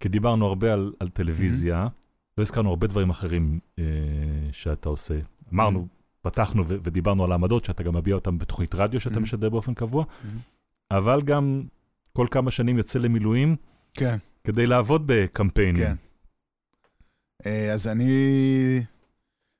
כי 0.00 0.08
דיברנו 0.08 0.46
הרבה 0.46 0.72
על, 0.72 0.92
על 1.00 1.08
טלוויזיה, 1.08 1.88
לא 2.38 2.42
הזכרנו 2.42 2.70
הרבה 2.70 2.86
דברים 2.86 3.10
אחרים 3.10 3.58
אה, 3.78 3.84
שאתה 4.52 4.88
עושה. 4.88 5.18
אמרנו, 5.54 5.86
פתחנו 6.22 6.66
ו- 6.68 6.76
ודיברנו 6.82 7.24
על 7.24 7.32
העמדות, 7.32 7.64
שאתה 7.64 7.82
גם 7.82 7.96
מביע 7.96 8.14
אותן 8.14 8.38
בתוכנית 8.38 8.74
רדיו 8.74 9.00
שאתה 9.00 9.16
Mhm. 9.16 9.20
משדר 9.20 9.48
באופן 9.48 9.74
קבוע, 9.74 10.04
אבל 10.90 11.22
גם 11.22 11.62
כל 12.12 12.26
כמה 12.30 12.50
שנים 12.50 12.78
יוצא 12.78 12.98
למילואים 12.98 13.56
כן, 13.94 14.16
כדי 14.44 14.66
לעבוד 14.66 15.02
בקמפיינים. 15.06 15.82
כן. 15.86 15.94
אה, 17.46 17.72
אז 17.72 17.86
אני... 17.86 18.12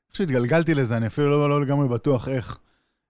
איך 0.09 0.17
שהתגלגלתי 0.17 0.75
לזה, 0.75 0.97
אני 0.97 1.07
אפילו 1.07 1.31
לא, 1.31 1.49
לא 1.51 1.61
לגמרי 1.61 1.89
בטוח 1.89 2.29
איך. 2.29 2.59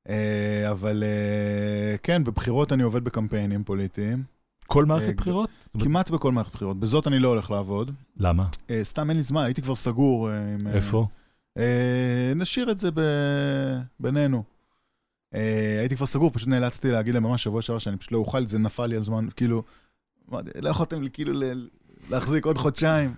אה, 0.09 0.71
אבל 0.71 1.03
אה, 1.07 1.97
כן, 2.03 2.25
בבחירות 2.25 2.73
אני 2.73 2.83
עובד 2.83 3.05
בקמפיינים 3.05 3.65
פוליטיים. 3.65 4.23
כל 4.67 4.85
מערכת 4.85 5.17
בחירות? 5.17 5.51
כמעט 5.83 6.11
בכל 6.11 6.33
מערכת 6.33 6.53
בחירות. 6.53 6.81
בזאת 6.81 7.07
אני 7.07 7.19
לא 7.19 7.29
הולך 7.29 7.51
לעבוד. 7.51 7.91
למה? 8.17 8.47
סתם 8.83 9.09
אין 9.09 9.17
לי 9.17 9.23
זמן, 9.23 9.43
הייתי 9.43 9.63
כבר 9.63 9.75
סגור. 9.75 10.29
עם, 10.31 10.67
איפה? 10.67 11.07
אה, 11.59 12.33
נשאיר 12.37 12.71
את 12.71 12.79
זה 12.79 12.91
ב... 12.95 13.01
בינינו. 14.01 14.43
אה, 15.35 15.77
הייתי 15.81 15.97
כבר 15.97 16.07
סגור, 16.07 16.31
פשוט 16.31 16.49
נאלצתי 16.49 16.91
להגיד 16.91 17.15
להם 17.15 17.23
ממש 17.23 17.45
שבוע 17.45 17.63
שעבר 17.63 17.79
שאני 17.79 17.97
פשוט 17.97 18.13
לא 18.13 18.19
אוכל, 18.19 18.47
זה 18.47 18.59
נפל 18.59 18.87
לי 18.87 18.97
על 18.97 19.03
זמן, 19.03 19.27
כאילו, 19.37 19.63
לא 20.63 20.69
יכולתם 20.69 21.03
לי 21.03 21.11
כאילו 21.11 21.41
להחזיק 22.11 22.45
עוד 22.45 22.59
חודשיים. 22.59 23.15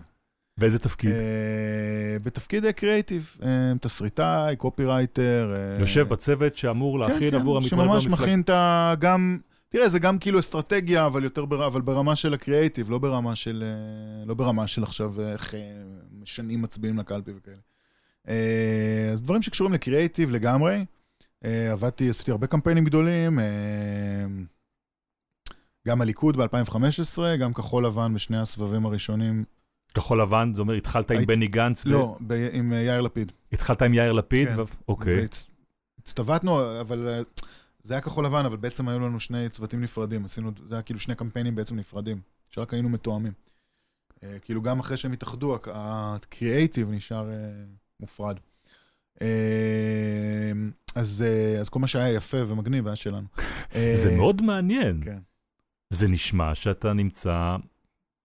באיזה 0.59 0.79
תפקיד? 0.79 1.11
אה, 1.11 2.17
בתפקיד 2.23 2.71
קריאיטיב, 2.71 3.37
תסריטאי, 3.81 4.57
קופירייטר. 4.57 5.55
אה, 5.57 5.81
יושב 5.81 6.09
בצוות 6.09 6.57
שאמור 6.57 7.05
כן, 7.05 7.13
להכין 7.13 7.31
כן, 7.31 7.37
עבור 7.37 7.57
המתמודד 7.57 7.89
שממש 7.89 8.07
במפלגה. 8.07 8.23
מכין 8.23 8.41
את 8.41 8.51
ה... 8.51 8.95
גם... 8.99 9.39
תראה, 9.69 9.89
זה 9.89 9.99
גם 9.99 10.19
כאילו 10.19 10.39
אסטרטגיה, 10.39 11.07
אבל 11.07 11.25
יותר 11.25 11.45
בר... 11.45 11.67
אבל 11.67 11.81
ברמה 11.81 12.17
של 12.17 12.35
הקריאיטיב, 12.35 12.91
לא 12.91 12.99
ברמה 12.99 13.37
של... 13.37 13.65
לא 14.27 14.35
ברמה 14.35 14.67
של 14.67 14.83
עכשיו 14.83 15.21
איך 15.21 15.55
משנים 16.23 16.63
מצביעים 16.63 16.99
לקלפי 16.99 17.31
וכאלה. 17.37 17.70
אה, 18.29 19.11
אז 19.13 19.23
דברים 19.23 19.43
שקשורים 19.43 19.75
לקריאיטיב 19.75 20.31
לגמרי. 20.31 20.85
אה, 21.45 21.73
עבדתי, 21.73 22.11
עשיתי 22.11 22.31
הרבה 22.31 22.47
קמפיינים 22.47 22.85
גדולים. 22.85 23.39
אה, 23.39 23.45
גם 25.89 26.01
הליכוד 26.01 26.37
ב-2015, 26.37 27.19
גם 27.41 27.53
כחול 27.53 27.87
לבן 27.87 28.15
בשני 28.15 28.39
הסבבים 28.39 28.87
הראשונים. 28.87 29.45
כחול 29.95 30.23
לבן, 30.23 30.51
זה 30.55 30.61
אומר, 30.61 30.75
התחלת 30.75 31.11
עם 31.11 31.25
בני 31.25 31.47
גנץ, 31.47 31.87
לא, 31.87 32.17
עם 32.53 32.73
יאיר 32.73 33.01
לפיד. 33.01 33.33
התחלת 33.53 33.83
עם 33.83 33.95
יאיר 33.95 34.13
לפיד, 34.13 34.49
כן. 34.49 34.57
אוקיי. 34.89 35.27
הצטוותנו, 35.99 36.81
אבל 36.81 37.25
זה 37.83 37.95
היה 37.95 38.01
כחול 38.01 38.25
לבן, 38.27 38.45
אבל 38.47 38.57
בעצם 38.57 38.89
היו 38.89 38.99
לנו 38.99 39.21
שני 39.21 39.49
צוותים 39.49 39.81
נפרדים. 39.81 40.25
עשינו, 40.25 40.51
זה 40.69 40.75
היה 40.75 40.83
כאילו 40.83 41.01
שני 41.01 41.15
קמפיינים 41.15 41.55
בעצם 41.55 41.77
נפרדים, 41.77 42.21
שרק 42.49 42.73
היינו 42.75 42.89
מתואמים. 42.89 43.33
כאילו 44.43 44.63
גם 44.63 44.81
אחרי 44.81 44.97
שהם 44.97 45.13
התאחדו, 45.13 45.55
הק- 45.55 45.69
הקריאייטיב 45.73 46.91
נשאר 46.91 47.29
מופרד. 48.01 48.37
אה, 49.23 50.53
אז, 50.95 51.25
אה, 51.27 51.61
אז 51.61 51.69
כל 51.69 51.79
מה 51.79 51.87
שהיה 51.87 52.15
יפה 52.15 52.37
ומגניב 52.47 52.87
היה 52.87 52.97
שלנו. 52.97 53.27
אה, 53.75 53.91
זה 53.95 54.11
מאוד 54.17 54.43
מעניין. 54.43 55.01
כן. 55.05 55.19
זה 55.91 56.09
נשמע 56.09 56.55
שאתה 56.55 56.93
נמצא, 56.93 57.57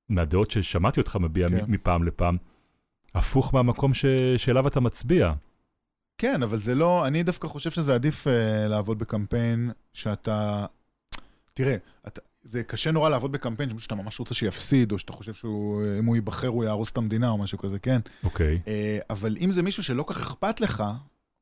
מהדעות 0.10 0.52
ששמעתי 0.52 1.00
אותך 1.00 1.16
מביע 1.16 1.50
כן. 1.50 1.66
מפעם 1.68 2.04
לפעם, 2.04 2.38
הפוך 3.16 3.54
מהמקום 3.54 3.94
ש- 3.94 4.06
שאליו 4.38 4.68
אתה 4.68 4.80
מצביע. 4.80 5.34
כן, 6.18 6.44
אבל 6.44 6.58
זה 6.58 6.76
לא, 6.76 7.08
אני 7.08 7.24
דווקא 7.24 7.48
חושב 7.48 7.72
שזה 7.72 7.96
עדיף 7.96 8.28
uh, 8.28 8.30
לעבוד 8.70 9.00
בקמפיין 9.00 9.72
שאתה... 9.94 10.66
תראה, 11.54 11.76
אתה, 12.08 12.22
זה 12.48 12.64
קשה 12.64 12.92
נורא 12.92 13.10
לעבוד 13.10 13.32
בקמפיין 13.32 13.80
שאתה 13.80 13.96
ממש 13.96 14.20
רוצה 14.20 14.34
שיפסיד, 14.34 14.92
או 14.92 15.00
שאתה 15.00 15.14
חושב 15.14 15.34
שאם 15.34 16.06
הוא 16.06 16.16
ייבחר 16.16 16.48
הוא 16.48 16.64
יהרוס 16.64 16.92
את 16.92 16.98
המדינה 16.98 17.30
או 17.30 17.38
משהו 17.38 17.58
כזה, 17.58 17.80
כן. 17.80 18.00
אוקיי. 18.24 18.60
Uh, 18.66 18.70
אבל 19.10 19.38
אם 19.40 19.52
זה 19.52 19.62
מישהו 19.62 19.84
שלא 19.84 20.06
כך 20.08 20.20
אכפת 20.20 20.62
לך, 20.62 20.84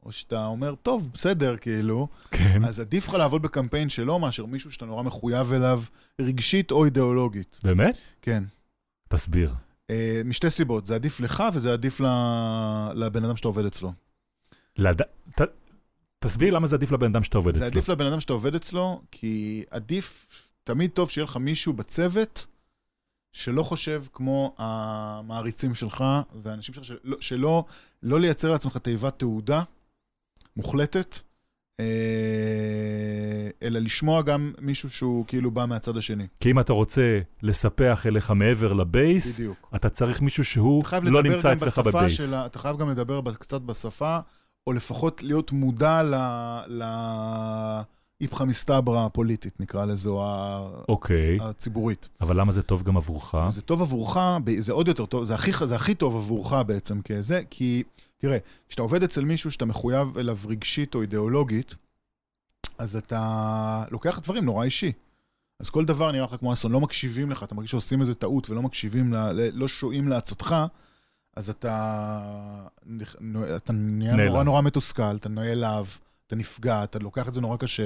או 0.03 0.11
שאתה 0.11 0.45
אומר, 0.45 0.75
טוב, 0.75 1.09
בסדר, 1.13 1.57
כאילו, 1.57 2.07
כן. 2.31 2.65
אז 2.65 2.79
עדיף 2.79 3.07
לך 3.07 3.13
לעבוד 3.13 3.41
בקמפיין 3.41 3.89
שלו 3.89 4.19
מאשר 4.19 4.45
מישהו 4.45 4.71
שאתה 4.71 4.85
נורא 4.85 5.03
מחויב 5.03 5.53
אליו 5.53 5.81
רגשית 6.21 6.71
או 6.71 6.85
אידיאולוגית. 6.85 7.59
באמת? 7.63 7.97
כן. 8.21 8.43
תסביר. 9.09 9.53
Uh, 9.91 9.95
משתי 10.25 10.49
סיבות, 10.49 10.85
זה 10.85 10.95
עדיף 10.95 11.19
לך 11.19 11.43
וזה 11.53 11.73
עדיף 11.73 12.01
לבן 12.95 13.25
אדם 13.25 13.35
שאתה 13.35 13.47
עובד 13.47 13.65
אצלו. 13.65 13.93
לד... 14.77 15.01
ת... 15.35 15.41
תסביר 16.19 16.53
למה 16.53 16.67
זה 16.67 16.75
עדיף 16.75 16.91
לבן 16.91 17.07
אדם 17.07 17.23
שאתה 17.23 17.37
עובד 17.37 17.53
זה 17.53 17.59
אצלו. 17.59 17.77
עדיף 17.77 17.89
לבן 17.89 18.05
אדם 18.05 18.19
שאתה 18.19 18.33
עובד 18.33 18.55
אצלו, 18.55 19.01
כי 19.11 19.63
עדיף, 19.71 20.27
תמיד 20.63 20.91
טוב 20.91 21.09
שיהיה 21.09 21.25
לך 21.25 21.37
מישהו 21.37 21.73
בצוות 21.73 22.45
שלא 23.31 23.63
חושב 23.63 24.03
כמו 24.13 24.55
המעריצים 24.57 25.75
שלך 25.75 26.03
והאנשים 26.43 26.75
שלך, 26.75 26.83
שלא, 26.83 27.17
שלא 27.19 27.65
לא 28.03 28.19
לייצר 28.19 28.51
לעצמך 28.51 28.77
תיבת 28.77 29.19
תעודה 29.19 29.63
מוחלטת, 30.57 31.19
אה, 31.79 31.85
אלא 33.63 33.79
לשמוע 33.79 34.21
גם 34.21 34.53
מישהו 34.61 34.89
שהוא 34.89 35.25
כאילו 35.27 35.51
בא 35.51 35.65
מהצד 35.65 35.97
השני. 35.97 36.27
כי 36.39 36.51
אם 36.51 36.59
אתה 36.59 36.73
רוצה 36.73 37.19
לספח 37.41 38.05
אליך 38.05 38.31
מעבר 38.31 38.73
לבייס, 38.73 39.39
בדיוק. 39.39 39.69
אתה 39.75 39.89
צריך 39.89 40.21
מישהו 40.21 40.45
שהוא 40.45 40.83
לא 41.03 41.23
נמצא 41.23 41.53
אצלך 41.53 41.79
בבייס. 41.79 42.13
של. 42.13 42.35
אתה 42.35 42.59
חייב 42.59 42.77
גם 42.77 42.89
לדבר 42.89 43.21
קצת 43.33 43.61
בשפה, 43.61 44.19
או 44.67 44.73
לפחות 44.73 45.23
להיות 45.23 45.51
מודע 45.51 46.03
ל... 46.03 46.15
ל... 46.67 46.83
איפכא 48.23 48.43
מסתברא 48.43 49.05
הפוליטית, 49.05 49.59
נקרא 49.59 49.85
לזה, 49.85 50.09
או 50.09 50.83
אוקיי, 50.89 51.37
הציבורית. 51.41 52.09
אבל 52.21 52.39
למה 52.39 52.51
זה 52.51 52.63
טוב 52.63 52.83
גם 52.83 52.97
עבורך? 52.97 53.35
זה 53.49 53.61
טוב 53.61 53.81
עבורך, 53.81 54.17
זה 54.59 54.71
עוד 54.71 54.87
יותר 54.87 55.05
טוב, 55.05 55.23
זה 55.23 55.35
הכי, 55.35 55.51
זה 55.67 55.75
הכי 55.75 55.95
טוב 55.95 56.15
עבורך 56.15 56.53
בעצם 56.53 57.01
כזה, 57.01 57.41
כי 57.49 57.83
תראה, 58.17 58.37
כשאתה 58.69 58.81
עובד 58.81 59.03
אצל 59.03 59.25
מישהו 59.25 59.51
שאתה 59.51 59.65
מחויב 59.65 60.17
אליו 60.17 60.37
רגשית 60.47 60.95
או 60.95 61.01
אידיאולוגית, 61.01 61.75
אז 62.77 62.95
אתה 62.95 63.83
לוקח 63.91 64.19
דברים 64.19 64.45
נורא 64.45 64.63
אישי. 64.63 64.91
אז 65.59 65.69
כל 65.69 65.85
דבר 65.85 66.11
נראה 66.11 66.25
לך 66.25 66.35
כמו 66.39 66.53
אסון, 66.53 66.71
לא 66.71 66.81
מקשיבים 66.81 67.31
לך, 67.31 67.43
אתה 67.43 67.55
מרגיש 67.55 67.71
שעושים 67.71 68.01
איזה 68.01 68.15
טעות 68.15 68.49
ולא 68.49 68.61
מקשיבים, 68.61 69.13
ל, 69.13 69.17
ל- 69.31 69.49
לא 69.53 69.67
שועים 69.67 70.07
לעצתך, 70.07 70.55
אז 71.35 71.49
אתה, 71.49 72.29
אתה 73.55 73.73
נהיה 73.73 74.15
נעלב. 74.15 74.29
נורא 74.31 74.43
נורא 74.43 74.61
מתוסכל, 74.61 75.15
אתה 75.15 75.29
נעלב, 75.29 75.97
אתה 76.27 76.35
נפגע, 76.35 76.83
אתה 76.83 76.99
לוקח 76.99 77.27
את 77.27 77.33
זה 77.33 77.41
נורא 77.41 77.57
קשה. 77.57 77.85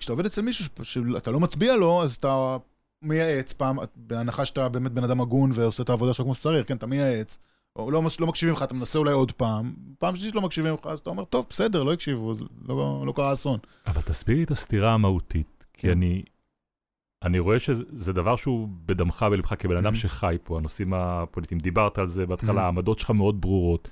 כשאתה 0.00 0.12
עובד 0.12 0.26
אצל 0.26 0.42
מישהו 0.42 0.64
שאתה 0.82 1.30
לא 1.30 1.40
מצביע 1.40 1.76
לו, 1.76 2.02
אז 2.02 2.14
אתה 2.14 2.56
מייעץ 3.02 3.52
פעם, 3.52 3.78
בהנחה 3.96 4.44
שאתה 4.44 4.68
באמת 4.68 4.92
בן 4.92 5.04
אדם 5.04 5.20
הגון 5.20 5.50
ועושה 5.54 5.82
את 5.82 5.88
העבודה 5.88 6.12
שלך 6.12 6.24
כמו 6.24 6.34
שצריך, 6.34 6.68
כן, 6.68 6.76
אתה 6.76 6.86
מייעץ, 6.86 7.38
או 7.76 7.90
לא, 7.90 8.02
לא 8.20 8.26
מקשיבים 8.26 8.54
לך, 8.54 8.62
אתה 8.62 8.74
מנסה 8.74 8.98
אולי 8.98 9.12
עוד 9.12 9.32
פעם, 9.32 9.74
פעם 9.98 10.14
שלישית 10.16 10.34
לא 10.34 10.40
מקשיבים 10.40 10.74
לך, 10.74 10.86
אז 10.86 10.98
אתה 10.98 11.10
אומר, 11.10 11.24
טוב, 11.24 11.46
בסדר, 11.50 11.82
לא 11.82 11.92
הקשיבו, 11.92 12.32
אז 12.32 12.42
לא, 12.68 13.02
לא 13.06 13.12
קרה 13.12 13.32
אסון. 13.32 13.58
אבל 13.86 14.00
תסביר 14.00 14.36
לי 14.36 14.42
את 14.42 14.50
הסתירה 14.50 14.94
המהותית, 14.94 15.66
כי 15.74 15.82
כן. 15.82 15.90
אני, 15.90 16.22
אני 17.22 17.38
רואה 17.38 17.58
שזה 17.58 17.84
זה 17.88 18.12
דבר 18.12 18.36
שהוא 18.36 18.68
בדמך 18.86 19.26
ולבך 19.32 19.54
כבן 19.58 19.76
אדם. 19.76 19.94
שחי 19.94 20.36
פה, 20.42 20.58
הנושאים 20.58 20.94
הפוליטיים. 20.94 21.60
דיברת 21.60 21.98
על 21.98 22.06
זה 22.06 22.26
בהתחלה. 22.26 22.62
העמדות 22.62 22.98
שלך 22.98 23.10
מאוד 23.10 23.40
ברורות. 23.40 23.88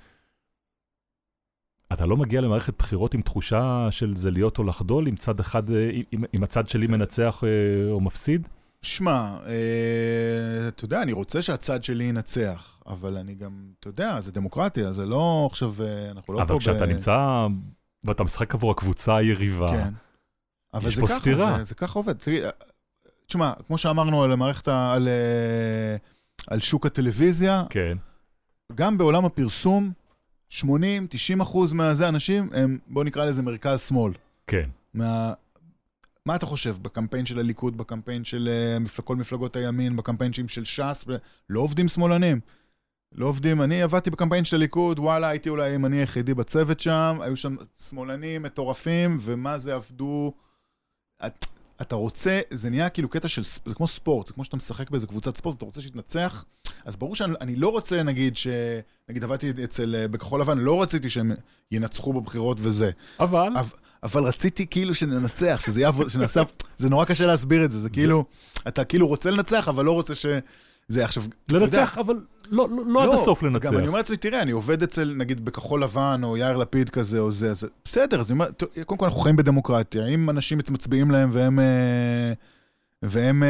אתה 1.92 2.06
לא 2.06 2.16
מגיע 2.16 2.40
למערכת 2.40 2.74
בחירות 2.78 3.14
עם 3.14 3.22
תחושה 3.22 3.88
של 3.90 4.16
זה 4.16 4.30
להיות 4.30 4.58
או 4.58 4.64
לחדול, 4.64 5.06
עם 5.06 5.16
צד 5.16 5.40
אחד, 5.40 5.70
אה, 5.70 5.90
עם, 6.12 6.24
עם 6.32 6.42
הצד 6.42 6.66
שלי 6.66 6.86
מנצח 6.86 7.44
אה, 7.44 7.90
או 7.90 8.00
מפסיד? 8.00 8.48
שמע, 8.82 9.38
אה, 9.46 10.68
אתה 10.68 10.84
יודע, 10.84 11.02
אני 11.02 11.12
רוצה 11.12 11.42
שהצד 11.42 11.84
שלי 11.84 12.04
ינצח, 12.04 12.80
אבל 12.86 13.16
אני 13.16 13.34
גם, 13.34 13.72
אתה 13.80 13.88
יודע, 13.88 14.20
זה 14.20 14.32
דמוקרטיה, 14.32 14.92
זה 14.92 15.06
לא 15.06 15.48
עכשיו, 15.50 15.74
אה, 15.80 16.10
אנחנו 16.10 16.34
לא 16.34 16.38
פה 16.38 16.44
אבל 16.44 16.58
כשאתה 16.58 16.86
נמצא 16.86 17.46
ואתה 18.04 18.24
משחק 18.24 18.54
עבור 18.54 18.70
הקבוצה 18.70 19.16
היריבה, 19.16 19.72
כן. 19.72 19.92
אבל 20.74 20.88
יש 20.88 20.98
פה 20.98 21.06
ככה, 21.06 21.16
סתירה. 21.16 21.58
זה, 21.58 21.64
זה 21.64 21.74
ככה 21.74 21.98
עובד. 21.98 22.14
תשמע, 23.26 23.52
כמו 23.66 23.78
שאמרנו 23.78 24.22
על 24.22 24.32
המערכת, 24.32 24.68
על, 24.68 25.08
על 26.46 26.60
שוק 26.60 26.86
הטלוויזיה, 26.86 27.64
כן, 27.70 27.98
גם 28.74 28.98
בעולם 28.98 29.24
הפרסום, 29.24 29.92
80-90 30.52 30.62
אחוז 31.42 31.72
מהזה 31.72 32.08
אנשים 32.08 32.50
הם, 32.52 32.78
בוא 32.86 33.04
נקרא 33.04 33.24
לזה 33.24 33.42
מרכז-שמאל. 33.42 34.12
כן. 34.46 34.68
מה... 34.94 35.32
מה 36.26 36.36
אתה 36.36 36.46
חושב 36.46 36.76
בקמפיין 36.82 37.26
של 37.26 37.38
הליכוד, 37.38 37.76
בקמפיין 37.76 38.24
של 38.24 38.48
מפל- 38.80 39.02
כל 39.02 39.16
מפלגות 39.16 39.56
הימין, 39.56 39.96
בקמפיינים 39.96 40.48
של 40.48 40.64
ש"ס? 40.64 41.04
לא 41.50 41.60
עובדים 41.60 41.88
שמאלנים. 41.88 42.40
לא 43.12 43.26
עובדים, 43.26 43.62
אני 43.62 43.82
עבדתי 43.82 44.10
בקמפיין 44.10 44.44
של 44.44 44.56
הליכוד, 44.56 44.98
וואלה, 44.98 45.28
הייתי 45.28 45.48
אולי 45.48 45.70
הימני 45.70 45.96
היחידי 45.96 46.34
בצוות 46.34 46.80
שם, 46.80 47.18
היו 47.20 47.36
שם 47.36 47.56
שמאלנים 47.88 48.42
מטורפים, 48.42 49.16
ומה 49.20 49.58
זה 49.58 49.74
עבדו... 49.74 50.32
את, 51.26 51.46
אתה 51.82 51.94
רוצה, 51.94 52.40
זה 52.50 52.70
נהיה 52.70 52.88
כאילו 52.88 53.08
קטע 53.08 53.28
של, 53.28 53.42
זה 53.44 53.74
כמו 53.74 53.86
ספורט, 53.86 54.26
זה 54.26 54.32
כמו 54.32 54.44
שאתה 54.44 54.56
משחק 54.56 54.90
באיזה 54.90 55.06
קבוצת 55.06 55.36
ספורט, 55.36 55.56
אתה 55.56 55.64
רוצה 55.64 55.80
שיתנצח, 55.80 56.44
אז 56.84 56.96
ברור 56.96 57.14
שאני 57.14 57.34
אני 57.40 57.56
לא 57.56 57.68
רוצה, 57.68 58.02
נגיד, 58.02 58.36
ש... 58.36 58.46
נגיד 59.08 59.24
עבדתי 59.24 59.52
אצל, 59.64 59.94
אה, 59.98 60.08
בכחול 60.08 60.40
לבן, 60.40 60.58
לא 60.58 60.82
רציתי 60.82 61.10
שהם 61.10 61.32
ינצחו 61.72 62.12
בבחירות 62.12 62.56
וזה. 62.60 62.90
אבל, 63.20 63.52
אבל, 63.56 63.76
אבל 64.02 64.24
רציתי 64.24 64.66
כאילו 64.66 64.94
שננצח, 64.94 65.60
שזה 65.66 65.80
יעבוד, 65.80 66.10
שנעשה, 66.10 66.42
זה 66.78 66.88
נורא 66.88 67.04
קשה 67.04 67.26
להסביר 67.26 67.64
את 67.64 67.70
זה, 67.70 67.78
זה 67.78 67.90
כאילו, 67.90 68.24
אתה 68.68 68.84
כאילו 68.84 69.06
רוצה 69.06 69.30
לנצח, 69.30 69.68
אבל 69.68 69.84
לא 69.84 69.92
רוצה 69.92 70.14
ש... 70.14 70.26
זה 70.88 71.04
עכשיו, 71.04 71.22
לנצח, 71.52 71.98
אבל 71.98 72.14
לא, 72.50 72.68
לא, 72.70 72.82
לא 72.86 73.04
עד 73.04 73.14
הסוף 73.14 73.42
לנצח. 73.42 73.70
גם 73.70 73.78
אני 73.78 73.86
אומר 73.86 73.98
לעצמי, 73.98 74.16
תראה, 74.16 74.42
אני 74.42 74.50
עובד 74.52 74.82
אצל, 74.82 75.14
נגיד, 75.16 75.44
בכחול 75.44 75.82
לבן, 75.82 76.20
או 76.24 76.36
יאיר 76.36 76.56
לפיד 76.56 76.90
כזה, 76.90 77.18
או 77.18 77.32
זה, 77.32 77.50
אז 77.50 77.66
בסדר, 77.84 78.20
אז 78.20 78.30
אני 78.30 78.40
אומר, 78.40 78.48
קודם 78.86 78.98
כל 78.98 79.04
אנחנו 79.04 79.20
חיים 79.20 79.36
בדמוקרטיה, 79.36 80.06
אם 80.06 80.30
אנשים 80.30 80.58
מצביעים 80.58 81.10
להם 81.10 81.30
והם... 81.32 81.58
אה, 81.58 82.32
והם... 83.02 83.42
אה, 83.42 83.48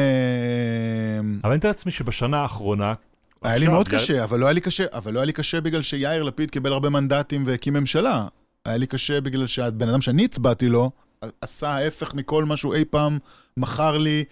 אבל 1.43 1.51
אני 1.51 1.57
מתאר 1.57 1.71
לעצמי 1.71 1.93
שבשנה 1.93 2.41
האחרונה... 2.41 2.95
היה 3.43 3.59
לי 3.59 3.67
מאוד 3.67 3.89
קשה, 3.89 4.25
אבל 4.25 4.39
לא 4.39 4.47
היה 4.47 4.53
לי 4.53 4.61
קשה, 4.61 4.85
אבל 4.93 5.13
לא 5.13 5.19
היה 5.19 5.27
לי 5.27 5.33
קשה 5.33 5.61
בגלל 5.61 5.83
שיאיר 5.83 6.23
לפיד 6.23 6.51
קיבל 6.51 6.73
הרבה 6.73 6.89
מנדטים 6.89 7.43
והקים 7.47 7.75
ממשלה. 7.75 8.27
היה 8.65 8.77
לי 8.77 8.87
קשה 8.87 9.21
בגלל 9.21 9.47
שהבן 9.47 9.89
אדם 9.89 10.01
שאני 10.01 10.25
הצבעתי 10.25 10.69
לו, 10.69 10.91
עשה 11.41 11.69
ההפך 11.71 12.15
מכל 12.15 12.45
מה 12.45 12.57
שהוא 12.57 12.75
אי 12.75 12.85
פעם 12.85 13.19
מכר 13.57 13.99
לי 13.99 14.25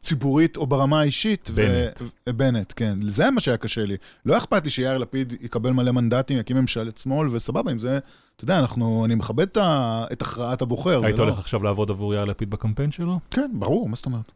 ציבורית 0.00 0.56
או 0.56 0.66
ברמה 0.66 1.00
האישית. 1.00 1.50
בנט. 1.54 2.00
ו- 2.02 2.32
בנט, 2.36 2.72
כן. 2.76 2.98
זה 3.08 3.30
מה 3.30 3.40
שהיה 3.40 3.56
קשה 3.56 3.84
לי. 3.84 3.96
לא 4.26 4.36
אכפת 4.36 4.64
לי 4.64 4.70
שיאיר 4.70 4.98
לפיד 4.98 5.32
יקבל 5.40 5.70
מלא 5.70 5.92
מנדטים, 5.92 6.38
יקים 6.38 6.56
ממשלת 6.56 6.98
שמאל, 6.98 7.28
וסבבה, 7.30 7.70
עם 7.70 7.78
זה, 7.78 7.98
אתה 8.36 8.44
יודע, 8.44 8.58
אנחנו, 8.58 9.04
אני 9.04 9.14
מכבד 9.14 9.46
את 9.46 9.56
ה- 9.56 10.04
את 10.12 10.22
הכרעת 10.22 10.62
הבוחר. 10.62 11.04
היית 11.04 11.18
לא- 11.18 11.24
הולך 11.24 11.38
עכשיו 11.38 11.62
לעבוד 11.62 11.90
עבור 11.90 12.14
יאיר 12.14 12.24
לפיד 12.24 12.50
בקמפיין 12.50 12.92
שלו? 12.92 13.20
כן, 13.30 13.50
ברור, 13.54 13.88
מה 13.88 13.96
זאת 13.96 14.06
אומרת? 14.06 14.32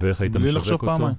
ואיך 0.00 0.20
היית 0.20 0.32
בלי 0.32 0.44
משווק 0.44 0.66
אותו? 0.72 0.86
פעמיים. 0.86 1.14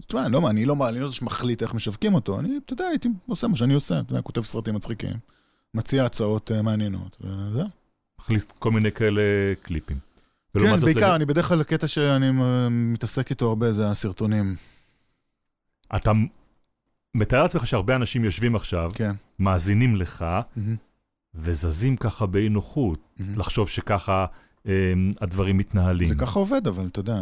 אז 0.00 0.04
אתה 0.04 0.14
יודע, 0.16 0.26
אני 0.26 0.32
לא, 0.32 0.50
אני 0.50 0.64
לא, 0.64 0.88
אני 0.88 1.00
לא 1.00 1.08
זה 1.08 1.14
שמחליט 1.14 1.62
איך 1.62 1.74
משווקים 1.74 2.14
אותו, 2.14 2.40
אני, 2.40 2.58
אתה 2.64 2.72
יודע, 2.72 2.84
הייתי 2.84 3.08
עושה 3.26 3.46
מה 3.48 3.56
שאני 3.56 3.74
עושה, 3.74 4.00
אתה 4.00 4.12
יודע, 4.12 4.22
כותב 4.22 4.42
סרטים 4.42 4.74
מצחיקים, 4.74 5.16
מציע 5.74 6.04
הצעות 6.04 6.50
אה, 6.52 6.62
מעניינות, 6.62 7.16
וזהו. 7.20 7.66
מכניס 8.22 8.46
כל 8.58 8.70
מיני 8.70 8.92
כאלה 8.92 9.22
קליפים. 9.62 9.98
כן, 10.58 10.80
בעיקר, 10.80 11.00
לג- 11.08 11.14
אני 11.14 11.24
בדרך 11.24 11.48
כלל, 11.48 11.60
הקטע 11.60 11.88
שאני 11.88 12.26
מתעסק 12.70 13.30
איתו 13.30 13.48
הרבה 13.48 13.72
זה 13.72 13.90
הסרטונים. 13.90 14.56
אתה 15.96 16.12
מתאר 17.14 17.42
לעצמך 17.42 17.66
שהרבה 17.66 17.96
אנשים 17.96 18.24
יושבים 18.24 18.56
עכשיו, 18.56 18.90
כן. 18.94 19.12
מאזינים 19.38 19.96
לך, 19.96 20.24
וזזים 21.34 21.96
ככה 21.96 22.26
באי 22.26 22.48
נוחות, 22.48 23.08
לחשוב 23.36 23.68
שככה 23.68 24.26
אה, 24.66 24.72
הדברים 25.20 25.56
מתנהלים. 25.58 26.08
זה 26.08 26.14
ככה 26.14 26.38
עובד, 26.38 26.66
אבל 26.66 26.86
אתה 26.86 27.00
יודע, 27.00 27.20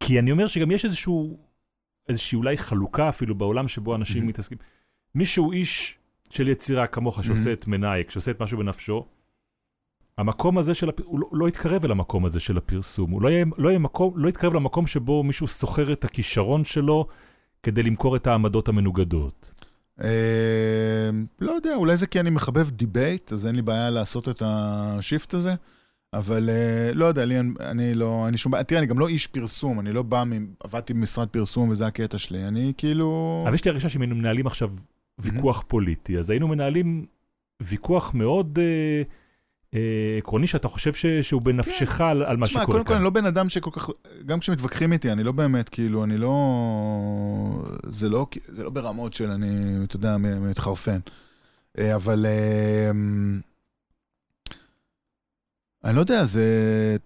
כי 0.00 0.18
אני 0.18 0.30
אומר 0.32 0.46
שגם 0.46 0.70
יש 0.70 0.84
איזשהו, 0.84 1.38
איזושהי 2.08 2.36
אולי 2.36 2.56
חלוקה 2.56 3.08
אפילו 3.08 3.34
בעולם 3.34 3.68
שבו 3.68 3.94
אנשים 3.94 4.22
Mhm. 4.22 4.26
מתעסקים. 4.26 4.58
מי 5.14 5.26
שהוא 5.26 5.52
איש 5.52 5.98
של 6.30 6.48
יצירה 6.48 6.86
כמוך, 6.86 7.24
שעושה 7.24 7.50
Mhm. 7.50 7.52
את 7.52 7.66
מנאייק, 7.66 8.10
שעושה 8.10 8.30
את 8.30 8.40
משהו 8.40 8.58
בנפשו, 8.58 9.06
המקום 10.18 10.58
הזה 10.58 10.74
של, 10.74 10.88
הפ... 10.88 11.00
הוא 11.04 11.20
לא, 11.20 11.28
לא 11.32 11.48
יתקרב 11.48 11.84
אל 11.84 11.90
המקום 11.90 12.24
הזה 12.24 12.40
של 12.40 12.58
הפרסום. 12.58 13.10
הוא 13.10 13.22
לא, 13.22 13.28
יהיה, 13.28 13.44
לא, 13.58 13.68
יהיה 13.68 13.78
מקום, 13.78 14.12
לא 14.16 14.28
יתקרב 14.28 14.54
למקום 14.54 14.86
שבו 14.86 15.22
מישהו 15.22 15.48
סוחר 15.48 15.92
את 15.92 16.04
הכישרון 16.04 16.64
שלו 16.64 17.06
כדי 17.62 17.82
למכור 17.82 18.16
את 18.16 18.26
העמדות 18.26 18.68
המנוגדות. 18.68 19.52
אה, 20.02 21.10
לא 21.40 21.52
יודע, 21.52 21.74
אולי 21.74 21.96
זה 21.96 22.06
כי 22.06 22.20
אני 22.20 22.30
מחבב 22.30 22.70
debate, 22.70 23.32
אז 23.32 23.46
אין 23.46 23.54
לי 23.54 23.62
בעיה 23.62 23.90
לעשות 23.90 24.28
את 24.28 24.42
ה 24.44 24.59
shift 24.59 25.34
הזה, 25.34 25.54
אבל 26.12 26.50
אה, 26.50 26.94
לא 26.94 27.04
יודע, 27.04 27.24
לי, 27.24 27.40
אני 27.60 27.94
לא, 27.94 28.28
אני 28.28 28.38
שום 28.38 28.52
בעיה, 28.52 28.64
תראה, 28.64 28.80
אני 28.80 28.86
גם 28.86 28.98
לא 28.98 29.08
איש 29.08 29.26
פרסום, 29.26 29.80
אני 29.80 29.92
לא 29.92 30.02
בא, 30.02 30.24
מ- 30.24 30.54
עבדתי 30.64 30.94
במשרד 30.94 31.28
פרסום 31.28 31.68
וזה 31.68 31.86
הקטע 31.86 32.18
שלי, 32.18 32.48
אני 32.48 32.72
כאילו... 32.76 33.42
אבל 33.46 33.54
יש 33.54 33.64
לי 33.64 33.70
הרגשה 33.70 33.88
שאם 33.88 34.00
היינו 34.00 34.14
מנהלים 34.14 34.46
עכשיו 34.46 34.70
ויכוח 35.18 35.64
פוליטי, 35.68 36.18
אז 36.18 36.30
היינו 36.30 36.48
מנהלים 36.48 37.06
ויכוח 37.62 38.14
מאוד 38.14 38.58
אה, 38.58 39.02
עקרוני, 40.18 40.46
שאתה 40.46 40.68
חושב 40.68 40.92
ש... 40.92 41.06
שהוא 41.06 41.42
בנפשך 41.42 42.00
על, 42.00 42.22
על 42.22 42.36
מה 42.36 42.46
שקורה 42.46 42.66
קודם 42.66 42.78
כל 42.78 42.88
כאן. 42.88 42.96
אני 42.96 43.04
לא 43.04 43.10
בן 43.10 43.26
אדם 43.26 43.48
שכל 43.48 43.70
כך, 43.70 43.88
גם 44.26 44.40
כשמתווכחים 44.40 44.92
איתי, 44.92 45.12
אני 45.12 45.22
לא 45.22 45.32
באמת, 45.32 45.68
כאילו, 45.68 46.04
אני 46.04 46.16
לא, 46.16 46.34
זה 47.86 48.08
לא, 48.08 48.26
זה 48.48 48.64
לא 48.64 48.70
ברמות 48.70 49.12
של 49.12 49.30
אני, 49.30 49.84
אתה 49.84 49.96
יודע, 49.96 50.16
מתחרפן. 50.16 50.98
אה, 51.78 51.94
אבל, 51.94 52.26
אה, 52.26 52.90
אני 55.84 55.96
לא 55.96 56.00
יודע, 56.00 56.24
זה, 56.24 56.96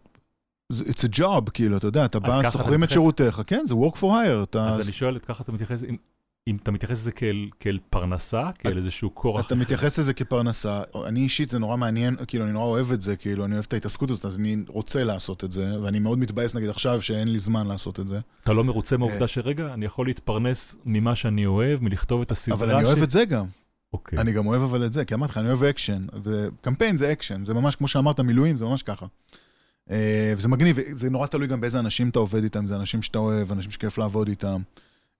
it's 0.73 1.05
a 1.09 1.19
job, 1.19 1.51
כאילו, 1.55 1.77
אתה 1.77 1.87
יודע, 1.87 2.05
אתה 2.05 2.19
בא, 2.19 2.51
שוכרים 2.51 2.85
את 2.85 2.91
שירותיך, 2.91 3.43
כן, 3.47 3.65
זה 3.67 3.75
work 3.75 3.97
for 3.97 4.03
hire, 4.03 4.43
אתה, 4.43 4.69
אז 4.69 4.81
אני 4.81 4.93
שואל, 4.93 5.19
ככה 5.19 5.43
אתה 5.43 5.53
מתייחס, 5.53 5.85
אם, 6.49 6.57
אתה 6.63 6.71
מתייחס 6.71 7.01
לזה 7.01 7.13
כאל, 7.13 7.49
כאל 7.61 7.79
פרנסה, 7.91 8.51
כאל 8.59 8.79
איזשהו 8.79 9.15
כורח... 9.15 9.47
אתה 9.47 9.55
מתייחס 9.55 9.99
לזה 9.99 10.15
כפרנסה, 10.15 10.83
אני 11.07 11.21
אישית 11.21 11.51
זה 11.51 11.59
נורא 11.59 11.77
מעניין, 11.77 12.17
כאילו 12.27 12.45
אני 12.45 12.53
נורא 12.53 12.67
אוהב 12.67 12.93
את 12.93 13.03
זה, 13.03 13.17
כאילו 13.17 13.45
אני 13.45 13.55
אוהב 13.55 13.65
את 13.69 13.73
ההתעסקות 13.73 14.11
הזאת, 14.11 14.25
אז 14.25 14.37
אני 14.37 14.57
רוצה 14.69 15.05
לעשות 15.05 15.45
את 15.45 15.53
זה, 15.53 15.83
ואני 15.83 15.99
מאוד 15.99 16.19
מתבאס 16.19 16.55
נגיד 16.55 16.69
עכשיו 16.69 17.03
שאין 17.03 17.33
לי 17.33 17.39
זמן 17.39 17.67
לעשות 17.67 18.01
את 18.01 18.09
זה. 18.09 18.21
אתה 18.45 18.53
לא 18.53 18.65
מרוצה 18.65 18.95
אה. 18.95 18.99
מהעובדה 18.99 19.27
שרגע, 19.27 19.75
אני 19.75 19.85
יכול 19.85 20.07
להתפרנס 20.07 20.77
ממה 20.85 21.15
שאני 21.15 21.47
אוהב, 21.47 21.83
מלכתוב 21.83 22.21
את 22.21 22.31
הסדרה 22.31 22.57
אבל 22.57 22.75
אני 22.75 22.85
אוהב 22.85 23.03
את 23.03 23.11
זה 23.11 23.25
גם, 23.25 23.47
אוקיי. 23.93 24.19
אני 24.19 24.33
גם 24.33 24.47
אוהב 24.47 24.63
אבל 24.63 24.87
את 24.87 24.93
זה, 24.93 25.05
כי 25.05 25.15
אמרתי 25.15 25.33
לך, 25.33 25.39
אני 25.39 25.49
אוהב 25.49 25.65
אקשן, 25.65 26.07
וקמפיין 26.25 26.97
זה 26.97 27.13
אקשן, 27.13 27.43
זה 27.43 27.55
ממש 27.55 27.77
כמו 27.77 27.89
שאמרת, 27.89 28.21
מילואים, 28.21 28.57
זה 28.57 28.65
ממש 28.65 28.83
ככה. 28.83 29.07
אה, 29.91 30.33
וזה 30.37 30.49
מגניב, 30.49 30.79
זה 30.91 31.11
נורא 31.11 31.27
תלוי 31.27 31.47
גם 31.47 31.61
באיזה 31.61 31.79
אנשים 31.79 32.09
אתה 32.09 32.19
עובד 32.19 32.43
איתם, 32.43 32.67
זה 32.67 32.77
אנשים 32.77 33.03
שאתה 33.03 33.19
אוהב, 33.19 33.53
אנשים 33.53 33.71
שכיף 33.71 33.99
לעבוד 33.99 34.29
איתם. 34.29 34.63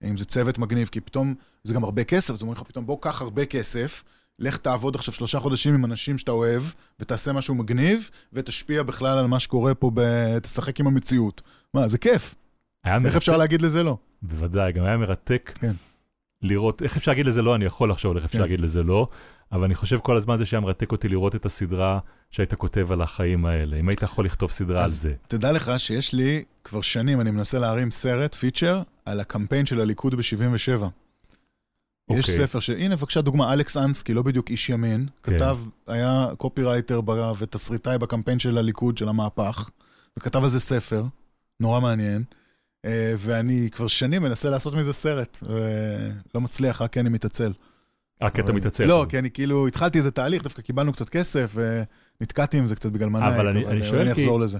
אם 0.03 0.17
זה 0.17 0.25
צוות 0.25 0.57
מגניב, 0.57 0.87
כי 0.87 1.01
פתאום, 1.01 1.35
זה 1.63 1.73
גם 1.73 1.83
הרבה 1.83 2.03
כסף, 2.03 2.33
אז 2.33 2.41
אומרים 2.41 2.57
לך 2.57 2.67
פתאום, 2.67 2.85
בוא 2.85 2.97
קח 3.01 3.21
הרבה 3.21 3.45
כסף, 3.45 4.03
לך 4.39 4.57
תעבוד 4.57 4.95
עכשיו 4.95 5.13
שלושה 5.13 5.39
חודשים 5.39 5.73
עם 5.73 5.85
אנשים 5.85 6.17
שאתה 6.17 6.31
אוהב, 6.31 6.63
ותעשה 6.99 7.31
משהו 7.33 7.55
מגניב, 7.55 8.09
ותשפיע 8.33 8.83
בכלל 8.83 9.17
על 9.17 9.27
מה 9.27 9.39
שקורה 9.39 9.75
פה, 9.75 9.91
ב... 9.93 10.01
תשחק 10.39 10.79
עם 10.79 10.87
המציאות. 10.87 11.41
מה, 11.73 11.87
זה 11.87 11.97
כיף, 11.97 12.35
איך 12.85 13.01
מרתק- 13.01 13.15
אפשר 13.15 13.37
להגיד 13.37 13.61
לזה 13.61 13.83
לא? 13.83 13.97
בוודאי, 14.21 14.71
גם 14.71 14.83
היה 14.85 14.97
מרתק 14.97 15.51
כן. 15.59 15.71
לראות, 16.41 16.81
איך 16.81 16.97
אפשר 16.97 17.11
להגיד 17.11 17.25
לזה 17.25 17.41
לא, 17.41 17.55
אני 17.55 17.65
יכול 17.65 17.91
לחשוב 17.91 18.15
איך 18.15 18.25
אפשר 18.25 18.37
כן. 18.37 18.41
להגיד 18.43 18.59
לזה 18.59 18.83
לא, 18.83 19.07
אבל 19.51 19.63
אני 19.63 19.75
חושב 19.75 19.99
כל 19.99 20.17
הזמן 20.17 20.37
זה 20.37 20.45
שהיה 20.45 20.61
מרתק 20.61 20.91
אותי 20.91 21.09
לראות 21.09 21.35
את 21.35 21.45
הסדרה 21.45 21.99
שהיית 22.31 22.53
כותב 22.53 22.91
על 22.91 23.01
החיים 23.01 23.45
האלה. 23.45 23.77
אם 23.77 23.89
היית 23.89 24.01
יכול 24.01 24.25
לכתוב 24.25 24.51
סדרה 24.51 24.83
על 24.83 24.89
זה. 24.89 25.13
תדע 25.27 25.51
לך 25.51 25.71
שיש 25.77 26.13
לי, 26.13 26.43
כבר 26.63 26.81
שנים, 26.81 27.21
אני 27.21 27.31
מנסה 27.31 27.59
להרים 27.59 27.91
סרט, 27.91 28.35
feature, 28.35 28.81
על 29.05 29.19
הקמפיין 29.19 29.65
של 29.65 29.81
הליכוד 29.81 30.15
ב-77. 30.15 30.85
יש 32.11 32.29
אוקיי. 32.29 32.47
ספר 32.47 32.59
ש... 32.59 32.69
הנה, 32.69 32.95
בבקשה, 32.95 33.21
דוגמה, 33.21 33.53
אלכס 33.53 33.77
אנסקי, 33.77 34.13
לא 34.13 34.21
בדיוק 34.21 34.49
איש 34.49 34.69
ימין, 34.69 35.07
כן. 35.23 35.35
כתב, 35.35 35.57
היה 35.87 36.27
קופירייטר 36.37 37.01
ב- 37.01 37.31
ותסריטאי 37.37 37.97
בקמפיין 37.97 38.39
של 38.39 38.57
הליכוד, 38.57 38.97
של 38.97 39.09
המהפך, 39.09 39.69
וכתב 40.17 40.43
על 40.43 40.49
זה 40.49 40.59
ספר, 40.59 41.03
נורא 41.59 41.79
מעניין. 41.79 42.23
אה, 42.85 43.13
ואני 43.17 43.69
כבר 43.71 43.87
שנים 43.87 44.21
מנסה 44.23 44.49
לעשות 44.49 44.73
מזה 44.73 44.93
סרט, 44.93 45.39
ולא 45.43 46.41
מצליח, 46.41 46.81
רק 46.81 46.93
כי 46.93 46.99
אני 46.99 47.09
מתעצל. 47.09 47.53
אה, 48.21 48.29
כי 48.29 48.41
אתה 48.41 48.53
מתעצל. 48.53 48.85
לא, 48.85 49.05
כי 49.09 49.19
אני 49.19 49.31
כאילו, 49.31 49.67
התחלתי 49.67 49.97
איזה 49.97 50.11
תהליך, 50.11 50.43
דווקא 50.43 50.61
קיבלנו 50.61 50.93
קצת 50.93 51.09
כסף, 51.09 51.55
ונתקעתי 52.21 52.57
עם 52.57 52.65
זה 52.65 52.75
קצת 52.75 52.91
בגלל 52.91 53.09
מנהיג, 53.09 53.33
אבל 53.33 53.47
אני- 53.47 53.65
אני 53.65 53.83
שואל 53.83 54.01
אני 54.01 54.11
אחזור 54.11 54.39
לזה. 54.39 54.57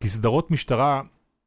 כי 0.00 0.08
סדרות 0.08 0.50
משטרה, 0.50 1.02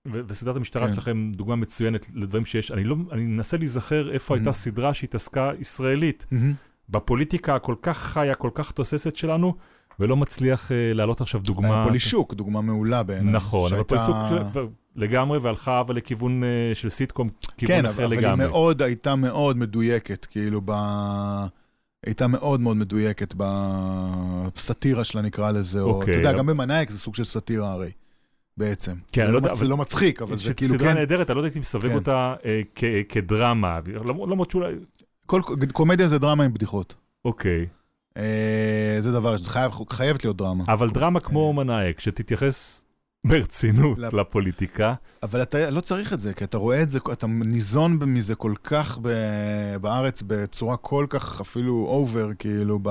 וסדרת 0.06 0.56
המשטרה 0.56 0.88
כן. 0.88 0.94
שלכם 0.96 1.32
דוגמה 1.36 1.56
מצוינת 1.56 2.06
לדברים 2.16 2.46
שיש, 2.46 2.72
אני 2.72 2.84
לא, 2.84 2.96
אני 3.12 3.22
מנסה 3.22 3.58
להיזכר 3.58 4.12
איפה 4.12 4.36
הייתה 4.36 4.50
Mhm. 4.50 4.54
סדרה 4.54 4.94
שהתעסקה 4.94 5.52
ישראלית, 5.60 6.26
בפוליטיקה 6.89 7.56
הכל 7.56 7.76
כך 7.82 7.98
חיה, 7.98 8.36
כל 8.36 8.50
כך 8.54 8.72
תוססת 8.72 9.16
שלנו, 9.16 9.56
ולא 10.00 10.18
מצליח 10.18 10.72
אה, 10.72 10.94
להעלות 10.94 11.22
עכשיו 11.22 11.42
דוגמה. 11.42 11.76
היה 11.76 11.88
פולישוק, 11.88 12.34
דוגמה 12.34 12.62
מעולה 12.62 13.04
בעיניי. 13.04 13.34
נכון, 13.34 13.74
אבל 13.74 13.84
שהייתה- 13.89 14.28
של- 14.54 14.60
לגמרי, 14.96 15.38
והלכה 15.38 15.80
אבל 15.80 15.96
לכיוון 15.96 16.44
אה, 16.44 16.50
של 16.74 16.89
סיטקום, 16.89 17.30
כיוון 17.58 17.76
כן, 17.82 17.86
אחר 17.86 17.94
אבל, 17.96 18.04
אבל 18.04 18.14
היא 18.14 18.22
לגמרי. 18.22 18.48
מאוד, 18.48 18.82
הייתה 18.82 19.16
מאוד 19.16 19.58
מדויקת, 19.58 20.26
כאילו, 20.26 20.62
ב... 20.66 20.72
הייתה 22.06 22.28
מאוד 22.28 22.62
מאוד 22.62 22.78
מדויקת 22.78 23.34
בסאטירה 23.38 25.04
שלה, 25.04 25.22
נקרא 25.22 25.52
לזה, 25.52 25.82
או, 25.82 25.89
אוקיי, 25.89 26.12
אתה 26.12 26.20
יודע, 26.20 26.30
אבל- 26.30 26.38
גם 26.38 26.46
במנאייק 26.46 26.89
זה 26.89 26.98
סוג 26.98 27.16
של 27.16 27.24
סאטירה 27.24 27.72
הרי, 27.72 27.92
בעצם. 28.58 28.94
כן, 29.14 29.22
זה, 29.22 29.28
לא 29.28 29.34
לא 29.34 29.38
יודע. 29.38 29.54
זה 29.54 29.66
לא 29.68 29.78
מצחיק, 29.78 30.22
אבל 30.22 30.36
זה 30.36 30.54
כאילו, 30.54 30.76
סדרה 30.76 30.89
כן, 30.89 30.98
נהדרת, 30.98 31.30
אני 31.30 31.36
לא 31.36 31.42
יודע 31.42 31.56
אם 31.56 31.62
מסווג 31.62 31.84
כן. 31.88 31.96
אותה 31.96 32.34
אה, 32.46 32.62
כ- 32.76 32.84
כדרמה, 33.10 33.80
למרות 34.04 34.52
שאולי... 34.52 34.74
כל 35.26 35.42
קומדיה 35.74 36.08
זה 36.08 36.20
דרמה 36.20 36.44
עם 36.44 36.54
בדיחות. 36.54 36.96
אוקיי. 37.26 37.66
אה, 38.18 38.98
זה 39.00 39.12
דבר, 39.12 39.38
זה 39.38 39.50
חייב, 39.50 39.72
חייבת 39.89 40.24
להיות 40.24 40.38
דרמה. 40.38 40.64
אבל 40.68 40.89
דרמה 40.89 41.20
כמו 41.20 41.54
מנאייק, 41.54 42.00
שתתייחס 42.00 42.86
ברצינות 43.28 43.98
לפ- 43.98 44.14
לפוליטיקה, 44.14 44.94
אבל 45.24 45.42
אתה 45.42 45.70
לא 45.70 45.82
צריך 45.82 46.14
את 46.14 46.20
זה, 46.20 46.34
כי 46.34 46.44
אתה 46.44 46.58
רואה 46.58 46.82
את 46.82 46.90
זה, 46.90 47.00
אתה 47.12 47.28
ניזון 47.28 48.00
מזה 48.06 48.36
כל 48.36 48.54
כך 48.64 49.00
ב... 49.02 49.10
בארץ, 49.82 50.24
בצורה 50.28 50.78
כל 50.78 51.06
כך 51.10 51.42
אפילו 51.42 51.86
over, 51.88 52.30
כאילו, 52.40 52.80
ב... 52.84 52.90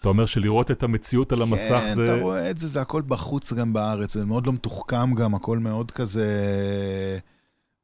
אתה 0.00 0.08
אומר 0.08 0.26
שלראות 0.26 0.70
את 0.70 0.82
המציאות 0.82 1.32
על 1.32 1.42
המסך 1.42 1.76
כן, 1.76 1.94
זה... 1.94 2.04
אתה 2.04 2.22
רואה 2.22 2.50
את 2.50 2.58
זה, 2.58 2.68
זה 2.68 2.80
הכל 2.80 3.02
בחוץ 3.02 3.52
גם 3.52 3.72
בארץ, 3.72 4.14
זה 4.14 4.24
מאוד 4.24 4.46
לא 4.46 4.52
מתוחכם 4.52 5.14
גם, 5.14 5.34
הכל 5.34 5.58
מאוד 5.58 5.90
כזה 5.90 6.26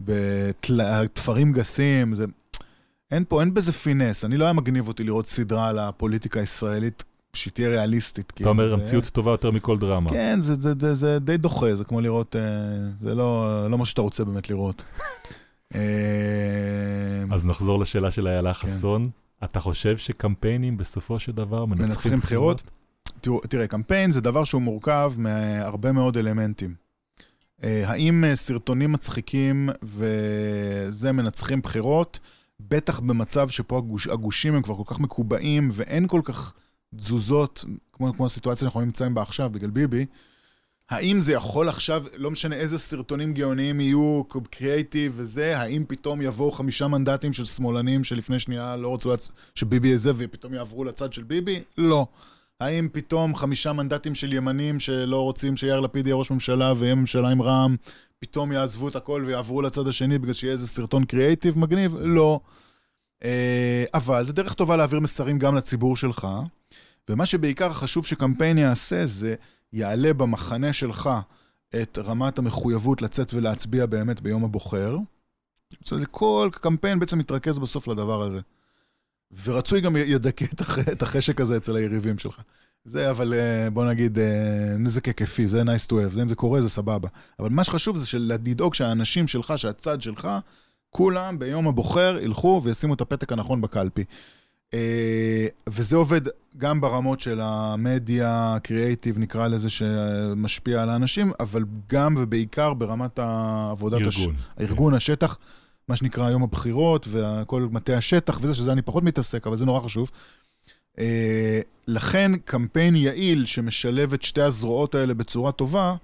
בתפרים 0.00 1.52
גסים, 1.52 2.14
זה... 2.14 2.24
אין 3.10 3.24
פה, 3.28 3.40
אין 3.40 3.54
בזה 3.54 3.72
finesse, 3.72 4.24
אני 4.24 4.36
לא 4.36 4.44
היה 4.44 4.52
מגניב 4.52 4.88
אותי 4.88 5.04
לראות 5.04 5.26
סדרה 5.26 5.68
על 5.68 5.78
הפוליטיקה 5.78 6.40
הישראלית 6.40 7.04
שתהיה 7.36 7.68
ריאליסטית. 7.68 8.32
אתה 8.40 8.48
אומר, 8.48 8.68
זה... 8.68 8.74
המציאות 8.74 9.06
טובה 9.06 9.30
יותר 9.30 9.50
מכל 9.50 9.78
דרמה. 9.78 10.10
כן, 10.10 10.40
זה, 10.40 10.54
זה, 10.60 10.72
זה, 10.80 10.94
זה 10.94 11.18
די 11.18 11.36
דוחה, 11.36 11.74
זה 11.74 11.84
כמו 11.84 12.00
לראות, 12.00 12.36
אה, 12.36 12.40
זה 13.00 13.14
לא, 13.14 13.70
לא 13.70 13.78
מה 13.78 13.84
שאתה 13.86 14.02
רוצה 14.02 14.24
באמת 14.24 14.50
לראות. 14.50 14.84
אה, 15.74 15.80
אז 17.30 17.46
נחזור 17.46 17.80
לשאלה 17.80 18.10
של 18.10 18.22
כן. 18.22 18.28
איילה 18.28 18.54
חסון. 18.54 19.10
אתה 19.44 19.60
חושב 19.60 19.96
שקמפיינים 19.96 20.76
בסופו 20.76 21.18
של 21.18 21.32
דבר 21.32 21.64
מנצחים 21.64 22.18
בחירות? 22.18 22.62
תראה, 23.20 23.66
קמפיין 23.66 24.10
זה 24.10 24.20
דבר 24.20 24.44
שהוא 24.44 24.62
מורכב 24.62 25.12
מהרבה 25.18 25.92
מאוד 25.92 26.16
אלמנטים. 26.16 26.74
אה, 27.64 27.82
האם 27.86 28.24
סרטונים 28.34 28.92
מצחיקים 28.92 29.68
וזה 29.82 31.12
מנצחים 31.12 31.60
בחירות? 31.60 32.20
בטח 32.60 33.00
במצב 33.00 33.48
שפה 33.48 33.78
הגוש, 33.78 34.06
הגושים 34.06 34.54
הם 34.54 34.62
כבר 34.62 34.74
כל 34.74 34.94
כך 34.94 35.00
מקובעים 35.00 35.68
ואין 35.72 36.06
כל 36.06 36.20
כך 36.24 36.54
תזוזות, 36.96 37.64
כמו, 37.92 38.14
כמו 38.16 38.26
הסיטואציה 38.26 38.60
שאנחנו 38.60 38.80
נמצאים 38.80 39.14
בה 39.14 39.22
עכשיו 39.22 39.50
בגלל 39.50 39.70
ביבי. 39.70 40.06
האם 40.90 41.20
זה 41.20 41.32
יכול 41.32 41.68
עכשיו, 41.68 42.04
לא 42.16 42.30
משנה 42.30 42.56
איזה 42.56 42.78
סרטונים 42.78 43.34
גאוניים 43.34 43.80
יהיו, 43.80 44.22
קריאייטיב 44.50 45.12
וזה, 45.16 45.58
האם 45.58 45.84
פתאום 45.88 46.22
יבואו 46.22 46.52
חמישה 46.52 46.88
מנדטים 46.88 47.32
של 47.32 47.44
שמאלנים 47.44 48.04
שלפני 48.04 48.38
שנייה 48.38 48.76
לא 48.76 48.94
רצו 48.94 49.12
לצ... 49.12 49.30
שביבי 49.54 49.88
יהיה 49.88 49.98
זה 49.98 50.12
ופתאום 50.16 50.54
יעברו 50.54 50.84
לצד 50.84 51.12
של 51.12 51.22
ביבי? 51.22 51.62
לא. 51.78 52.06
האם 52.60 52.88
פתאום 52.92 53.36
חמישה 53.36 53.72
מנדטים 53.72 54.14
של 54.14 54.32
ימנים 54.32 54.80
שלא 54.80 55.20
רוצים 55.20 55.56
שיאיר 55.56 55.80
לפיד 55.80 56.06
יהיה 56.06 56.16
ראש 56.16 56.30
ממשלה 56.30 56.72
ויהיה 56.76 56.94
ממשלה 56.94 57.28
עם 57.28 57.42
רע"מ, 57.42 57.76
פתאום 58.18 58.52
יעזבו 58.52 58.88
את 58.88 58.96
הכל 58.96 59.22
ויעברו 59.26 59.62
לצד 59.62 59.88
השני 59.88 60.18
בגלל 60.18 60.32
שיהיה 60.32 60.52
איזה 60.52 60.66
סרטון 60.66 61.04
קריאייטיב 61.04 61.58
מגניב? 61.58 61.96
לא. 62.00 62.40
אה, 63.24 63.84
אבל 63.94 64.24
זה 64.24 64.32
דרך 64.32 64.54
טובה 64.54 64.76
להעביר 64.76 65.00
מסרים 65.00 65.38
גם 65.38 65.56
לציבור 65.56 65.96
שלך, 65.96 66.28
ומה 67.10 67.26
שבעיקר 67.26 67.72
חשוב 67.72 68.06
שקמפיין 68.06 68.58
יעשה 68.58 69.06
זה 69.06 69.34
יעלה 69.72 70.12
במחנה 70.12 70.72
שלך 70.72 71.10
את 71.82 71.98
רמת 72.04 72.38
המחויבות 72.38 73.02
לצאת 73.02 73.34
ולהצביע 73.34 73.86
באמת 73.86 74.20
ביום 74.20 74.44
הבוחר. 74.44 74.96
כל 76.10 76.48
קמפיין 76.52 76.98
בעצם 76.98 77.18
מתרכז 77.18 77.58
בסוף 77.58 77.88
לדבר 77.88 78.22
הזה. 78.22 78.40
ורצוי 79.44 79.80
גם 79.80 79.96
ידכא 79.96 80.44
את 80.54 80.60
הח- 80.60 80.78
את 80.78 81.02
החשק 81.02 81.40
הזה 81.40 81.56
אצל 81.56 81.76
היריבים 81.76 82.18
שלך. 82.18 82.40
זה 82.84 83.10
אבל 83.10 83.34
אה, 83.34 83.70
בוא 83.70 83.84
נגיד 83.84 84.18
אה, 84.18 84.24
נזק 84.78 85.06
היקפי, 85.06 85.48
זה 85.48 85.62
nice 85.62 85.86
to 85.88 85.92
have, 85.92 86.08
זה 86.10 86.22
אם 86.22 86.28
זה 86.28 86.34
קורה 86.34 86.62
זה 86.62 86.68
סבבה. 86.68 87.08
אבל 87.38 87.48
מה 87.50 87.64
שחשוב 87.64 87.96
זה 87.96 88.18
לדאוג 88.18 88.74
שהאנשים 88.74 89.26
שלך, 89.26 89.52
שהצד 89.56 90.02
שלך, 90.02 90.28
כולם 90.90 91.38
ביום 91.38 91.68
הבוחר 91.68 92.18
ילכו 92.22 92.60
וישימו 92.64 92.94
את 92.94 93.00
הפתק 93.00 93.32
הנכון 93.32 93.60
בקלפי. 93.60 94.04
אה, 94.76 95.46
וזה 95.68 95.96
עובד 95.96 96.20
גם 96.56 96.80
ברמות 96.80 97.20
של 97.20 97.40
המדיה, 97.42 98.56
קריאייטיב 98.62 99.18
נקרא 99.18 99.48
לזה, 99.48 99.68
שמשפיע 99.70 100.82
על 100.82 100.90
האנשים, 100.90 101.32
אבל 101.40 101.64
גם 101.88 102.14
ובעיקר 102.18 102.74
ברמת 102.74 103.18
העבודת 103.18 104.06
הש... 104.06 104.18
ארגון. 104.18 104.36
הארגון, 104.56 104.94
השטח, 104.94 105.38
מה 105.88 105.96
שנקרא 105.96 106.30
יום 106.30 106.42
הבחירות, 106.42 107.08
וכל 107.10 107.68
מטה 107.72 107.96
השטח 107.96 108.38
וזה, 108.42 108.54
שזה 108.54 108.72
אני 108.72 108.82
פחות 108.82 109.02
מתעסק, 109.02 109.46
אבל 109.46 109.56
זה 109.56 109.64
נורא 109.64 109.80
חשוב. 109.80 110.10
אה, 110.98 111.60
לכן 111.86 112.32
קמפיין 112.44 112.96
יעיל 112.96 113.46
שמשלב 113.46 114.12
את 114.12 114.22
שתי 114.22 114.42
הזרועות 114.42 114.94
האלה 114.94 115.14
בצורה 115.14 115.52
טובה, 115.52 115.94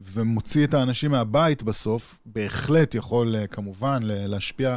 ומוציא 0.00 0.64
את 0.64 0.74
האנשים 0.74 1.10
מהבית 1.10 1.62
בסוף, 1.62 2.18
בהחלט 2.26 2.94
יכול 2.94 3.36
אה, 3.36 3.46
כמובן 3.46 4.02
להשפיע, 4.02 4.76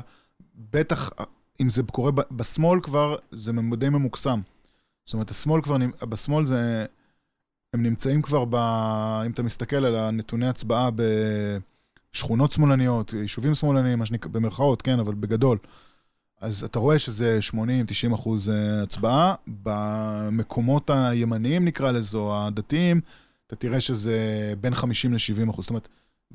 בטח 0.55 1.09
אם 1.61 1.69
זה 1.69 1.83
קורה 1.91 2.11
בשמאל 2.11 2.79
כבר, 2.79 3.15
זה 3.31 3.51
די 3.77 3.89
ממוקסם. 3.89 4.41
זאת 5.05 5.13
אומרת, 5.13 5.29
השמאל 5.29 5.61
כבר, 5.61 5.77
בשמאל 6.01 6.45
זה, 6.45 6.85
הם 7.73 7.83
נמצאים 7.83 8.21
כבר 8.21 8.45
ב... 8.49 8.55
אם 9.25 9.31
אתה 9.31 9.43
מסתכל 9.43 9.85
על 9.85 9.95
הנתוני 9.95 10.47
הצבעה 10.47 10.89
בשכונות 12.13 12.51
שמאלניות, 12.51 13.13
יישובים 13.13 13.55
שמאלניים, 13.55 13.99
מה 13.99 14.05
שנקרא, 14.05 14.31
במרכאות, 14.31 14.81
כן, 14.81 14.99
אבל 14.99 15.13
בגדול. 15.13 15.57
אז 16.41 16.63
אתה 16.63 16.79
רואה 16.79 16.99
שזה 16.99 17.39
80-90 17.51 18.15
אחוז 18.15 18.49
אה, 18.49 18.83
הצבעה. 18.83 19.35
במקומות 19.47 20.89
הימניים, 20.89 21.65
נקרא 21.65 21.91
לזה, 21.91 22.17
או 22.17 22.45
הדתיים, 22.45 23.01
אתה 23.47 23.55
תראה 23.55 23.81
שזה 23.81 24.17
בין 24.61 24.75
50 24.75 25.13
ל-70 25.13 25.49
אחוז. 25.49 25.63
זאת 25.63 25.69
אומרת, 25.69 25.87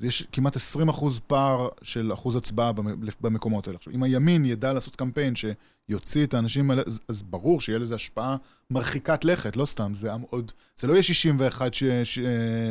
יש 0.03 0.27
כמעט 0.33 0.57
20 0.57 0.89
אחוז 0.89 1.21
פער 1.27 1.69
של 1.83 2.13
אחוז 2.13 2.37
הצבעה 2.37 2.73
במ- 2.73 2.87
במקומות 3.21 3.67
האלה. 3.67 3.77
עכשיו, 3.77 3.93
אם 3.95 4.03
הימין 4.03 4.45
ידע 4.45 4.73
לעשות 4.73 4.97
קמפיין 4.97 5.35
שיוציא 5.37 6.25
את 6.25 6.35
האנשים 6.35 6.71
האלה, 6.71 6.83
אז, 6.87 7.01
אז 7.09 7.23
ברור 7.23 7.61
שיהיה 7.61 7.79
לזה 7.79 7.95
השפעה 7.95 8.37
מרחיקת 8.71 9.25
לכת, 9.25 9.57
לא 9.57 9.67
סתם, 9.67 9.95
זה 9.95 10.11
עוד, 10.31 10.53
זה 10.77 10.87
לא 10.87 10.93
יהיה 10.93 11.03
61, 11.03 11.75
ש, 11.75 11.85
ש, 12.05 12.19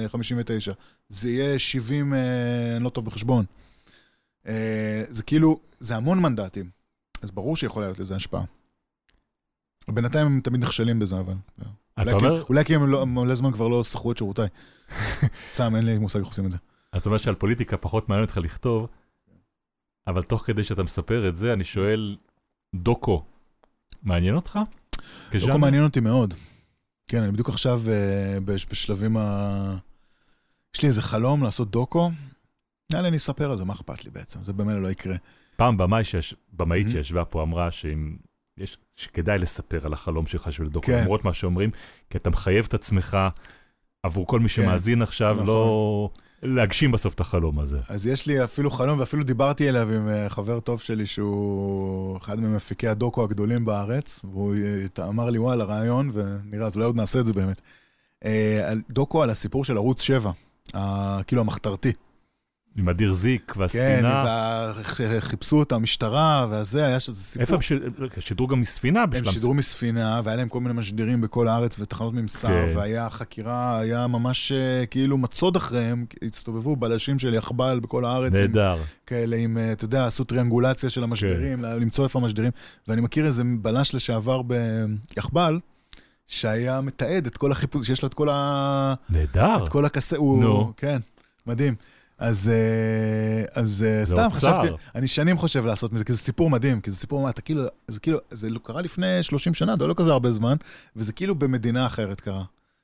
59, 0.08 0.72
זה 1.10 1.30
יהיה 1.30 1.60
70, 1.60 2.14
אה, 2.14 2.20
אני 2.76 2.84
לא 2.84 2.90
טוב 2.90 3.06
בחשבון. 3.06 3.46
אה, 4.48 5.04
זה 5.10 5.24
כאילו, 5.24 5.60
זה 5.80 5.96
המון 5.96 6.20
מנדטים, 6.20 6.70
אז 7.22 7.32
ברור 7.32 7.56
שיכול 7.56 7.84
להיות 7.84 8.00
לזה 8.00 8.16
השפעה. 8.16 8.44
בינתיים 9.90 10.28
הם 10.28 10.42
תמיד 10.44 10.62
נכשלים 10.62 11.00
בזה, 11.00 11.20
אבל... 11.20 11.34
אתה 12.02 12.02
אולי 12.02 12.20
כי- 12.20 12.26
אומר, 12.26 12.44
אולי 12.50 12.66
כי 12.66 12.76
הם 12.76 12.88
לא- 12.92 13.06
מלא 13.06 13.36
זמן 13.36 13.52
כבר 13.52 13.68
לא 13.68 13.84
שכרו 13.84 14.12
את 14.12 14.18
שירותיי. 14.18 14.48
סתם, 15.52 15.76
אין 15.76 15.86
לי 15.86 15.98
מושג 15.98 16.20
איך 16.20 16.28
עושים 16.28 16.46
את 16.46 16.52
זה. 16.52 16.58
אתה 16.96 17.06
אומר 17.06 17.18
שעל 17.18 17.36
פוליטיקה 17.36 17.78
פחות 17.78 18.10
מעניין 18.10 18.26
אותך 18.26 18.38
לכתוב, 18.38 18.88
אבל 20.08 20.22
תוך 20.22 20.46
כדי 20.46 20.64
שאתה 20.64 20.84
מספר 20.84 21.30
את 21.30 21.36
זה, 21.36 21.54
אני 21.54 21.64
שואל, 21.64 22.18
דוקו, 22.76 23.26
מעניין 24.04 24.36
אותך? 24.36 24.60
דוקו? 25.40 25.58
מעניין 25.58 25.84
אותי 25.84 26.00
מאוד. 26.00 26.34
כן, 27.08 27.22
אני 27.22 27.32
בדיוק 27.32 27.50
עכשיו 27.50 27.82
אה, 27.90 28.40
בש- 28.46 28.66
בשלבים 28.66 29.18
ה... 29.18 29.78
יש 30.76 30.82
לי 30.82 30.88
איזה 30.88 31.02
חלום 31.02 31.44
לעשות 31.44 31.72
דוקו. 31.72 32.12
יאללה, 32.94 33.08
אני 33.08 33.18
אספר 33.18 33.52
על 33.52 33.58
זה, 33.58 33.66
מה 33.66 33.74
אכפת 33.74 34.06
לי 34.06 34.12
בעצם? 34.12 34.44
זה 34.44 34.54
במילא 34.54 34.82
לא 34.82 34.88
יקרה. 34.92 35.16
פעם 35.56 35.78
במאי 35.78 36.04
שיש- 36.04 36.36
במאית. 36.54 36.88
שישבה 36.92 37.26
פה 37.26 37.44
אמרה 37.44 37.72
שאם... 37.72 38.18
יש, 38.58 38.78
שכדאי 38.96 39.38
לספר 39.38 39.86
על 39.86 39.94
החלום 39.94 40.28
שלך 40.28 40.52
של 40.52 40.70
דוקו, 40.70 40.88
כן. 40.88 41.02
למרות 41.02 41.26
מה 41.26 41.34
שאומרים, 41.34 41.70
כי 42.10 42.18
אתה 42.18 42.30
מחייב 42.30 42.66
את 42.68 42.74
עצמך 42.74 43.18
עבור 44.04 44.28
כל 44.28 44.40
מי 44.40 44.50
שמאזין 44.50 45.02
עכשיו, 45.02 45.34
נכון. 45.34 45.46
לא 45.48 46.10
להגשים 46.44 46.92
בסוף 46.92 47.14
את 47.14 47.20
החלום 47.20 47.60
הזה. 47.60 47.80
אז 47.90 48.08
יש 48.08 48.28
לי 48.28 48.44
אפילו 48.44 48.72
חלום, 48.72 49.00
ואפילו 49.00 49.24
דיברתי 49.24 49.70
אליו 49.70 49.92
עם 49.94 50.10
אה, 50.10 50.30
חבר 50.30 50.60
טוב 50.60 50.82
שלי, 50.82 51.06
שהוא 51.06 52.18
אחד 52.18 52.40
ממפיקי 52.40 52.88
הדוקו 52.88 53.24
הגדולים 53.24 53.66
בארץ, 53.66 54.20
והוא 54.24 54.56
אה, 55.00 55.08
אמר 55.08 55.30
לי, 55.30 55.40
וואלה, 55.40 55.64
רעיון, 55.64 56.12
ונראה, 56.14 56.68
אז 56.68 56.76
אולי 56.76 56.86
עוד 56.86 56.96
נעשה 56.96 57.20
את 57.20 57.26
זה 57.26 57.34
באמת. 57.34 57.62
אה, 58.26 58.74
דוקו 58.90 59.24
על 59.24 59.30
הסיפור 59.30 59.66
של 59.66 59.78
ערוץ 59.78 60.02
7, 60.02 60.32
ה- 60.74 61.20
כאילו 61.28 61.42
המחתרתי. 61.42 61.92
עם 62.78 62.90
אדיר 62.90 63.14
זיק 63.14 63.52
כן, 63.52 63.60
והספינה. 63.60 64.72
וחיפשו 64.98 65.56
אותה, 65.60 65.76
המשטרה, 65.76 66.48
והזה, 66.50 66.86
היה 66.86 67.00
שזה 67.00 67.24
סיפור. 67.24 67.42
איפה 67.42 67.56
הם 67.56 67.62
ש- 67.62 67.74
שידרו 68.20 68.48
גם 68.48 68.62
מספינה 68.62 69.02
הם 69.02 69.10
בשלב... 69.10 69.32
שידרו 69.32 69.54
מספינה, 69.54 70.22
והיה 70.24 70.38
להם 70.38 70.50
כל 70.50 70.60
מיני 70.60 70.74
משדרים 70.74 71.22
בכל 71.22 71.48
הארץ 71.48 71.80
ותחנות 71.80 72.14
ממסר, 72.14 72.48
כן. 72.48 72.78
והיה 72.78 73.10
חקירה, 73.10 73.80
היה 73.80 74.08
ממש 74.08 74.52
אה, 74.52 74.86
כאילו 74.86 75.18
מצוד 75.18 75.56
אחריהם, 75.56 76.06
הסתובבו 76.34 76.76
בלשים 76.76 77.20
של 77.20 77.34
יחב"ל 77.34 77.80
בכל 77.80 78.06
הארץ, 78.06 78.34
נהדר. 78.34 78.78
כאלה 79.06 79.36
עם, 79.36 79.58
אה, 79.58 79.72
אתה 79.72 79.86
יודע, 79.86 80.08
עשו 80.08 80.24
טריאנגולציה 80.24 80.90
של 80.90 81.04
המשדרים, 81.04 81.62
כן. 81.62 81.80
למצוא 81.80 82.04
איפה 82.04 82.20
המשדרים, 82.20 82.52
ואני 82.88 83.02
מכיר 83.02 83.26
איזה 83.26 83.44
בלש 83.62 83.96
לשעבר 83.96 84.42
ביחב"ל, 84.42 85.60
שהיה 86.28 86.82
מתעד 86.82 87.26
את 87.26 87.38
כל 87.38 87.52
החיפוש, 87.52 87.88
שיש 87.88 88.02
לו 88.02 88.08
את 88.08 88.14
כל 88.14 88.30
ה... 88.32 88.94
נהדר. 89.10 89.64
את 89.64 89.70
כל 89.70 89.86
הכסה, 89.86 90.18
הוא... 90.18 90.42
נו. 90.44 90.74
כן, 90.78 90.98
מדהים. 91.48 91.76
אז, 92.18 92.50
אה, 92.50 93.62
אז 93.62 93.86
אה, 93.88 94.06
סתם. 94.06 94.30
חשבתי, 94.30 94.68
אני 94.96 95.08
שנים 95.08 95.38
חושב 95.38 95.66
לעשות 95.66 95.94
מזה, 95.94 96.04
כי 96.04 96.14
זה 96.14 96.20
סיפור 96.20 96.50
מדהים, 96.50 96.82
כי 96.82 96.92
זה 96.92 96.98
סיפור, 96.98 97.22
מה, 97.22 97.30
אתה 97.30 97.42
כאילו, 97.42 97.64
זה 97.88 98.00
כאילו, 98.00 98.20
זה 98.32 98.50
לא- 98.50 98.60
קרה 98.60 98.82
לפני 98.82 99.24
30 99.24 99.54
שנה, 99.54 99.76
זה 99.80 99.88
לא 99.88 99.94
כזה 99.98 100.12
הרבה 100.12 100.32
זמן, 100.32 100.56
וזה 100.96 101.14
כאילו 101.14 101.36
במדינה 101.36 101.86
אחרת 101.86 102.22
קרה. 102.22 102.44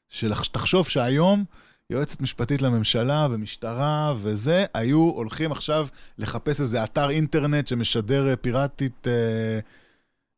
שתחשוב 0.10 0.88
שהיום 0.88 1.44
יועצת 1.90 2.22
משפטית 2.22 2.62
לממשלה 2.62 3.28
ומשטרה 3.32 4.14
וזה, 4.22 4.66
היו 4.74 4.98
הולכים 5.00 5.52
עכשיו 5.52 5.88
לחפש 6.18 6.62
איזה 6.62 6.84
אתר 6.84 7.10
אינטרנט 7.10 7.68
שמשדר 7.68 8.30
אה, 8.30 8.36
פיראטית 8.36 9.08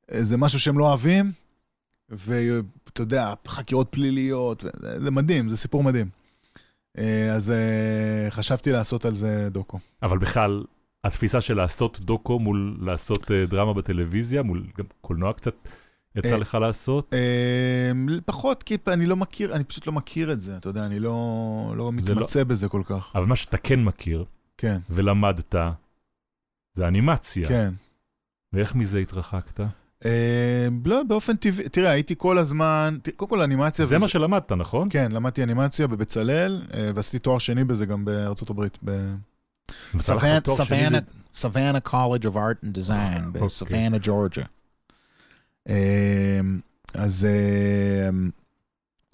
איזה 0.09 0.37
משהו 0.37 0.59
שהם 0.59 0.77
לא 0.77 0.87
אוהבים, 0.87 1.31
ואתה 2.09 3.01
יודע, 3.01 3.33
חקירות 3.47 3.87
פליליות, 3.89 4.63
זה 4.97 5.11
מדהים, 5.11 5.47
זה 5.47 5.57
סיפור 5.57 5.83
מדהים. 5.83 6.24
אה, 6.97 7.33
אז 7.33 7.51
אה, 7.51 8.31
חשבתי 8.31 8.71
לעשות 8.71 9.05
על 9.05 9.15
זה 9.15 9.47
דוקו. 9.51 9.79
אבל 10.03 10.17
בכלל, 10.17 10.63
התפיסה 11.03 11.41
של 11.41 11.57
לעשות 11.57 11.99
דוקו 11.99 12.39
מול 12.39 12.77
לעשות 12.81 13.31
אה, 13.31 13.45
דרמה 13.45 13.73
בטלוויזיה, 13.73 14.43
מול 14.43 14.65
גם 14.77 14.85
קולנוע 15.01 15.33
קצת, 15.33 15.55
יצא 16.15 16.35
לך 16.35 16.55
לעשות? 16.61 17.13
פחות, 18.25 18.63
כי 18.63 18.77
אני 18.87 19.05
לא 19.05 19.15
מכיר, 19.15 19.55
אני 19.55 19.63
פשוט 19.63 19.87
לא 19.87 19.93
מכיר 19.93 20.31
את 20.31 20.41
זה, 20.41 20.57
אתה 20.57 20.69
יודע, 20.69 20.85
אני 20.85 20.99
לא, 20.99 21.13
לא 21.69 21.77
לא- 21.77 21.91
מתמצא 21.91 22.43
בזה 22.43 22.69
כל 22.69 22.81
כך. 22.85 23.11
אבל 23.15 23.25
מה 23.25 23.35
שאתה 23.35 23.57
כן 23.57 23.83
מכיר, 23.83 24.25
כן, 24.57 24.77
ולמדת, 24.89 25.55
זה 26.73 26.87
אנימציה. 26.87 27.47
כן. 27.47 27.73
ואיך 28.53 28.75
מזה 28.75 28.99
התרחקת? 28.99 29.59
אה, 30.05 30.09
לא, 30.85 31.03
באופן 31.07 31.35
טבעי, 31.35 31.69
תראה, 31.69 31.91
הייתי 31.91 32.15
כל 32.17 32.37
הזמן, 32.37 32.97
קודם 33.15 33.29
כל 33.29 33.41
אנימציה, 33.41 33.85
זה 33.85 33.97
מה 33.97 34.07
שלמדת, 34.07 34.51
נכון? 34.51 34.87
כן, 34.91 35.11
למדתי 35.11 35.43
אנימציה 35.43 35.87
בבצלאל, 35.87 36.61
אה, 36.73 36.89
ועשיתי 36.95 37.19
תואר 37.19 37.37
שני 37.37 37.63
בזה 37.63 37.85
גם 37.85 38.05
בארצות 38.05 38.49
הברית. 38.49 38.77
סוואנה- 39.99 40.39
of 42.23 42.35
Art 42.35 42.65
and 42.65 42.77
Design 42.77 43.25
אוקיי. 43.27 43.41
בסוואנה, 43.41 43.97
ג'ורג'יה. 44.01 44.45
אה, 45.69 46.39
אז, 46.93 47.25
אה, 47.29 48.09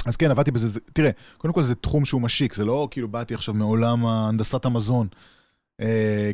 אז 0.05 0.15
כן, 0.17 0.31
עבדתי 0.31 0.51
בזה, 0.51 0.67
זה- 0.67 0.79
תראה, 0.93 1.09
קודם 1.37 1.53
כל 1.53 1.63
זה 1.63 1.75
תחום 1.75 2.05
שהוא 2.05 2.21
משיק, 2.21 2.53
זה 2.55 2.65
לא 2.65 2.87
כאילו 2.91 3.07
באתי 3.07 3.33
עכשיו 3.33 3.53
מעולם 3.53 4.05
הנדסת 4.05 4.65
המזון, 4.65 5.07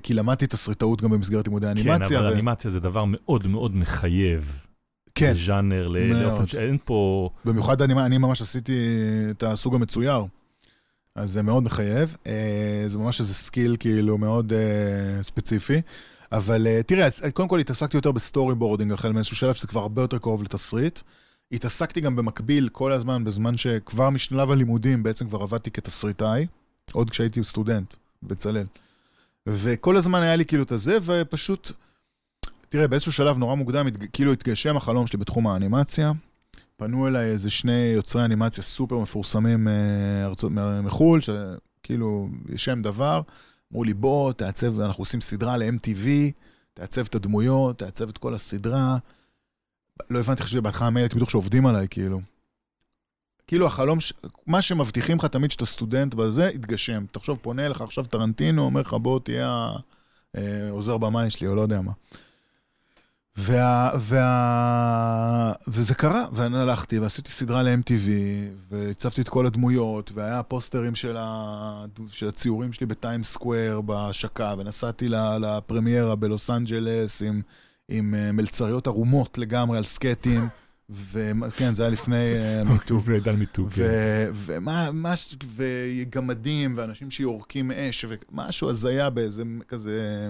כי 0.03 0.13
למדתי 0.13 0.47
תסריטאות 0.47 1.01
גם 1.01 1.09
במסגרת 1.09 1.47
לימודי 1.47 1.67
כן, 1.67 1.77
האנימציה. 1.77 2.19
אבל 2.19 2.27
ו- 2.27 2.33
אנימציה 2.33 2.71
זה 2.71 2.79
דבר 2.79 3.05
מאוד 3.07 3.47
מאוד 3.47 3.75
מחייב. 3.75 4.65
כן, 5.15 5.33
ז'אנר, 5.33 5.87
ל- 5.87 6.13
מאוד. 6.13 6.21
לאופן 6.21 6.47
שאין 6.47 6.77
פה... 6.85 7.29
במיוחד 7.45 7.81
אני, 7.81 7.93
אני 7.93 8.17
ממש 8.17 8.41
עשיתי 8.41 8.73
את 9.31 9.43
הסוג 9.43 9.75
המצויר, 9.75 10.25
אז 11.15 11.31
זה 11.31 11.41
מאוד 11.41 11.63
מחייב. 11.63 12.17
אה, 12.27 12.83
זה 12.87 12.97
ממש 12.97 13.19
איזה 13.19 13.33
skill 13.33 13.75
כאילו 13.79 14.17
מאוד 14.17 14.53
אה, 14.53 15.23
ספציפי. 15.23 15.81
אבל 16.31 16.67
אה, 16.67 16.83
תראה, 16.83 17.05
אז, 17.05 17.21
קודם 17.33 17.47
כל 17.47 17.59
התעסקתי 17.59 17.97
יותר 17.97 18.11
ב 18.11 18.55
storyboarding 18.55 18.91
החל 18.91 19.11
מאיזשהו 19.11 19.35
שלב 19.35 19.53
שזה 19.53 19.67
כבר 19.67 19.81
הרבה 19.81 20.01
יותר 20.01 20.17
קרוב 20.17 20.43
לתסריט. 20.43 20.99
התעסקתי 21.51 22.01
גם 22.01 22.15
במקביל 22.15 22.69
כל 22.71 22.91
הזמן, 22.91 23.23
בזמן 23.23 23.57
שכבר 23.57 24.09
משלב 24.09 24.51
הלימודים 24.51 25.03
בעצם 25.03 25.27
כבר 25.27 25.41
עבדתי 25.41 25.71
כתסריטאי, 25.71 26.45
עוד 26.91 27.09
כשהייתי 27.09 27.43
סטודנט 27.43 27.93
בצלאל. 28.23 28.65
וכל 29.47 29.97
הזמן 29.97 30.21
היה 30.21 30.35
לי 30.35 30.45
כאילו 30.45 30.63
את 30.63 30.71
הזה, 30.71 30.97
ופשוט, 31.05 31.71
תראה, 32.69 32.87
באיזשהו 32.87 33.11
שלב 33.11 33.37
נורא 33.37 33.55
מוקדם, 33.55 33.87
כאילו 34.13 34.33
התגשם 34.33 34.77
החלום 34.77 35.07
שלי 35.07 35.19
בתחום 35.19 35.47
האנימציה. 35.47 36.11
פנו 36.77 37.07
אליי 37.07 37.29
איזה 37.29 37.49
שני 37.49 37.91
יוצרי 37.95 38.25
אנימציה 38.25 38.63
סופר 38.63 38.97
מפורסמים 38.97 39.67
אה, 39.67 40.25
ארצות, 40.25 40.51
מחו"ל, 40.83 41.19
שכאילו, 41.21 42.29
שם 42.55 42.81
דבר. 42.81 43.21
אמרו 43.71 43.83
לי, 43.83 43.93
בוא, 43.93 44.33
תעצב, 44.33 44.79
אנחנו 44.79 45.01
עושים 45.01 45.21
סדרה 45.21 45.57
ל-MTV, 45.57 46.07
תעצב 46.73 47.05
את 47.05 47.15
הדמויות, 47.15 47.79
תעצב 47.79 48.09
את 48.09 48.17
כל 48.17 48.33
הסדרה. 48.33 48.97
לא 50.09 50.19
הבנתי, 50.19 50.43
חשבתי 50.43 50.61
בהתחלה 50.61 50.89
מילא, 50.89 51.07
בטוח 51.07 51.29
שעובדים 51.29 51.65
עליי, 51.65 51.87
כאילו. 51.89 52.21
כאילו 53.47 53.65
החלום, 53.65 53.99
ש... 53.99 54.13
מה 54.47 54.61
שמבטיחים 54.61 55.17
לך 55.17 55.25
תמיד 55.25 55.51
שאתה 55.51 55.65
סטודנט 55.65 56.13
בזה, 56.13 56.49
יתגשם. 56.53 57.05
תחשוב, 57.11 57.37
פונה 57.41 57.65
אליך 57.65 57.81
עכשיו 57.81 58.05
טרנטינו, 58.05 58.61
אומר 58.61 58.81
לך, 58.81 58.93
בוא 58.93 59.19
תהיה 59.19 59.71
העוזר 60.33 60.97
במאי 60.97 61.29
שלי, 61.29 61.47
או 61.47 61.55
לא 61.55 61.61
יודע 61.61 61.81
מה. 61.81 61.91
וה, 63.37 63.91
וה... 63.99 65.53
וזה 65.67 65.95
קרה, 65.95 66.25
ואני 66.31 66.57
הלכתי 66.57 66.99
ועשיתי 66.99 67.31
סדרה 67.31 67.63
ל-MTV, 67.63 68.09
והצבתי 68.69 69.21
את 69.21 69.29
כל 69.29 69.45
הדמויות, 69.45 70.11
והיה 70.13 70.43
פוסטרים 70.43 70.95
של, 70.95 71.17
ה... 71.19 71.85
של 72.11 72.27
הציורים 72.27 72.73
שלי 72.73 72.85
בטיים 72.85 73.23
סקוואר 73.23 73.81
בהשקה, 73.81 74.55
ונסעתי 74.57 75.09
לפרמיירה 75.39 76.15
בלוס 76.15 76.49
אנג'לס 76.49 77.21
עם, 77.21 77.41
עם 77.89 78.15
אה, 78.15 78.31
מלצריות 78.31 78.87
ערומות 78.87 79.37
לגמרי 79.37 79.77
על 79.77 79.83
סקטים, 79.83 80.47
וכן, 80.89 81.73
זה 81.73 81.83
היה 81.83 81.91
לפני 81.91 82.15
אה. 82.15 82.63
ועידן 83.03 83.35
מיתוג. 83.35 83.69
כן. 83.69 83.83
ו- 83.83 84.27
ומה, 84.33 84.91
מה, 84.91 85.15
ש- 85.15 85.35
וגמדים, 85.55 86.73
ואנשים 86.77 87.11
שיורקים 87.11 87.71
אש, 87.71 88.05
ומשהו 88.09 88.69
הזיה 88.69 89.09
באיזה 89.09 89.43
כזה, 89.67 90.29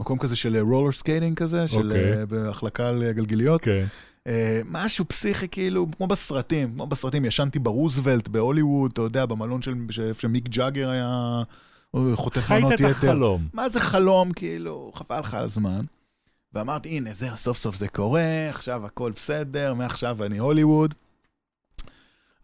מקום 0.00 0.18
כזה 0.18 0.36
של 0.36 0.56
roller 0.60 0.92
skating 0.92 1.36
כזה, 1.36 1.68
של 1.68 1.86
אוקיי. 1.86 2.12
אה, 2.18 2.26
בהחלקה 2.26 2.88
על 2.88 3.12
גלגיליות. 3.12 3.60
כן. 3.60 3.84
אה, 4.26 4.60
משהו 4.64 5.04
פסיכי 5.08 5.48
כאילו, 5.48 5.86
כמו 5.96 6.06
בסרטים, 6.06 6.72
כמו 6.74 6.86
בסרטים, 6.86 7.24
ישנתי 7.24 7.58
ברוזוולט, 7.58 8.28
בהוליווד, 8.28 8.90
אתה 8.92 9.02
יודע, 9.02 9.26
במלון 9.26 9.62
של, 9.62 9.74
שמיק 10.18 10.48
ג'אגר 10.48 10.88
היה 10.88 11.42
חוטף 12.14 12.46
חיית 12.46 12.60
מנות 12.60 12.72
את 12.72 12.80
יתר. 12.80 12.90
החלום. 12.90 13.48
מה 13.52 13.68
זה 13.68 13.80
חלום, 13.80 14.32
כאילו, 14.32 14.92
חבל 14.94 15.20
לך 15.20 15.34
על 15.34 15.44
הזמן. 15.44 15.80
ואמרתי, 16.56 16.88
הנה, 16.88 17.14
זהו, 17.14 17.36
סוף 17.36 17.58
סוף 17.58 17.76
זה 17.76 17.88
קורה, 17.88 18.48
עכשיו 18.48 18.86
הכל 18.86 19.12
בסדר, 19.16 19.74
מעכשיו 19.74 20.24
אני 20.24 20.38
הוליווד. 20.38 20.94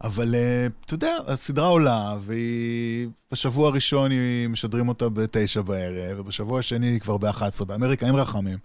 אבל 0.03 0.35
אה, 0.35 0.67
אתה 0.85 0.93
יודע, 0.93 1.17
הסדרה 1.27 1.67
עולה, 1.67 2.17
והיא... 2.21 3.07
בשבוע 3.31 3.67
הראשון 3.67 4.11
היא 4.11 4.47
משדרים 4.47 4.87
אותה 4.87 5.09
בתשע 5.09 5.61
בערב, 5.61 6.19
ובשבוע 6.19 6.59
השני 6.59 6.87
היא 6.87 6.99
כבר 6.99 7.17
ב-11, 7.17 7.65
באמריקה 7.65 8.05
אין 8.05 8.15
רחמים. 8.15 8.57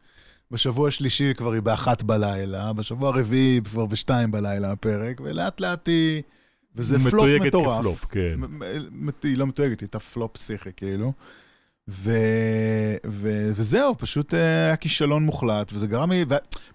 בשבוע 0.51 0.89
השלישי 0.89 1.35
כבר 1.35 1.53
היא 1.53 1.63
באחת 1.63 2.03
בלילה, 2.03 2.73
בשבוע 2.73 3.09
הרביעי 3.09 3.41
היא 3.41 3.63
כבר 3.63 3.87
בשתיים 3.87 4.31
בלילה 4.31 4.73
הפרק, 4.73 5.21
ולאט 5.25 5.61
לאט 5.61 5.89
היא... 5.89 6.23
וזה 6.77 6.99
פלופ 6.99 7.15
מתויגת 7.15 7.47
מטורף. 7.47 7.79
כפלופ, 7.79 8.05
כן. 8.05 8.41
היא 9.23 9.39
לא 9.39 9.47
מתויגת, 9.47 9.81
היא 9.81 9.87
הייתה 9.87 9.99
פלופ 9.99 10.33
פסיכי, 10.33 10.71
כאילו. 10.77 11.13
ו... 11.89 12.13
ו... 13.07 13.51
וזהו, 13.55 13.99
פשוט 13.99 14.35
אה, 14.35 14.67
היה 14.67 14.77
כישלון 14.77 15.23
מוחלט, 15.23 15.71
וזה 15.73 15.87
גרם 15.87 16.13
לי... 16.13 16.25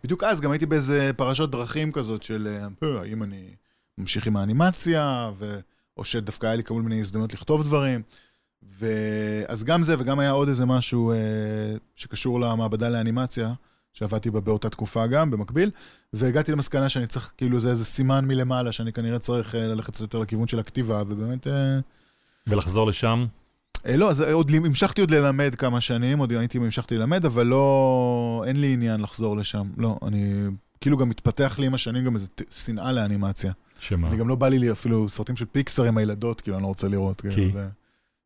בדיוק 0.03 0.23
אז 0.23 0.41
גם 0.41 0.51
הייתי 0.51 0.65
באיזה 0.65 1.11
פרשת 1.17 1.49
דרכים 1.49 1.91
כזאת 1.91 2.23
של 2.23 2.57
אה, 2.81 2.99
האם 2.99 3.23
אני 3.23 3.55
ממשיך 3.97 4.27
עם 4.27 4.37
האנימציה, 4.37 5.31
ו... 5.37 5.59
או 5.97 6.03
שדווקא 6.03 6.45
היה 6.47 6.55
לי 6.55 6.63
כל 6.63 6.81
מיני 6.81 6.99
הזדמנות 6.99 7.33
לכתוב 7.33 7.63
דברים. 7.63 8.01
ואז 8.79 9.63
גם 9.63 9.83
זה, 9.83 9.95
וגם 9.99 10.19
היה 10.19 10.31
עוד 10.31 10.47
איזה 10.47 10.65
משהו 10.65 11.11
אה, 11.11 11.17
שקשור 11.95 12.39
למעבדה 12.39 12.89
לאנימציה, 12.89 13.53
שעבדתי 13.93 14.31
בה 14.31 14.39
באותה 14.39 14.69
תקופה 14.69 15.07
גם, 15.07 15.31
במקביל, 15.31 15.71
והגעתי 16.13 16.51
למסקנה 16.51 16.89
שאני 16.89 17.07
צריך, 17.07 17.31
כאילו 17.37 17.59
זה 17.59 17.69
איזה 17.69 17.85
סימן 17.85 18.25
מלמעלה, 18.25 18.71
שאני 18.71 18.93
כנראה 18.93 19.19
צריך 19.19 19.55
אה, 19.55 19.67
ללכת 19.67 19.99
יותר 19.99 20.19
לכיוון 20.19 20.47
של 20.47 20.59
הכתיבה, 20.59 21.03
ובאמת... 21.07 21.47
אה, 21.47 21.79
ולחזור 22.47 22.87
לשם? 22.87 23.25
אה, 23.87 23.97
לא, 23.97 24.09
אז 24.09 24.21
עוד 24.21 24.51
ל- 24.51 24.55
המשכתי 24.55 25.01
עוד 25.01 25.11
ללמד 25.11 25.55
כמה 25.55 25.81
שנים, 25.81 26.19
עוד 26.19 26.31
הייתי 26.31 26.57
המשכתי 26.57 26.97
ללמד, 26.97 27.25
אבל 27.25 27.45
לא, 27.47 28.43
אין 28.47 28.61
לי 28.61 28.73
עניין 28.73 29.01
לחזור 29.01 29.37
לשם. 29.37 29.67
לא, 29.77 29.97
אני, 30.07 30.33
כאילו 30.81 30.97
גם 30.97 31.09
מתפתח 31.09 31.55
לי 31.59 31.65
עם 31.65 31.73
השנים 31.73 32.03
גם 32.03 32.15
איזו 32.15 32.27
שנאה 32.49 32.91
לאנימציה. 32.91 33.51
שמה? 33.79 34.07
אני 34.07 34.17
גם 34.17 34.27
לא 34.27 34.35
בא 34.35 34.47
לי 34.47 34.71
אפילו 34.71 35.09
סרטים 35.09 35.35
של 35.35 35.45
פיקסר 35.45 35.83
עם 35.83 35.97
הילדות, 35.97 36.41
כאילו, 36.41 36.57
אני 36.57 36.63
לא 36.63 36.67
רוצה 36.67 36.87
לראות. 36.87 37.21
כאילו, 37.21 37.35
כי? 37.35 37.49
זה... 37.53 37.67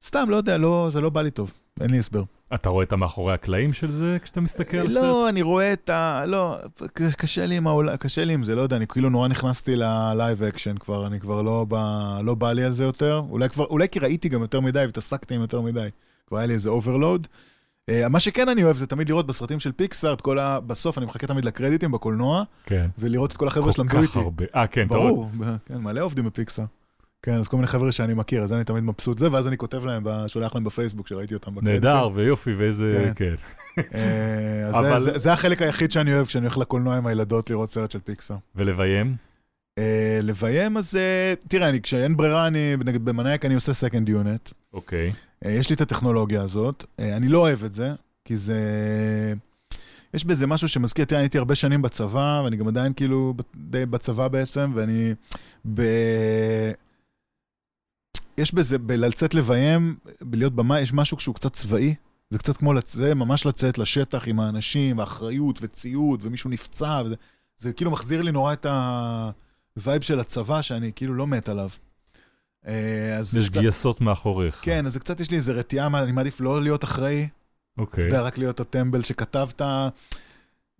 סתם, 0.05 0.29
לא 0.29 0.35
יודע, 0.35 0.57
לא, 0.57 0.89
זה 0.91 1.01
לא 1.01 1.09
בא 1.09 1.21
לי 1.21 1.31
טוב, 1.31 1.53
אין 1.81 1.89
לי 1.89 1.97
הסבר. 1.97 2.23
אתה 2.53 2.69
רואה 2.69 2.83
את 2.83 2.93
המאחורי 2.93 3.33
הקלעים 3.33 3.73
של 3.73 3.91
זה 3.91 4.17
כשאתה 4.21 4.41
מסתכל 4.41 4.77
על 4.77 4.89
סרט? 4.89 5.03
לא, 5.03 5.29
אני 5.29 5.41
רואה 5.41 5.73
את 5.73 5.89
ה... 5.89 6.23
לא, 6.27 6.57
קשה 6.95 7.45
לי 7.45 7.57
עם 7.57 7.67
העולם, 7.67 7.95
קשה 7.95 8.25
לי 8.25 8.33
עם 8.33 8.43
זה, 8.43 8.55
לא 8.55 8.61
יודע, 8.61 8.77
אני 8.77 8.87
כאילו 8.87 9.09
נורא 9.09 9.27
נכנסתי 9.27 9.75
ל 9.75 9.89
live 9.89 10.43
action 10.43 10.77
כבר, 10.77 11.07
אני 11.07 11.19
כבר 11.19 11.41
לא 11.41 11.65
בא, 11.65 12.19
לא 12.23 12.35
בא 12.35 12.51
לי 12.51 12.63
על 12.63 12.71
זה 12.71 12.83
יותר. 12.83 13.23
אולי 13.29 13.49
כבר, 13.49 13.65
אולי 13.65 13.89
כי 13.89 13.99
ראיתי 13.99 14.29
גם 14.29 14.41
יותר 14.41 14.59
מדי 14.59 14.79
והתעסקתי 14.79 15.35
עם 15.35 15.41
יותר 15.41 15.61
מדי. 15.61 15.87
כבר 16.27 16.37
היה 16.37 16.47
לי 16.47 16.53
איזה 16.53 16.69
overload. 16.69 17.27
אה, 17.89 18.09
מה 18.09 18.19
שכן 18.19 18.49
אני 18.49 18.63
אוהב 18.63 18.77
זה 18.77 18.87
תמיד 18.87 19.09
לראות 19.09 19.27
בסרטים 19.27 19.59
של 19.59 19.71
פיקסאר, 19.71 20.13
את 20.13 20.21
כל 20.21 20.39
ה... 20.39 20.59
בסוף 20.59 20.97
אני 20.97 21.05
מחכה 21.05 21.27
תמיד 21.27 21.45
לקרדיטים 21.45 21.91
בקולנוע, 21.91 22.43
כן. 22.65 22.87
ולראות 22.99 23.31
את 23.31 23.37
כל 23.37 23.47
החבר'ה 23.47 23.65
כל 23.65 23.71
שלמדו 23.71 23.97
כך 23.97 24.03
איתי. 24.03 24.19
הרבה. 24.19 24.45
אה, 24.55 24.67
כן, 24.67 24.87
אתה 24.87 24.95
רואה. 24.97 25.11
ברור, 25.11 25.29
כן, 25.65 25.77
מלא 25.77 26.01
עובדים 26.01 26.25
בפיקסאר. 26.25 26.65
כן, 27.21 27.33
אז 27.39 27.47
כל 27.47 27.55
מיני 27.57 27.67
חבר'ה 27.67 27.91
שאני 27.91 28.13
מכיר, 28.13 28.43
אז 28.43 28.53
אני 28.53 28.63
תמיד 28.63 28.83
מבסוט 28.83 29.19
זה, 29.19 29.31
ואז 29.31 29.47
אני 29.47 29.57
כותב 29.57 29.85
להם, 29.85 30.03
שולח 30.27 30.55
להם 30.55 30.63
בפייסבוק 30.63 31.07
שראיתי 31.07 31.33
אותם 31.33 31.51
בקרדיטים. 31.51 31.73
נהדר 31.73 32.09
ויופי 32.13 32.53
ואיזה, 32.53 33.11
כן. 33.15 33.33
אה, 33.95 34.65
אז 34.95 35.09
זה- 35.15 35.33
החלק 35.33 35.61
היחיד 35.61 35.91
שאני 35.91 36.13
אוהב 36.13 36.25
כשאני 36.25 36.45
הולך 36.45 36.57
לקולנוע 36.57 36.95
עם 36.97 37.07
הילדות 37.07 37.49
לראות 37.49 37.69
סרט 37.69 37.91
של 37.91 37.99
פיקסאר. 37.99 38.35
ולביים? 38.55 39.15
אה, 39.77 40.19
לביים, 40.23 40.77
אז 40.77 40.95
אה, 40.95 41.33
תראה, 41.47 41.69
אני- 41.69 41.81
כשאין 41.81 42.17
ברירה, 42.17 42.47
אני, 42.47 42.75
נגיד 42.85 43.05
במניאק 43.05 43.45
אני 43.45 43.55
עושה 43.55 43.87
second 43.87 44.07
unit. 44.07 44.51
אוקיי. 44.73 45.11
יש 45.45 45.69
לי 45.69 45.75
את 45.75 45.81
הטכנולוגיה 45.81 46.41
הזאת, 46.41 46.83
אני 46.99 47.27
לא 47.27 47.39
אוהב 47.39 47.63
את 47.63 47.71
זה, 47.71 47.91
כי 48.25 48.37
זה... 48.37 48.55
יש 50.13 50.25
בזה 50.25 50.47
משהו 50.47 50.67
שמזכיר, 50.67 51.05
תראה, 51.05 51.19
אני 51.19 51.25
הייתי 51.25 51.37
הרבה 51.37 51.55
שנים 51.55 51.81
בצבא, 51.81 52.41
ואני 52.43 52.55
גם 52.57 52.67
עדיין 52.67 52.93
כאילו 52.93 53.33
די 53.55 53.85
בצבא 53.85 54.27
בעצם, 54.27 54.71
ואני... 54.75 55.13
ב... 55.73 55.81
יש 58.37 58.53
בזה, 58.53 58.77
בלצאת 58.77 59.33
לביים, 59.33 59.95
בלהיות 60.21 60.53
במאי, 60.55 60.81
יש 60.81 60.93
משהו 60.93 61.19
שהוא 61.19 61.35
קצת 61.35 61.53
צבאי. 61.53 61.95
זה 62.29 62.37
קצת 62.37 62.57
כמו 62.57 62.73
לצ... 62.73 62.93
זה 62.93 63.15
ממש 63.15 63.45
לצאת 63.45 63.77
לשטח 63.77 64.27
עם 64.27 64.39
האנשים, 64.39 64.99
האחריות 64.99 65.59
וציוד, 65.61 66.19
ומישהו 66.23 66.49
נפצע, 66.49 67.01
וזה 67.05 67.15
זה 67.57 67.73
כאילו 67.73 67.91
מחזיר 67.91 68.21
לי 68.21 68.31
נורא 68.31 68.53
את 68.53 68.65
ה 69.77 69.82
vibe 69.82 70.01
של 70.01 70.19
הצבא, 70.19 70.61
שאני 70.61 70.91
כאילו 70.95 71.13
לא 71.13 71.27
מת 71.27 71.49
עליו. 71.49 71.69
אה, 72.67 73.17
אז 73.17 73.35
יש 73.35 73.49
קצת- 73.49 73.59
גייסות 73.61 74.01
מאחוריך. 74.01 74.59
כן, 74.63 74.85
אז 74.85 74.97
קצת 74.97 75.19
יש 75.19 75.31
לי 75.31 75.37
איזה 75.37 75.51
רתיעה, 75.53 75.87
אני 75.87 76.11
מעדיף 76.11 76.41
לא 76.41 76.61
להיות 76.63 76.83
אחראי, 76.83 77.27
אתה 77.73 77.81
אוקיי. 77.81 78.03
יודע, 78.05 78.21
רק 78.21 78.37
להיות 78.37 78.59
הטמבל 78.59 79.03
שכתבת. 79.03 79.61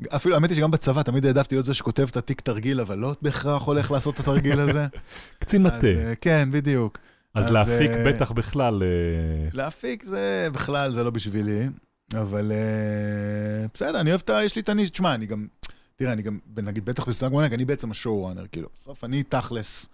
אפילו, 0.10 0.36
האמת 0.36 0.50
היא 0.50 0.58
שגם 0.58 0.72
בצבא 0.72 1.02
תמיד 1.04 1.26
העדפתי 1.26 1.56
להיות 1.56 1.66
זה 1.66 1.74
שכותב 1.74 2.08
את 2.12 2.18
התיק 2.18 2.42
תרגיל, 2.42 2.82
אבל 2.82 2.98
לא 2.98 3.14
בהכרח 3.22 3.62
הולך 3.64 3.92
לעשות 3.92 4.16
את 4.16 4.20
התרגיל 4.20 4.60
הזה. 4.60 4.88
קצין 5.40 5.64
מטה. 5.64 5.88
אה, 5.88 6.14
כן, 6.22 6.50
בדיוק. 6.52 6.98
אז 7.38 7.48
להפיק 7.52 7.92
אה, 7.92 8.04
בטח 8.08 8.32
בכלל... 8.32 8.84
אה, 8.84 9.50
להפיק 9.54 10.04
זה 10.04 10.48
בכלל, 10.54 10.94
זה 10.94 11.04
לא 11.04 11.10
בשבילי, 11.10 11.68
אבל 12.14 12.52
אה, 12.52 13.68
בסדר, 13.74 14.00
אני 14.02 14.10
אוהב 14.10 14.22
את 14.24 14.30
ה... 14.30 14.44
יש 14.44 14.56
לי 14.56 14.62
את 14.62 14.70
ה 14.70 14.72
niche, 14.72 14.90
תשמע, 14.90 15.16
אני 15.16 15.26
גם, 15.26 15.48
תראה, 15.96 16.14
אני 16.14 16.22
גם, 16.22 16.40
נגיד, 16.58 16.86
בטח 16.86 17.08
בסטאג 17.08 17.32
מונק, 17.32 17.54
אני 17.54 17.66
בעצם 17.66 17.92
ה 17.92 17.96
showrunner, 17.96 18.46
כאילו, 18.52 18.70
בסוף 18.76 19.04
אני 19.04 19.24
תכלס 19.24 19.90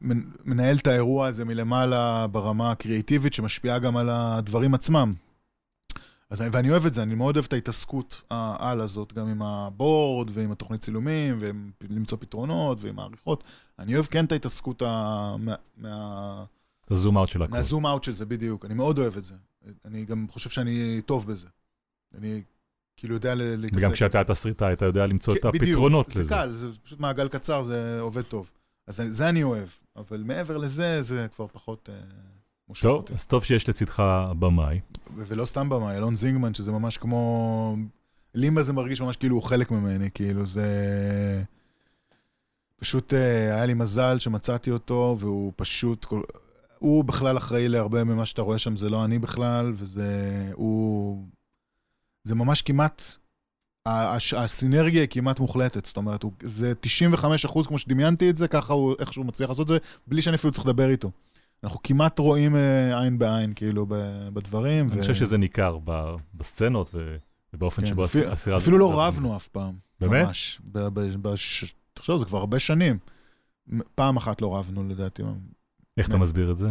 מנ- 0.00 0.30
מנהל 0.44 0.76
את 0.76 0.86
האירוע 0.86 1.26
הזה 1.26 1.44
מלמעלה 1.44 2.26
ברמה 2.26 2.70
הקריאיטיבית, 2.70 3.34
שמשפיעה 3.34 3.78
גם 3.78 3.96
על 3.96 4.08
הדברים 4.10 4.74
עצמם. 4.74 5.14
אז, 6.30 6.42
אני- 6.42 6.50
ואני 6.52 6.70
אוהב 6.70 6.86
את 6.86 6.94
זה, 6.94 7.02
אני 7.02 7.14
מאוד 7.14 7.36
אוהב 7.36 7.44
את 7.44 7.52
ההתעסקות 7.52 8.22
העל 8.30 8.80
הזאת, 8.80 9.12
גם 9.12 9.28
עם 9.28 9.42
הבורד 9.42 10.30
ועם 10.32 10.52
התוכנית 10.52 10.80
צילומים, 10.80 11.38
ולמצוא 11.80 12.18
פתרונות 12.20 12.78
ועם 12.80 12.98
העריכות. 12.98 13.44
אני 13.78 13.94
אוהב 13.94 14.06
כן 14.06 14.24
את 14.24 14.32
ההתעסקות 14.32 14.82
ה... 14.82 15.36
מה... 15.76 16.44
הזום 16.90 17.18
אאוט 17.18 17.28
של 17.28 17.42
הכל. 17.42 17.50
מהזום 17.52 17.86
אאוט 17.86 18.04
של 18.04 18.12
זה, 18.12 18.26
בדיוק. 18.26 18.64
אני 18.64 18.74
מאוד 18.74 18.98
אוהב 18.98 19.16
את 19.16 19.24
זה. 19.24 19.34
אני 19.84 20.04
גם 20.04 20.26
חושב 20.30 20.50
שאני 20.50 21.00
טוב 21.06 21.26
בזה. 21.26 21.46
אני 22.18 22.42
כאילו 22.96 23.14
יודע 23.14 23.34
להתעסק. 23.34 23.82
וגם 23.82 23.92
כשאתה 23.92 24.12
זה. 24.12 24.20
התסריטאי, 24.20 24.72
אתה 24.72 24.84
יודע 24.84 25.06
למצוא 25.06 25.34
את 25.36 25.42
כן, 25.42 25.48
בדיוק. 25.50 25.64
הפתרונות 25.68 26.10
זה 26.10 26.20
לזה. 26.20 26.30
קל, 26.34 26.52
זה 26.54 26.66
פשוט 26.84 27.00
מעגל 27.00 27.28
קצר, 27.28 27.62
זה 27.62 28.00
עובד 28.00 28.22
טוב. 28.22 28.50
אז 28.86 29.02
זה 29.08 29.28
אני 29.28 29.42
אוהב, 29.42 29.68
אבל 29.96 30.22
מעבר 30.26 30.56
לזה, 30.56 31.02
זה 31.02 31.26
כבר 31.36 31.46
פחות 31.46 31.88
אה, 31.92 31.94
מושך 32.70 32.82
טוב, 32.82 32.96
אותי. 32.96 33.12
אז 33.12 33.24
טוב 33.24 33.44
שיש 33.44 33.68
לצדך 33.68 34.02
במאי. 34.38 34.80
ולא 35.16 35.46
סתם 35.46 35.68
במאי, 35.68 35.96
אלון 35.96 36.14
זינגמן, 36.14 36.54
שזה 36.54 36.72
ממש 36.72 36.98
כמו... 36.98 37.76
לימבה 38.34 38.62
זה 38.62 38.72
מרגיש 38.72 39.00
ממש 39.00 39.16
כאילו 39.16 39.36
הוא 39.36 39.42
חלק 39.42 39.70
ממני, 39.70 40.10
כאילו 40.14 40.46
זה... 40.46 40.66
פשוט 42.76 43.14
אה, 43.14 43.54
היה 43.54 43.66
לי 43.66 43.74
מזל 43.74 44.18
שמצאתי 44.18 44.70
אותו, 44.70 45.16
והוא 45.18 45.52
פשוט... 45.56 46.06
הוא 46.78 47.04
בכלל 47.04 47.36
אחראי 47.36 47.68
להרבה 47.68 48.04
ממה 48.04 48.26
שאתה 48.26 48.42
רואה 48.42 48.58
שם, 48.58 48.76
זה 48.76 48.90
לא 48.90 49.04
אני 49.04 49.18
בכלל, 49.18 49.72
וזה... 49.76 50.50
הוא... 50.52 51.24
זה 52.24 52.34
ממש 52.34 52.62
כמעט... 52.62 53.02
הש- 53.86 54.34
הסינרגיה 54.34 55.00
היא 55.00 55.08
כמעט 55.10 55.40
מוחלטת, 55.40 55.86
זאת 55.86 55.96
אומרת, 55.96 56.22
הוא, 56.22 56.32
זה 56.42 56.72
95 56.80 57.44
אחוז 57.44 57.66
כמו 57.66 57.78
שדמיינתי 57.78 58.30
את 58.30 58.36
זה, 58.36 58.48
ככה 58.48 58.72
הוא, 58.72 58.94
איך 58.98 59.12
שהוא 59.12 59.26
מצליח 59.26 59.48
לעשות 59.48 59.62
את 59.62 59.68
זה, 59.68 59.78
בלי 60.06 60.22
שאני 60.22 60.36
אפילו 60.36 60.52
צריך 60.52 60.66
לדבר 60.66 60.90
איתו. 60.90 61.10
אנחנו 61.64 61.78
כמעט 61.84 62.18
רואים 62.18 62.56
אה, 62.56 63.00
עין 63.02 63.18
בעין, 63.18 63.52
כאילו, 63.54 63.86
בדברים. 64.32 64.88
אני 64.92 65.00
חושב 65.00 65.14
שזה 65.14 65.38
ניכר 65.38 65.78
בסצנות 66.34 66.94
ובאופן 67.54 67.82
כן, 67.82 67.88
שבו 67.88 68.04
אפילו- 68.04 68.26
הס- 68.32 68.32
הסדרה... 68.32 68.56
אפילו 68.56 68.78
לא 68.78 69.02
רבנו 69.06 69.36
אף 69.36 69.48
פעם. 69.48 69.74
באמת? 70.00 70.26
ממש. 70.26 70.60
בש- 71.22 71.74
תחשוב, 71.94 72.18
זה 72.18 72.24
כבר 72.24 72.38
הרבה 72.38 72.58
שנים. 72.58 72.98
פעם 73.94 74.16
אחת 74.16 74.42
לא 74.42 74.56
רבנו, 74.56 74.88
לדעתי. 74.88 75.22
איך 75.98 76.08
אתה. 76.08 76.16
מסביר 76.16 76.50
את 76.52 76.58
זה? 76.58 76.68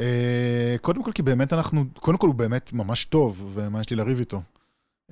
אה, 0.00 0.76
קודם 0.80 1.04
כל, 1.04 1.12
כי 1.12 1.22
באמת 1.22 1.52
אנחנו, 1.52 1.84
קודם 1.94 2.18
כל 2.18 2.26
הוא 2.26 2.34
באמת 2.34 2.72
ממש 2.72 3.04
טוב, 3.04 3.50
ומה 3.54 3.80
יש 3.80 3.90
לי 3.90 3.96
לריב 3.96 4.18
איתו. 4.18 4.42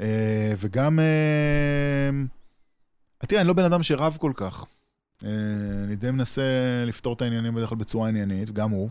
אה, 0.01 0.53
וגם, 0.57 0.99
אה, 0.99 2.11
תראה, 3.27 3.41
אני 3.41 3.49
לא 3.49 3.55
בן 3.55 3.65
אדם 3.65 3.83
שרב 3.83 4.17
כל 4.21 4.33
כך. 4.37 4.65
אה, 5.25 5.31
אני 5.85 5.97
די 5.97 6.11
מנסה 6.11 6.43
לפתור 6.87 7.15
את 7.15 7.23
העניינים 7.23 7.55
בדרך 7.55 7.69
כלל 7.69 7.79
בצורה 7.79 8.09
עניינית, 8.09 8.51
גם 8.51 8.71
הוא. 8.71 8.89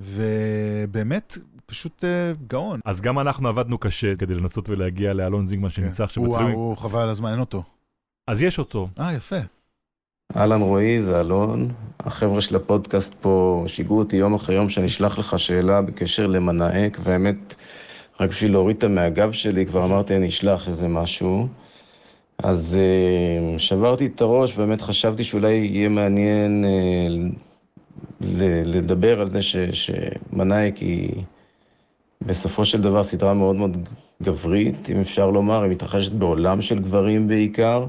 ובאמת, 0.00 1.38
פשוט 1.66 2.04
אה, 2.04 2.32
גאון. 2.46 2.80
אז 2.84 3.00
גם 3.00 3.18
אנחנו 3.18 3.48
עבדנו 3.48 3.78
קשה 3.78 4.16
כדי 4.16 4.34
לנסות 4.34 4.68
ולהגיע 4.68 5.12
לאלון 5.12 5.46
זינגמן 5.46 5.70
שנמצא 5.70 6.04
עכשיו 6.04 6.24
בצילומים. 6.24 6.54
הוא 6.54 6.76
חבל 6.76 7.00
על 7.00 7.08
הזמן, 7.08 7.30
אין 7.30 7.40
אותו. 7.40 7.62
אז 8.26 8.42
יש 8.42 8.58
אותו. 8.58 8.88
אה, 9.00 9.12
יפה. 9.12 9.36
אהלן 10.36 10.60
רועי, 10.60 11.02
זה 11.02 11.20
אלון. 11.20 11.70
החבר'ה 12.00 12.40
של 12.40 12.56
הפודקאסט 12.56 13.14
פה 13.20 13.64
שיגעו 13.66 13.98
אותי 13.98 14.16
יום 14.16 14.34
אחרי 14.34 14.54
יום 14.54 14.68
שאני 14.68 14.86
אשלח 14.86 15.18
לך 15.18 15.38
שאלה 15.38 15.82
בקשר 15.82 16.26
למנאק, 16.26 16.98
והאמת, 17.02 17.54
רק 18.20 18.30
בשביל 18.30 18.52
להוריד 18.52 18.76
אותה 18.76 18.88
מהגב 18.88 19.32
שלי, 19.32 19.66
כבר 19.66 19.84
אמרתי 19.84 20.16
אני 20.16 20.28
אשלח 20.28 20.68
איזה 20.68 20.88
משהו. 20.88 21.48
אז 22.44 22.78
uh, 22.78 23.58
שברתי 23.58 24.06
את 24.06 24.20
הראש, 24.20 24.56
באמת 24.56 24.80
חשבתי 24.80 25.24
שאולי 25.24 25.52
יהיה 25.52 25.88
מעניין 25.88 26.64
ל- 28.20 28.76
לדבר 28.76 29.20
על 29.20 29.30
זה 29.30 29.42
ש- 29.42 29.56
שמנאייק 29.56 30.76
היא 30.76 31.10
בסופו 32.22 32.64
של 32.64 32.82
דבר 32.82 33.02
סדרה 33.02 33.34
מאוד 33.34 33.56
מאוד 33.56 33.76
גברית, 34.22 34.90
אם 34.90 35.00
אפשר 35.00 35.30
לומר, 35.30 35.62
היא 35.62 35.70
מתרחשת 35.70 36.12
בעולם 36.12 36.62
של 36.62 36.78
גברים 36.78 37.28
בעיקר. 37.28 37.86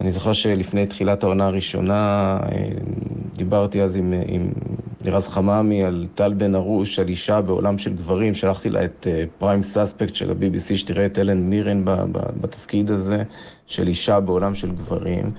אני 0.00 0.10
זוכר 0.12 0.32
שלפני 0.32 0.86
תחילת 0.86 1.22
העונה 1.22 1.46
הראשונה, 1.46 2.38
אה, 2.42 2.68
דיברתי 3.36 3.82
אז 3.82 3.96
עם, 3.96 4.14
עם 4.26 4.52
לירז 5.04 5.28
חממי 5.28 5.84
על 5.84 6.06
טל 6.14 6.34
בן 6.34 6.54
ארוש, 6.54 6.98
על 6.98 7.08
אישה 7.08 7.40
בעולם 7.40 7.78
של 7.78 7.94
גברים, 7.94 8.34
שלחתי 8.34 8.70
לה 8.70 8.84
את 8.84 9.06
פריים 9.38 9.62
סאספקט 9.62 10.14
של 10.14 10.30
ה-BBC, 10.30 10.76
שתראה 10.76 11.06
את 11.06 11.18
אלן 11.18 11.38
מירן 11.38 11.84
ב- 11.84 11.90
ב- 11.90 12.40
בתפקיד 12.40 12.90
הזה, 12.90 13.22
של 13.66 13.88
אישה 13.88 14.20
בעולם 14.20 14.54
של 14.54 14.70
גברים. 14.70 15.30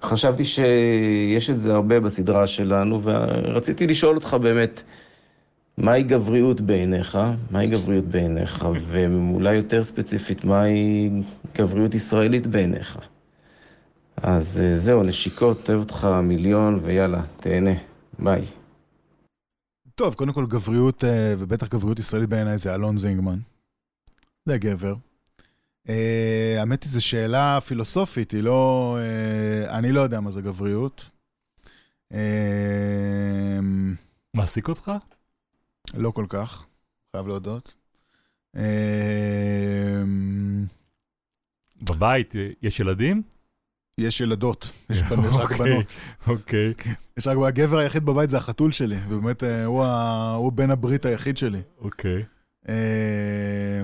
וחשבתי 0.00 0.44
שיש 0.44 1.50
את 1.50 1.58
זה 1.58 1.74
הרבה 1.74 2.00
בסדרה 2.00 2.46
שלנו, 2.46 3.00
ורציתי 3.02 3.86
לשאול 3.86 4.14
אותך 4.16 4.34
באמת, 4.34 4.82
מהי 5.78 6.02
גבריות 6.02 6.60
בעיניך? 6.60 7.18
מהי 7.50 7.66
גבריות 7.66 8.04
בעיניך? 8.04 8.66
ואולי 8.80 9.54
יותר 9.54 9.84
ספציפית, 9.84 10.44
מהי 10.44 11.10
גבריות 11.54 11.94
ישראלית 11.94 12.46
בעיניך? 12.46 12.98
אז 14.16 14.62
אה, 14.62 14.76
זהו, 14.78 15.02
נשיקות, 15.02 15.70
אוהב 15.70 15.80
אותך 15.80 16.08
מיליון, 16.22 16.80
ויאללה, 16.82 17.22
תהנה. 17.36 17.74
ביי. 18.18 18.46
טוב, 19.94 20.14
קודם 20.14 20.32
כל 20.32 20.46
גבריות, 20.46 21.04
אה, 21.04 21.34
ובטח 21.38 21.68
גבריות 21.68 21.98
ישראלית 21.98 22.28
בעיניי, 22.28 22.58
זה 22.58 22.74
אלון 22.74 22.96
זינגמן. 22.96 23.38
זה 24.48 24.58
גבר. 24.58 24.94
אה, 25.88 26.56
האמת 26.58 26.82
היא, 26.82 26.90
זו 26.90 27.04
שאלה 27.04 27.58
פילוסופית, 27.66 28.30
היא 28.30 28.42
לא... 28.42 28.98
אני 29.68 29.92
לא 29.92 30.00
יודע 30.00 30.20
מה 30.20 30.30
זה 30.30 30.40
גבריות. 30.40 31.10
מעסיק 34.34 34.68
אותך? 34.68 34.92
לא 35.94 36.10
כל 36.10 36.26
כך, 36.28 36.66
חייב 37.16 37.28
להודות. 37.28 37.74
אה, 38.56 40.02
בבית 41.82 42.34
יש 42.62 42.80
ילדים? 42.80 43.22
יש 43.98 44.20
ילדות, 44.20 44.70
יש 44.90 45.02
רק 45.02 45.12
אוקיי. 45.12 45.58
בנות. 45.58 45.94
אוקיי. 46.26 46.74
יש 47.16 47.26
רק, 47.26 47.36
הגבר 47.46 47.78
היחיד 47.78 48.04
בבית 48.04 48.30
זה 48.30 48.36
החתול 48.36 48.72
שלי, 48.72 48.96
ובאמת 49.08 49.44
אה, 49.44 49.64
הוא 50.34 50.52
בן 50.52 50.70
הברית 50.70 51.04
היחיד 51.04 51.36
שלי. 51.36 51.62
אוקיי. 51.78 52.24
אה, 52.68 53.82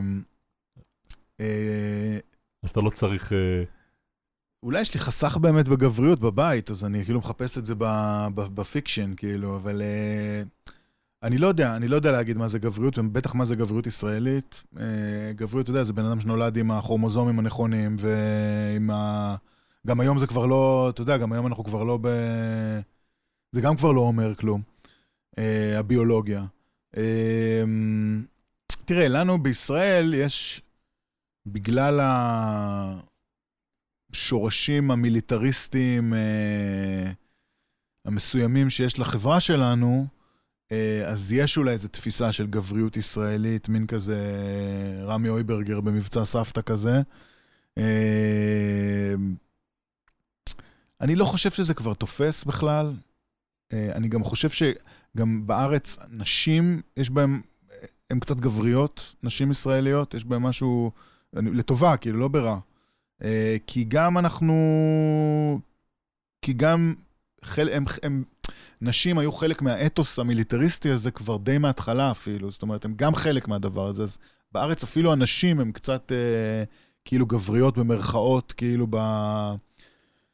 אה, 1.40 2.18
אז 2.62 2.70
אתה 2.70 2.80
לא 2.80 2.90
צריך... 2.90 3.32
אה, 3.32 3.62
אולי 4.62 4.80
יש 4.80 4.94
לי 4.94 5.00
חסך 5.00 5.36
באמת 5.36 5.68
בגבריות 5.68 6.20
בבית, 6.20 6.70
אז 6.70 6.84
אני 6.84 7.04
כאילו 7.04 7.18
מחפש 7.18 7.58
את 7.58 7.66
זה 7.66 7.74
בפיקשן, 8.34 9.14
כאילו, 9.16 9.56
אבל... 9.56 9.82
אה, 9.82 10.42
אני 11.22 11.38
לא 11.38 11.46
יודע, 11.46 11.76
אני 11.76 11.88
לא 11.88 11.96
יודע 11.96 12.12
להגיד 12.12 12.36
מה 12.36 12.48
זה 12.48 12.58
גבריות, 12.58 12.98
ובטח 12.98 13.34
מה 13.34 13.44
זה 13.44 13.54
גבריות 13.56 13.86
ישראלית. 13.86 14.62
אה, 14.78 15.32
גבריות, 15.34 15.64
אתה 15.64 15.70
יודע, 15.70 15.82
זה 15.84 15.92
בן 15.92 16.04
אדם 16.04 16.20
שנולד 16.20 16.56
עם 16.56 16.70
הכרומוזומים 16.70 17.38
הנכונים, 17.38 17.96
ועם 17.98 18.90
ה... 18.90 19.36
גם 19.86 20.00
היום 20.00 20.18
זה 20.18 20.26
כבר 20.26 20.46
לא, 20.46 20.90
אתה 20.90 21.02
יודע, 21.02 21.16
גם 21.16 21.32
היום 21.32 21.46
אנחנו 21.46 21.64
כבר 21.64 21.84
לא 21.84 21.98
ב... 22.02 22.08
זה 23.52 23.60
גם 23.60 23.76
כבר 23.76 23.92
לא 23.92 24.00
אומר 24.00 24.34
כלום, 24.34 24.62
אה, 25.38 25.78
הביולוגיה. 25.78 26.44
אה, 26.96 27.62
תראה, 28.84 29.08
לנו 29.08 29.42
בישראל 29.42 30.14
יש, 30.14 30.62
בגלל 31.46 32.00
השורשים 34.12 34.90
המיליטריסטיים 34.90 36.12
המסוימים 38.04 38.70
שיש 38.70 38.98
לחברה 38.98 39.40
שלנו, 39.40 40.06
אז 41.06 41.32
יש 41.32 41.58
אולי 41.58 41.72
איזו 41.72 41.88
תפיסה 41.88 42.32
של 42.32 42.46
גבריות 42.46 42.96
ישראלית, 42.96 43.68
מין 43.68 43.86
כזה 43.86 44.18
רמי 45.02 45.28
אויברגר 45.28 45.80
במבצע 45.80 46.24
סבתא 46.24 46.60
כזה. 46.60 47.00
אה, 47.78 49.14
אני 51.00 51.14
לא 51.14 51.24
חושב 51.24 51.50
שזה 51.50 51.74
כבר 51.74 51.94
תופס 51.94 52.44
בכלל. 52.44 52.94
אה, 53.72 53.92
אני 53.94 54.08
גם 54.08 54.24
חושב 54.24 54.50
שגם 54.50 55.46
בארץ 55.46 55.98
נשים, 56.10 56.82
יש 56.96 57.10
בהן, 57.10 57.40
הן 58.10 58.20
קצת 58.20 58.36
גבריות, 58.36 59.14
נשים 59.22 59.50
ישראליות, 59.50 60.14
יש 60.14 60.24
בהן 60.24 60.42
משהו, 60.42 60.90
לטובה, 61.32 61.96
כאילו, 61.96 62.18
לא 62.18 62.28
ברע. 62.28 62.58
אה, 63.22 63.56
כי 63.66 63.84
גם 63.84 64.18
אנחנו, 64.18 64.54
כי 66.42 66.52
גם 66.52 66.94
הם, 67.56 67.84
הם, 68.02 68.24
נשים 68.80 69.18
היו 69.18 69.32
חלק 69.32 69.62
מהאתוס 69.62 70.18
המיליטריסטי 70.18 70.90
הזה 70.90 71.10
כבר 71.10 71.36
די 71.36 71.58
מההתחלה 71.58 72.10
אפילו, 72.10 72.50
זאת 72.50 72.62
אומרת, 72.62 72.84
הם 72.84 72.94
גם 72.96 73.14
חלק 73.14 73.48
מהדבר 73.48 73.86
הזה. 73.86 74.02
אז 74.02 74.18
בארץ 74.52 74.82
אפילו 74.82 75.12
הנשים 75.12 75.60
הן 75.60 75.72
קצת 75.72 76.12
אה, 76.12 76.64
כאילו 77.04 77.26
גבריות 77.26 77.78
במרכאות, 77.78 78.52
כאילו 78.52 78.86
ב... 78.90 78.96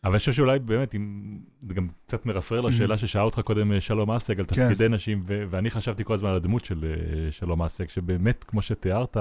אבל 0.04 0.12
אני 0.12 0.18
חושב 0.18 0.32
שאולי 0.32 0.58
באמת, 0.58 0.94
אם 0.94 1.38
זה 1.68 1.74
גם 1.74 1.88
קצת 2.06 2.26
מרפרר 2.26 2.60
לשאלה 2.60 2.98
ששאל 2.98 3.22
אותך 3.22 3.40
קודם 3.40 3.72
אה, 3.72 3.80
שלום 3.80 4.10
אסג 4.10 4.40
על 4.40 4.46
כן. 4.46 4.62
תפקידי 4.68 4.88
נשים, 4.88 5.22
ו- 5.26 5.44
ואני 5.50 5.70
חשבתי 5.70 6.04
כל 6.04 6.14
הזמן 6.14 6.28
על 6.28 6.36
הדמות 6.36 6.64
של 6.64 6.84
אה, 6.84 7.32
שלום 7.32 7.62
אסג, 7.62 7.88
שבאמת, 7.88 8.44
כמו 8.44 8.62
שתיארת, 8.62 9.16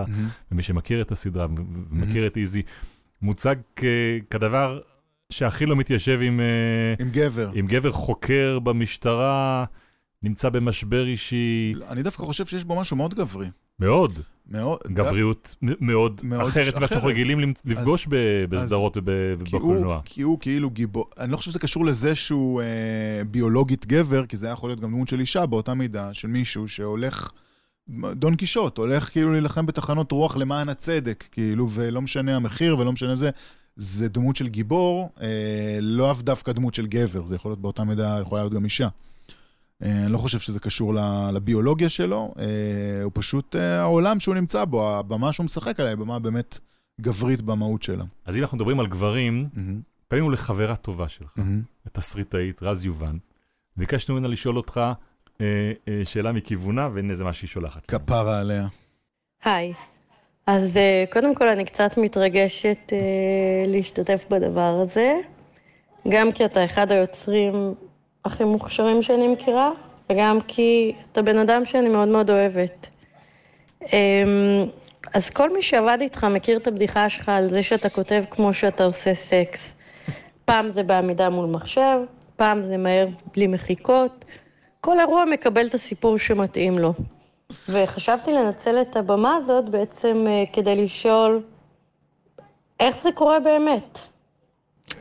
ומי 0.51 0.61
שמכיר 0.61 1.01
את 1.01 1.11
הסדרה 1.11 1.47
ומכיר 1.91 2.27
את 2.27 2.37
איזי, 2.37 2.61
מוצג 3.21 3.55
כ- 3.75 3.83
כדבר 4.29 4.79
שהכי 5.29 5.65
לא 5.65 5.75
מתיישב 5.75 6.19
עם, 6.23 6.39
אה, 6.39 6.45
עם 6.99 7.09
גבר. 7.09 7.49
עם 7.53 7.67
גבר 7.67 7.91
חוקר 7.91 8.59
במשטרה, 8.59 9.65
נמצא 10.23 10.49
במשבר 10.49 11.05
אישי, 11.07 11.73
אני 11.89 12.03
דווקא 12.03 12.23
חושב 12.23 12.45
שיש 12.45 12.63
בו 12.63 12.79
משהו 12.79 12.97
מאוד 12.97 13.13
גברי. 13.13 13.47
מאוד, 13.79 14.19
מאוד. 14.51 14.79
גבריות 14.87 15.55
מ- 15.61 15.85
מאוד 15.87 16.21
מאוד 16.23 16.47
אחרת 16.47 16.75
ממה 16.77 16.87
שאנחנו. 16.87 17.07
רגילים 17.09 17.53
לפגוש 17.65 18.07
ב- 18.09 18.15
בסדרות 18.49 18.97
וב- 18.97 19.03
כי 19.45 19.55
הוא, 19.55 19.61
ובקולנוע. 19.63 20.01
כי 20.05 20.21
הוא 20.21 20.39
כאילו 20.39 20.69
גיבור, 20.69 21.05
אני 21.19 21.31
לא 21.31 21.37
חושב 21.37 21.51
שזה 21.51 21.59
קשור 21.59 21.85
לזה 21.85 22.15
שהוא 22.15 22.61
אה, 22.61 22.65
ביולוגית 23.31 23.85
גבר, 23.85 24.25
כי 24.25 24.37
זה 24.37 24.45
היה 24.45 24.53
יכול 24.53 24.69
להיות 24.69 24.79
גם 24.79 24.91
דמות 24.91 25.07
של 25.07 25.19
אישה 25.19 25.45
באותה 25.45 25.73
מידה, 25.73 26.13
של 26.13 26.27
מישהו 26.27 26.67
שהולך, 26.67 27.31
דון 27.89 28.35
קישוט, 28.35 28.77
הולך 28.77 29.09
כאילו 29.09 29.31
להילחם 29.31 29.65
בתחנות 29.65 30.11
רוח 30.11 30.37
למען 30.37 30.69
הצדק, 30.69 31.23
כאילו, 31.31 31.69
ולא 31.69 32.01
משנה 32.01 32.35
המחיר 32.35 32.77
ולא 32.77 32.91
משנה 32.91 33.15
זה. 33.15 33.29
זה 33.75 34.07
דמות 34.07 34.35
של 34.35 34.47
גיבור, 34.47 35.09
אה, 35.21 35.77
לא 35.81 36.11
אף 36.11 36.21
דווקא 36.21 36.51
דמות 36.51 36.73
של 36.73 36.87
גבר, 36.87 37.25
זה 37.25 37.35
יכול 37.35 37.51
להיות 37.51 37.61
באותה 37.61 37.83
מידה, 37.83 38.17
יכולה 38.21 38.41
להיות 38.41 38.53
גם 38.53 38.65
אישה. 38.65 38.87
אה, 39.83 40.03
אני 40.03 40.11
לא 40.11 40.17
חושב 40.17 40.39
שזה 40.39 40.59
קשור 40.59 40.93
לביולוגיה 41.33 41.89
שלו, 41.89 42.33
אה, 42.39 43.03
הוא 43.03 43.11
פשוט 43.15 43.55
אה, 43.55 43.81
העולם 43.81 44.19
שהוא 44.19 44.35
נמצא 44.35 44.65
בו, 44.65 44.97
הבמה 44.97 45.33
שהוא 45.33 45.43
משחק 45.43 45.79
עליה, 45.79 45.91
היא 45.91 45.97
במה 45.97 46.19
באמת 46.19 46.59
גברית 47.01 47.41
במהות 47.41 47.83
שלה. 47.83 48.03
אז 48.25 48.37
אם 48.37 48.41
אנחנו 48.41 48.57
מדברים 48.57 48.79
על 48.79 48.87
גברים, 48.87 49.49
מהמם, 49.53 49.81
פנינו 50.07 50.29
לחברה 50.29 50.75
טובה 50.75 51.07
שלך, 51.07 51.33
מהמם. 51.37 51.61
התסריטאית 51.85 52.63
רז 52.63 52.85
יובן, 52.85 53.17
ביקשנו 53.77 54.15
ממנה 54.15 54.27
לשאול 54.27 54.57
אותך 54.57 54.81
שאלה 56.03 56.31
מכיוונה, 56.31 56.89
והנה 56.93 57.15
זה 57.15 57.23
מה 57.23 57.33
שהיא 57.33 57.47
שולחת. 57.47 57.91
לנו. 57.93 57.99
כפרה 57.99 58.39
עליה. 58.39 58.67
היי. 59.43 59.73
אז 60.47 60.77
אה, 60.77 61.03
קודם 61.11 61.35
כל 61.35 61.49
אני 61.49 61.65
קצת 61.65 61.97
מתרגשת 61.97 62.77
אה, 62.93 62.97
להשתתף 63.67 64.25
בדבר 64.29 64.79
הזה, 64.81 65.13
גם 66.09 66.31
כי 66.31 66.45
אתה 66.45 66.65
אחד 66.65 66.91
היוצרים 66.91 67.73
הכי 68.25 68.43
מוכשרים 68.43 69.01
שאני 69.01 69.27
מכירה, 69.27 69.71
וגם 70.09 70.39
כי 70.47 70.95
אתה 71.11 71.21
בן 71.21 71.37
אדם 71.37 71.65
שאני 71.65 71.89
מאוד 71.89 72.07
מאוד 72.07 72.29
אוהבת. 72.29 72.87
אמ, 73.81 74.65
אז 75.13 75.29
כל 75.29 75.53
מי 75.53 75.61
שעבד 75.61 75.97
איתך 76.01 76.23
מכיר 76.23 76.57
את 76.57 76.67
הבדיחה 76.67 77.09
שלך 77.09 77.29
על 77.29 77.49
זה 77.49 77.63
שאתה 77.63 77.89
כותב 77.89 78.23
כמו 78.29 78.53
שאתה 78.53 78.83
עושה 78.83 79.13
סקס. 79.13 79.75
פעם 80.45 80.71
זה 80.71 80.83
בעמידה 80.83 81.29
מול 81.29 81.45
מחשב, 81.45 81.97
פעם 82.35 82.61
זה 82.61 82.77
מהר 82.77 83.07
בלי 83.35 83.47
מחיקות. 83.47 84.25
כל 84.85 84.99
אירוע 84.99 85.25
מקבל 85.25 85.67
את 85.67 85.73
הסיפור 85.73 86.17
שמתאים 86.17 86.79
לו. 86.79 86.93
וחשבתי 87.69 88.33
לנצל 88.33 88.81
את 88.81 88.95
הבמה 88.95 89.35
הזאת 89.35 89.69
בעצם 89.69 90.25
אה, 90.27 90.43
כדי 90.53 90.75
לשאול 90.75 91.41
איך 92.79 93.03
זה 93.03 93.11
קורה 93.11 93.39
באמת. 93.39 93.99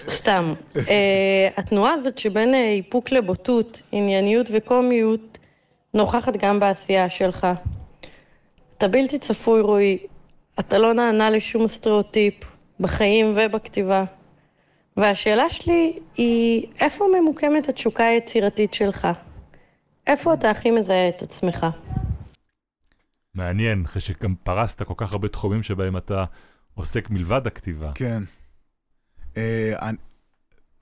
סתם. 0.08 0.54
אה, 0.76 1.48
התנועה 1.56 1.92
הזאת 1.92 2.18
שבין 2.18 2.54
אה, 2.54 2.72
איפוק 2.72 3.12
לבוטות, 3.12 3.82
ענייניות 3.92 4.46
וקומיות, 4.52 5.38
נוכחת 5.94 6.36
גם 6.36 6.60
בעשייה 6.60 7.08
שלך. 7.08 7.46
אתה 8.78 8.88
בלתי 8.88 9.18
צפוי, 9.18 9.60
רועי. 9.60 9.98
אתה 10.60 10.78
לא 10.78 10.92
נענה 10.92 11.30
לשום 11.30 11.66
סטריאוטיפ, 11.66 12.34
בחיים 12.80 13.34
ובכתיבה. 13.36 14.04
והשאלה 14.96 15.50
שלי 15.50 15.98
היא, 16.16 16.66
איפה 16.80 17.06
ממוקמת 17.14 17.68
התשוקה 17.68 18.04
היצירתית 18.04 18.74
שלך? 18.74 19.08
איפה 20.06 20.34
אתה 20.34 20.50
הכי 20.50 20.70
מזהה 20.70 21.08
את 21.08 21.22
עצמך? 21.22 21.66
מעניין, 23.34 23.84
אחרי 23.84 24.00
שגם 24.00 24.34
פרסת 24.42 24.82
כל 24.82 24.94
כך 24.96 25.12
הרבה 25.12 25.28
תחומים 25.28 25.62
שבהם 25.62 25.96
אתה 25.96 26.24
עוסק 26.74 27.10
מלבד 27.10 27.46
הכתיבה. 27.46 27.92
כן. 27.94 28.22
אה, 29.36 29.72
אני- 29.82 29.96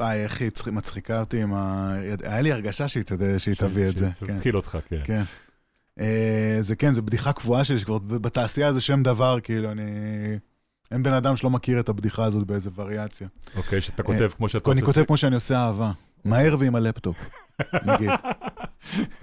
וואי, 0.01 0.21
איך 0.23 0.41
היא 0.41 0.51
צח- 0.51 0.69
מצחיקה 0.69 1.21
אותי 1.21 1.43
עם 1.43 1.55
ה... 1.55 1.93
היה 2.25 2.41
לי 2.41 2.53
הרגשה 2.53 2.89
שהיא 2.89 3.03
תד- 3.05 3.39
שהיא 3.39 3.55
תביא 3.59 3.89
את 3.89 3.97
זה. 3.97 4.09
כן. 4.27 4.37
תתחיל 4.37 4.57
אותך, 4.57 4.79
כן. 4.89 5.01
כן. 5.05 5.23
אה, 6.01 6.59
זה 6.61 6.77
כן, 6.77 6.93
זו 6.95 7.03
בדיחה 7.03 7.33
קבועה 7.33 7.65
שלי, 7.65 7.79
שכבר 7.79 7.99
בתעשייה 7.99 8.73
זה 8.73 8.81
שם 8.81 9.03
דבר, 9.03 9.41
כאילו, 9.43 9.71
אני... 9.73 9.83
אין 10.91 11.03
בן 11.03 11.13
אדם 11.13 11.37
שלא 11.37 11.51
מכיר 11.51 11.81
את 11.81 11.89
הבדיחה 11.89 12.25
הזאת 12.25 12.47
באיזה 12.47 12.71
וריאציה. 12.75 13.29
אוקיי, 13.57 13.81
שאתה 13.81 14.03
כותב 14.03 14.31
כמו 14.37 14.49
שאתה 14.49 14.71
אני 14.73 14.81
עושה... 14.81 14.93
כותב 14.93 15.05
כמו 15.07 15.17
שאני 15.17 15.35
עושה 15.35 15.57
אהבה. 15.57 15.93
מהר 16.25 16.57
ועם 16.59 16.75
הלפטופ, 16.77 17.17
נגיד. 17.85 18.11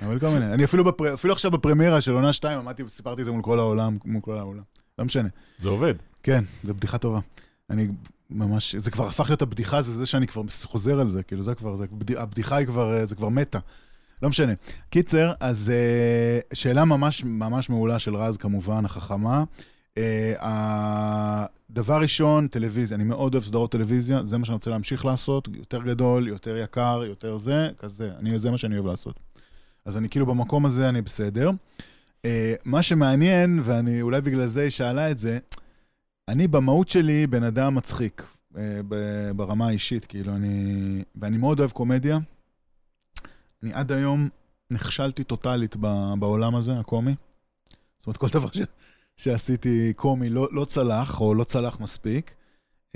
אבל 0.06 0.20
כל 0.20 0.30
מיני. 0.30 0.54
אני 0.54 0.64
אפילו 0.64 0.84
בפר- 0.84 1.14
אפילו 1.14 1.34
עכשיו 1.34 1.52
בפרמיירה 1.52 2.02
של 2.02 2.12
עונה 2.12 2.34
2, 2.34 2.60
עמדתי 2.60 2.84
וסיפרתי 2.84 3.22
את 3.22 3.26
זה 3.26 3.32
מול 3.32 3.42
כל 3.42 3.60
העולם, 3.60 3.98
מול 4.06 4.22
כל 4.22 4.38
העולם. 4.38 4.64
לא 5.00 5.06
משנה. 5.06 5.30
זה 5.60 5.70
עובד. 5.70 5.94
כן, 6.24 6.44
זו 6.64 6.74
בדיחה 6.74 6.98
טובה. 6.98 7.20
אני 7.70 7.88
ממש, 8.30 8.76
זה 8.76 8.92
כבר 8.92 9.08
הפך 9.08 9.30
להיות 9.30 9.42
הבדיחה, 9.42 9.82
זה 9.82 9.92
זה 9.92 10.06
שאני 10.06 10.28
כבר 10.28 10.42
חוזר 10.64 11.00
על 11.00 11.10
זה, 11.10 11.24
כאילו 11.24 11.44
זה 11.44 11.56
כבר, 11.56 11.76
זה, 11.76 11.86
בד- 11.92 12.16
הבדיחה 12.18 12.56
היא 12.56 12.68
כבר, 12.68 12.94
אה, 13.00 13.06
זה 13.06 13.16
כבר 13.16 13.30
מתה. 13.30 13.60
לא 14.22 14.30
משנה. 14.30 14.54
קיצר, 14.90 15.34
אז 15.40 15.70
אה, 15.76 16.40
שאלה 16.54 16.86
ממש 16.86 17.24
ממש 17.24 17.70
מעולה 17.70 18.00
של 18.00 18.16
רז, 18.16 18.38
כמובן, 18.38 18.86
החכמה. 18.86 19.44
אה, 19.98 20.34
הדבר 21.70 22.02
ראשון, 22.02 22.48
טלוויזיה. 22.48 22.96
אני 22.96 23.04
מאוד 23.04 23.34
אוהב 23.36 23.44
סדרות 23.46 23.72
טלוויזיה, 23.72 24.26
זה 24.26 24.38
מה 24.38 24.46
שאני 24.46 24.54
רוצה 24.54 24.70
להמשיך 24.70 25.06
לעשות, 25.06 25.48
יותר 25.54 25.82
גדול, 25.84 26.28
יותר 26.28 26.58
יקר, 26.58 27.02
יותר 27.08 27.38
זה, 27.38 27.70
כזה. 27.78 28.12
אני, 28.20 28.38
זה 28.38 28.52
מה 28.52 28.58
שאני 28.58 28.76
אוהב 28.76 28.86
לעשות. 28.88 29.20
אז 29.90 29.98
אני 29.98 30.10
כאילו 30.10 30.26
במקום 30.26 30.66
הזה, 30.66 30.90
אני 30.90 31.02
בסדר. 31.02 31.52
אה, 32.26 32.54
מה 32.66 32.84
שמעניין, 32.84 33.60
ואני 33.64 34.02
אולי 34.02 34.22
בגלל 34.22 34.48
זה 34.48 34.62
היא 34.62 34.70
שאלה 34.70 35.12
את 35.12 35.20
זה, 35.20 35.40
אני 36.28 36.48
במהות 36.48 36.90
שלי 36.90 37.28
בן 37.28 37.44
אדם 37.44 37.76
מצחיק, 37.76 38.24
ב- 38.88 39.32
ברמה 39.36 39.68
האישית, 39.68 40.06
כאילו, 40.06 40.36
אני... 40.36 41.04
ואני 41.16 41.38
מאוד 41.38 41.60
אוהב 41.60 41.72
קומדיה. 41.72 42.18
אני 43.64 43.74
עד 43.74 43.92
היום 43.92 44.30
נכשלתי 44.72 45.24
טוטאלית 45.24 45.76
בעולם 46.20 46.56
הזה, 46.56 46.80
הקומי. 46.80 47.16
זאת 47.98 48.08
אומרת, 48.08 48.18
כל 48.18 48.28
דבר 48.30 48.48
ש... 48.52 48.60
שעשיתי 49.18 49.94
קומי 49.96 50.30
לא, 50.30 50.48
לא 50.52 50.66
צלח, 50.66 51.22
או 51.22 51.34
לא 51.34 51.44
צלח 51.44 51.80
מספיק. 51.80 52.34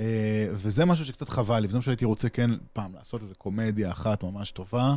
אה, 0.00 0.46
וזה 0.52 0.84
משהו 0.84 1.04
שקצת 1.04 1.28
חבל 1.28 1.60
לי, 1.60 1.68
וזה 1.68 1.78
מה 1.78 1.82
שהייתי 1.82 2.04
רוצה 2.04 2.28
כן 2.28 2.50
פעם 2.72 2.94
לעשות 2.94 3.22
איזה 3.22 3.34
קומדיה 3.34 3.90
אחת 3.90 4.22
ממש 4.22 4.52
טובה, 4.52 4.94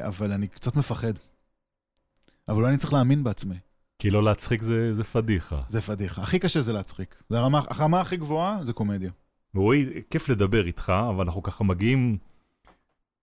אבל 0.00 0.32
אני 0.32 0.48
קצת 0.48 0.76
מפחד. 0.76 1.12
אבל 2.48 2.56
אולי 2.56 2.68
אני 2.68 2.78
צריך 2.78 2.92
להאמין 2.92 3.24
בעצמי. 3.24 3.56
כי 3.98 4.10
לא 4.10 4.22
להצחיק 4.22 4.62
זה 4.62 4.94
זה 4.94 5.04
פדיחה. 5.04 5.62
זה 5.68 5.80
פדיחה. 5.80 6.22
הכי 6.22 6.38
קשה 6.38 6.60
זה 6.60 6.72
להצחיק. 6.72 7.22
זה 7.28 7.38
הרמה, 7.38 7.60
הרמה 7.68 8.00
הכי 8.00 8.16
גבוהה 8.16 8.64
זה 8.64 8.72
קומדיה. 8.72 9.10
רועי, 9.54 10.02
כיף 10.10 10.28
לדבר 10.28 10.66
איתך, 10.66 10.92
אבל 11.08 11.24
אנחנו 11.24 11.42
ככה 11.42 11.64
מגיעים 11.64 12.18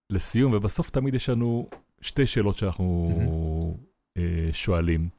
לסיום, 0.09 0.53
ובסוף 0.53 0.89
תמיד 0.89 1.13
יש 1.13 1.29
לנו 1.29 1.69
שתי 2.01 2.27
שאלות 2.27 2.57
שאנחנו 2.57 3.09
אה, 4.17 4.49
שואלים. 4.51 5.09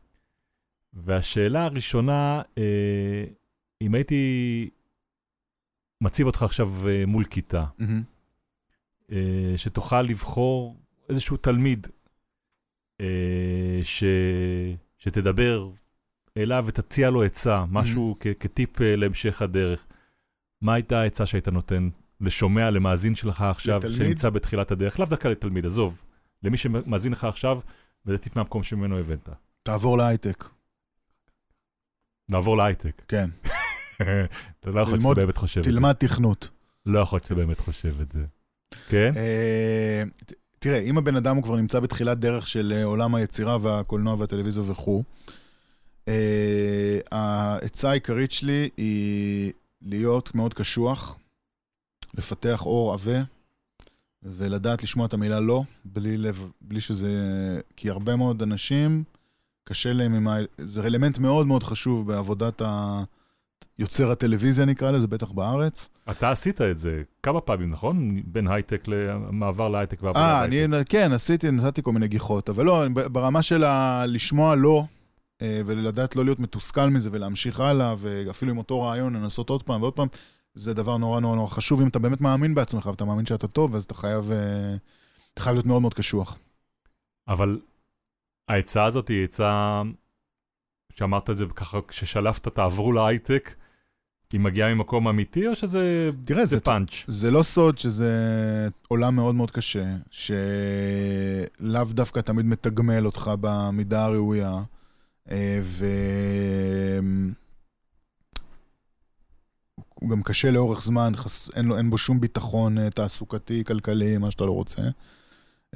והשאלה 0.93 1.65
הראשונה, 1.65 2.43
אה, 2.59 3.25
אם 3.83 3.95
הייתי 3.95 4.71
מציב 6.01 6.27
אותך 6.27 6.43
עכשיו 6.43 6.89
אה, 6.89 7.07
מול 7.07 7.25
כיתה, 7.25 7.65
מהמם. 7.79 8.03
אה, 9.13 9.19
שתוכל 9.57 10.03
לבחור 10.03 10.77
איזשהו 11.09 11.37
תלמיד 11.37 11.87
אה, 13.01 13.07
ש... 13.83 14.05
שתדבר 14.99 15.71
אליו 16.37 16.65
ותציע 16.67 17.11
לו 17.11 17.23
עצה, 17.23 17.65
משהו 17.71 18.17
כ- 18.21 18.27
כטיפ 18.41 18.81
אה, 18.83 18.97
להמשך 18.97 19.43
הדרך. 19.43 19.87
מה 20.63 20.75
הייתה 20.75 21.01
העצה 21.01 21.27
שהיית 21.27 21.49
נותן 21.49 21.89
לשומע, 22.21 22.71
למאזין 22.71 23.15
שלך 23.15 23.41
עכשיו, 23.43 23.79
לתלמיד? 23.79 23.97
שנמצא 23.97 24.31
בתחילת 24.31 24.71
הדרך? 24.71 24.99
לאו 25.01 25.09
דווקא 25.09 25.29
לתלמיד, 25.29 25.67
עזוב. 25.67 26.03
למי 26.43 26.57
שמאזין 26.57 27.13
לך 27.13 27.25
עכשיו, 27.25 27.61
וזה 28.07 28.19
טיפ 28.19 28.37
מהמקום 28.37 28.63
שממנו 28.63 28.99
הבאת. 28.99 29.29
תעבור 29.63 29.99
להייטק. 29.99 30.45
נעבור 32.29 32.57
להייטק. 32.57 33.03
כן. 33.09 33.31
אתה 34.61 34.71
לא 34.71 34.81
יכול 34.81 34.85
שאתה 34.85 34.97
ללמוד- 34.97 35.17
באמת 35.17 35.37
חושב 35.37 35.61
את 35.61 35.65
זה. 35.65 35.71
תלמד 35.71 35.93
תכנות. 35.93 36.49
לא 36.87 36.99
יכול 36.99 37.21
שאתה 37.21 37.35
באמת 37.35 37.59
חושב 37.61 38.01
את 38.01 38.13
זה. 38.13 38.25
כן? 38.89 39.13
אה, 39.17 40.03
תראה, 40.59 40.79
אם 40.79 40.99
הבן 40.99 41.17
אדם 41.17 41.37
הוא 41.37 41.45
כבר 41.45 41.57
נמצא 41.57 41.81
בתחילת 41.81 42.19
דרך 42.19 42.49
של 42.49 42.73
אה, 42.77 42.85
עולם 42.85 43.15
היצירה 43.15 43.57
והקולנוע 43.61 44.17
והטלוויזיה 44.19 44.63
וכו', 44.67 45.03
אה, 46.09 46.99
העצה 47.11 47.91
העיקרית 47.91 48.33
שלי 48.33 48.69
היא 48.77 49.53
להיות 49.83 50.35
מאוד 50.35 50.55
קשוח, 50.55 51.19
לפתח 52.15 52.67
אור 52.67 52.93
עבה, 52.93 53.23
ולדעת 54.23 54.83
לשמוע 54.83 55.07
את 55.07 55.15
המילה 55.15 55.41
לא, 55.41 55.63
בלי, 55.85 56.17
לב, 56.17 56.51
בלי 56.61 56.81
שזה... 56.81 57.11
כי 57.77 57.91
הרבה 57.91 58.17
מאוד 58.17 58.43
אנשים, 58.43 59.05
קשה 59.65 59.93
להם 59.93 60.15
עם 60.15 60.29
ה... 60.29 60.37
זה 60.59 60.87
אלמנט 60.87 61.19
מאוד 61.19 61.47
מאוד 61.47 61.63
חשוב 61.63 62.07
בעבודת 62.07 62.63
ה... 62.63 63.03
יוצר 63.79 64.11
הטלוויזיה 64.11 64.65
נקרא 64.65 64.91
לזה, 64.91 65.07
בטח 65.07 65.31
בארץ. 65.33 65.89
אתה 66.11 66.31
עשית 66.31 66.61
את 66.61 66.79
זה 66.79 67.03
כמה 67.23 67.41
פעמים, 67.41 67.71
נכון? 67.71 68.23
בין 68.25 68.49
הייטק 68.49 68.89
למעבר 68.89 69.69
להייטק 69.69 70.03
ועבודה 70.03 70.25
אה, 70.41 70.47
להייטק. 70.47 70.75
אני, 70.75 70.85
כן, 70.85 71.13
עשיתי, 71.13 71.51
נתתי 71.51 71.83
כל 71.83 71.93
מיני 71.93 72.09
גיחות, 72.09 72.49
אבל 72.49 72.65
לא, 72.65 72.85
ברמה 72.93 73.43
של 73.43 73.65
ה- 73.65 74.05
לשמוע 74.07 74.55
לא, 74.55 74.85
אה, 75.43 75.61
ולדעת 75.67 76.17
לא 76.17 76.25
להיות 76.25 76.41
מתוסכל 76.41 76.87
מזה 76.87 77.09
ולהמשיך 77.13 77.61
הלאה, 77.61 77.95
ואפילו 77.99 78.51
עם 78.53 78.59
אותו 78.59 78.83
רעיון 78.83 79.17
לנסות 79.17 79.51
עוד 79.51 79.63
פעם 79.63 79.83
ועוד 79.83 79.93
פעם, 79.95 80.09
זה 80.55 80.75
דבר 80.75 80.97
נורא 80.97 81.21
נורא 81.21 81.37
נורא 81.37 81.51
חשוב. 81.51 81.81
אם 81.81 81.89
אתה 81.89 81.99
באמת 81.99 82.21
מאמין 82.21 82.55
בעצמך 82.55 82.87
ואתה 82.87 83.05
מאמין 83.05 83.27
שאתה 83.27 83.49
טוב, 83.49 83.77
אז 83.77 83.85
אתה 83.85 83.95
חייב, 83.95 84.31
אה, 84.33 84.75
אתה 85.35 85.43
חייב 85.43 85.55
להיות 85.55 85.67
מאוד 85.67 85.81
מאוד 85.83 85.95
קשוח. 85.95 86.39
אבל 87.29 87.61
העצה 88.49 88.85
הזאת 88.85 89.09
היא 89.09 89.25
עצה, 89.25 89.83
שאמרת 91.01 91.31
את 91.31 91.37
זה 91.37 91.45
ככה, 91.55 91.79
כששלפת 91.89 92.49
תעברו 92.49 92.93
להייטק, 92.93 93.55
היא 94.33 94.41
מגיעה 94.41 94.75
ממקום 94.75 95.09
אמיתי, 95.09 95.49
או 95.49 95.55
שזה 95.55 96.11
תראה, 96.25 96.45
זה 96.45 96.57
זה, 96.57 96.61
פאנץ'? 96.61 97.05
זה 97.09 97.31
לא 97.31 97.43
סוד 97.43 97.79
שזה 97.79 98.13
עולם 98.89 99.17
מאוד 99.17 99.35
מאוד 99.35 99.51
קשה, 99.51 99.85
שלאו 100.11 101.85
דווקא 101.91 102.21
תמיד 102.21 102.47
מתגמל 102.47 103.07
אותך 103.07 103.31
במידה 103.41 104.05
הראויה, 104.05 104.63
אה, 105.31 105.61
ו... 105.63 105.87
הוא 109.95 110.11
גם 110.11 110.23
קשה 110.23 110.51
לאורך 110.51 110.83
זמן, 110.83 111.13
חס... 111.17 111.51
אין, 111.57 111.65
לו, 111.65 111.77
אין 111.77 111.91
בו 111.91 111.99
שום 111.99 112.21
ביטחון 112.21 112.79
אה, 112.79 112.91
תעסוקתי, 112.91 113.65
כלכלי, 113.65 114.19
מה 114.19 114.31
שאתה 114.31 114.45
לא 114.45 114.53
רוצה. 114.53 114.83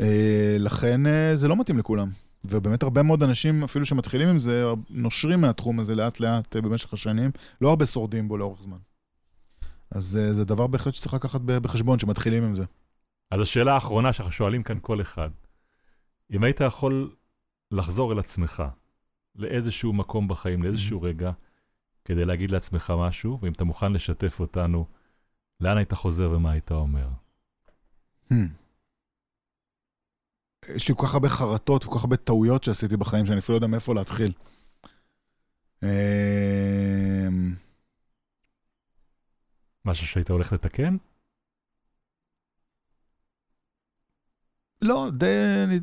אה, 0.01 0.57
לכן 0.59 1.01
זה 1.35 1.49
לא 1.49 1.57
מתאים 1.57 1.79
לכולם. 1.79 2.24
ובאמת 2.45 2.83
הרבה 2.83 3.03
מאוד 3.03 3.23
אנשים, 3.23 3.65
אפילו 3.65 3.87
שמתחילים 3.87 4.29
עם 4.29 4.39
זה, 4.39 4.65
נושרים 4.91 5.41
מהתחום 5.41 5.81
הזה 5.81 5.95
לאט 5.95 6.21
לאט 6.21 6.57
אה, 6.57 6.63
במשך 6.63 6.93
השנים. 6.93 7.31
לא 7.61 7.71
הרבה 7.71 7.87
שורדים 7.87 8.29
בו 8.29 8.37
לאורך 8.37 8.63
זמן. 8.63 8.79
אז 9.91 10.17
אה, 10.17 10.33
זה 10.33 10.45
דבר 10.45 10.67
בהחלט 10.67 10.95
שצריך 10.95 11.15
לקחת 11.15 11.41
בחשבון 11.41 11.99
כשמתחילים 11.99 12.45
עם 12.45 12.55
זה. 12.55 12.65
אז 13.31 13.41
השאלה 13.41 13.75
האחרונה 13.75 14.13
שאנחנו 14.13 14.33
שואלים 14.33 14.63
כאן 14.63 14.79
כל 14.83 15.01
אחד, 15.01 15.31
אם 16.31 16.45
היית 16.45 16.61
יכול 16.61 17.15
לחזור 17.71 18.13
אל 18.13 18.19
עצמך, 18.19 18.63
לאיזשהו 19.37 19.93
מקום 19.93 20.29
בחיים, 20.29 20.63
לאיזשהו 20.63 21.03
רגע, 21.03 21.33
כדי 22.05 22.25
להגיד 22.25 22.51
לעצמך 22.51 22.93
משהו, 22.99 23.39
ואם 23.41 23.53
אתה 23.53 23.65
מוכן 23.65 23.93
לשתף 23.93 24.41
אותנו, 24.41 24.87
לאן 25.61 25.77
היית 25.77 25.93
חוזר 25.93 26.31
ומה 26.31 26.51
היית 26.51 26.73
אומר? 26.73 27.09
Hmm. 28.33 28.35
יש 30.75 30.89
לי 30.89 30.95
כל 30.97 31.07
כך 31.07 31.15
הרבה 31.15 31.29
חרטות 31.29 31.85
וכל 31.85 31.99
כך 31.99 32.05
הרבה 32.05 32.17
טעויות 32.17 32.65
שעשיתי 32.65 32.97
בחיים, 32.97 33.27
שאני 33.27 33.39
אפילו 33.39 33.53
לא 33.55 33.57
יודע 33.57 33.67
מאיפה 33.67 33.95
להתחיל. 33.95 34.33
אה, 35.83 37.29
משהו 39.85 40.07
שהיית 40.07 40.31
הולך 40.31 40.53
לתקן? 40.53 40.97
לא, 44.83 45.09
די, 45.13 45.27
אני 45.67 45.81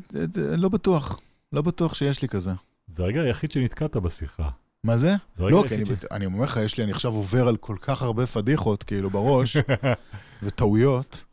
לא 0.56 0.68
בטוח. 0.68 1.20
לא 1.52 1.62
בטוח 1.62 1.94
שיש 1.94 2.22
לי 2.22 2.28
כזה. 2.28 2.50
זה 2.86 3.02
הרגע 3.02 3.20
היחיד 3.20 3.50
שנתקעת 3.50 3.96
בשיחה. 3.96 4.50
מה 4.84 4.96
זה? 4.96 5.14
זה 5.36 5.44
לא, 5.44 5.64
כי 5.68 5.74
אני, 5.74 5.86
ש- 5.86 6.04
אני 6.10 6.26
אומר 6.26 6.44
לך, 6.44 6.56
יש 6.64 6.78
לי, 6.78 6.84
אני 6.84 6.92
עכשיו 6.92 7.12
עובר 7.12 7.48
על 7.48 7.56
כל 7.56 7.76
כך 7.80 8.02
הרבה 8.02 8.26
פדיחות, 8.26 8.82
כאילו, 8.82 9.10
בראש, 9.10 9.56
וטעויות. 10.42 11.24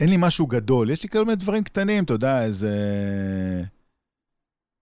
אין 0.00 0.08
לי 0.08 0.16
משהו 0.18 0.46
גדול, 0.46 0.90
יש 0.90 1.02
לי 1.02 1.08
כל 1.08 1.24
מיני 1.24 1.36
דברים 1.36 1.64
קטנים, 1.64 2.04
אתה 2.04 2.12
יודע, 2.14 2.42
איזה... 2.42 2.72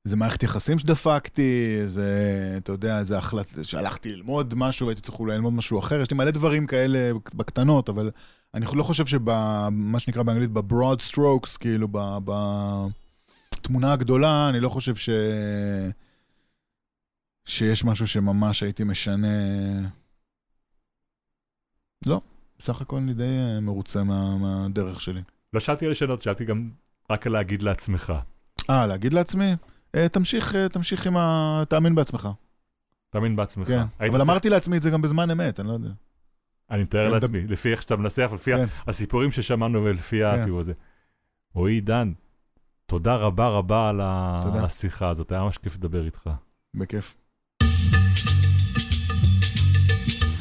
איזה 0.04 0.16
מערכת 0.16 0.42
יחסים 0.42 0.78
שדפקתי, 0.78 1.76
איזה, 1.80 2.54
אתה 2.56 2.72
יודע, 2.72 2.98
איזה 2.98 3.18
החלטה, 3.18 3.64
שהלכתי 3.64 4.16
ללמוד 4.16 4.54
משהו, 4.56 4.88
הייתי 4.88 5.02
צריך 5.02 5.18
אולי 5.18 5.34
ללמוד 5.34 5.52
משהו 5.52 5.78
אחר, 5.78 6.00
יש 6.00 6.10
לי 6.10 6.16
מלא 6.16 6.30
דברים 6.30 6.66
כאלה 6.66 7.12
בקטנות, 7.34 7.88
אבל 7.88 8.10
אני 8.54 8.66
לא 8.74 8.82
חושב 8.82 9.06
שבמה 9.06 9.98
שנקרא 9.98 10.22
באנגלית, 10.22 10.50
ב-broad 10.50 10.98
strokes, 11.10 11.58
כאילו, 11.60 11.88
בתמונה 13.54 13.92
הגדולה, 13.92 14.48
אני 14.48 14.60
לא 14.60 14.68
חושב 14.68 14.96
ש... 14.96 15.10
שיש 17.44 17.84
משהו 17.84 18.06
שממש 18.06 18.62
הייתי 18.62 18.84
משנה... 18.84 19.28
לא, 22.06 22.20
בסך 22.62 22.80
הכל 22.80 22.96
אני 22.96 23.14
די 23.14 23.22
אה, 23.24 23.60
מרוצה 23.60 24.02
מה, 24.02 24.36
מהדרך 24.38 25.00
שלי. 25.00 25.22
לא 25.52 25.60
שאלתי 25.60 25.86
על 25.86 25.94
שאלות, 25.94 26.22
שאלתי 26.22 26.44
גם 26.44 26.70
רק 27.10 27.26
על 27.26 27.32
להגיד 27.32 27.62
לעצמך. 27.62 28.12
אה, 28.70 28.86
להגיד 28.86 29.12
לעצמי? 29.12 29.56
אה, 29.94 30.08
תמשיך, 30.08 30.54
אה, 30.54 30.68
תמשיך 30.68 31.06
עם 31.06 31.16
ה... 31.16 31.62
תאמין 31.68 31.94
בעצמך. 31.94 32.28
תאמין 33.10 33.36
בעצמך. 33.36 33.68
כן. 33.68 33.78
אבל 34.00 34.08
צריך- 34.10 34.28
אמרתי 34.28 34.48
לעצמי 34.50 34.76
את 34.76 34.82
זה 34.82 34.90
גם 34.90 35.02
בזמן 35.02 35.30
אמת, 35.30 35.60
אני 35.60 35.68
לא 35.68 35.72
יודע. 35.72 35.88
אני 36.70 36.82
מתאר 36.82 37.04
אני 37.06 37.12
לעצמי, 37.14 37.46
לפי 37.46 37.70
איך 37.70 37.82
שאתה 37.82 37.96
מנסח, 37.96 38.30
לפי 38.34 38.50
כן. 38.56 38.64
הסיפורים 38.86 39.32
ששמענו 39.32 39.84
ולפי 39.84 40.24
הסיפור 40.24 40.60
הזה. 40.60 40.72
רועי 41.54 41.74
עידן, 41.74 42.12
תודה 42.86 43.14
רבה 43.14 43.48
רבה 43.48 43.88
על 43.88 44.00
ה- 44.00 44.36
תודה. 44.42 44.58
על 44.58 44.64
השיחה 44.64 45.08
הזאת, 45.08 45.32
היה 45.32 45.42
ממש 45.42 45.58
כיף 45.58 45.74
לדבר 45.74 46.04
איתך. 46.04 46.30
בכיף. 46.74 47.14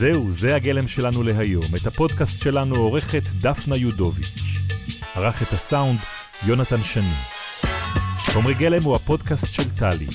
זהו, 0.02 0.32
זה 0.32 0.56
הגלם 0.56 0.88
שלנו 0.88 1.24
להיום. 1.24 1.64
את 1.82 1.88
הפודקאסט 1.88 2.42
שלנו 2.42 2.76
עורכת 2.76 3.24
דפנה 3.42 3.78
יודוביץ'. 3.78 4.44
ערך 5.16 5.42
את 5.42 5.54
הסאונד 5.54 6.00
יונתן 6.44 6.84
שני. 6.84 7.14
חומרי 8.20 8.54
גלם 8.54 8.84
הוא 8.84 8.96
הפודקאסט 8.96 9.54
של 9.54 9.70
טלי, 9.70 10.08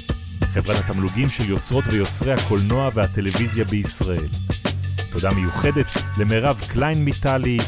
חברת 0.52 0.78
התמלוגים 0.78 1.28
של 1.28 1.50
יוצרות 1.50 1.84
ויוצרי 1.90 2.32
הקולנוע 2.32 2.90
והטלוויזיה 2.94 3.64
בישראל. 3.64 4.28
תודה 5.12 5.30
מיוחדת 5.30 5.92
למירב 6.18 6.60
קליין 6.68 7.04
מטלי 7.04 7.58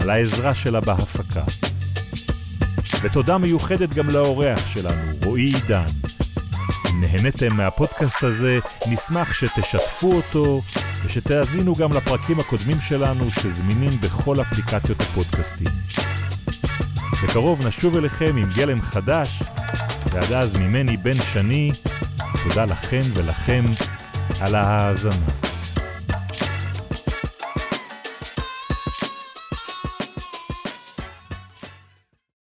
על 0.00 0.10
העזרה 0.10 0.54
שלה 0.54 0.80
בהפקה. 0.80 1.44
ותודה 3.02 3.38
מיוחדת 3.38 3.90
גם 3.90 4.10
לאורח 4.10 4.66
שלנו, 4.74 5.12
רועי 5.24 5.44
עידן. 5.44 5.88
נהניתם 6.94 7.56
מהפודקאסט 7.56 8.22
הזה, 8.22 8.58
נשמח 8.88 9.34
שתשתפו 9.34 10.12
אותו 10.12 10.62
ושתאזינו 11.04 11.74
גם 11.74 11.92
לפרקים 11.92 12.40
הקודמים 12.40 12.80
שלנו 12.80 13.30
שזמינים 13.30 13.90
בכל 14.00 14.40
אפליקציות 14.40 15.00
הפודקאסטים. 15.00 15.66
בקרוב 17.24 17.66
נשוב 17.66 17.96
אליכם 17.96 18.36
עם 18.36 18.48
גלם 18.56 18.82
חדש, 18.82 19.42
ועד 20.12 20.32
אז 20.32 20.56
ממני 20.56 20.96
בן 20.96 21.22
שני, 21.32 21.70
תודה 22.44 22.64
לכן 22.64 23.02
ולכם 23.14 23.64
על 24.40 24.54
ההאזנה. 24.54 25.41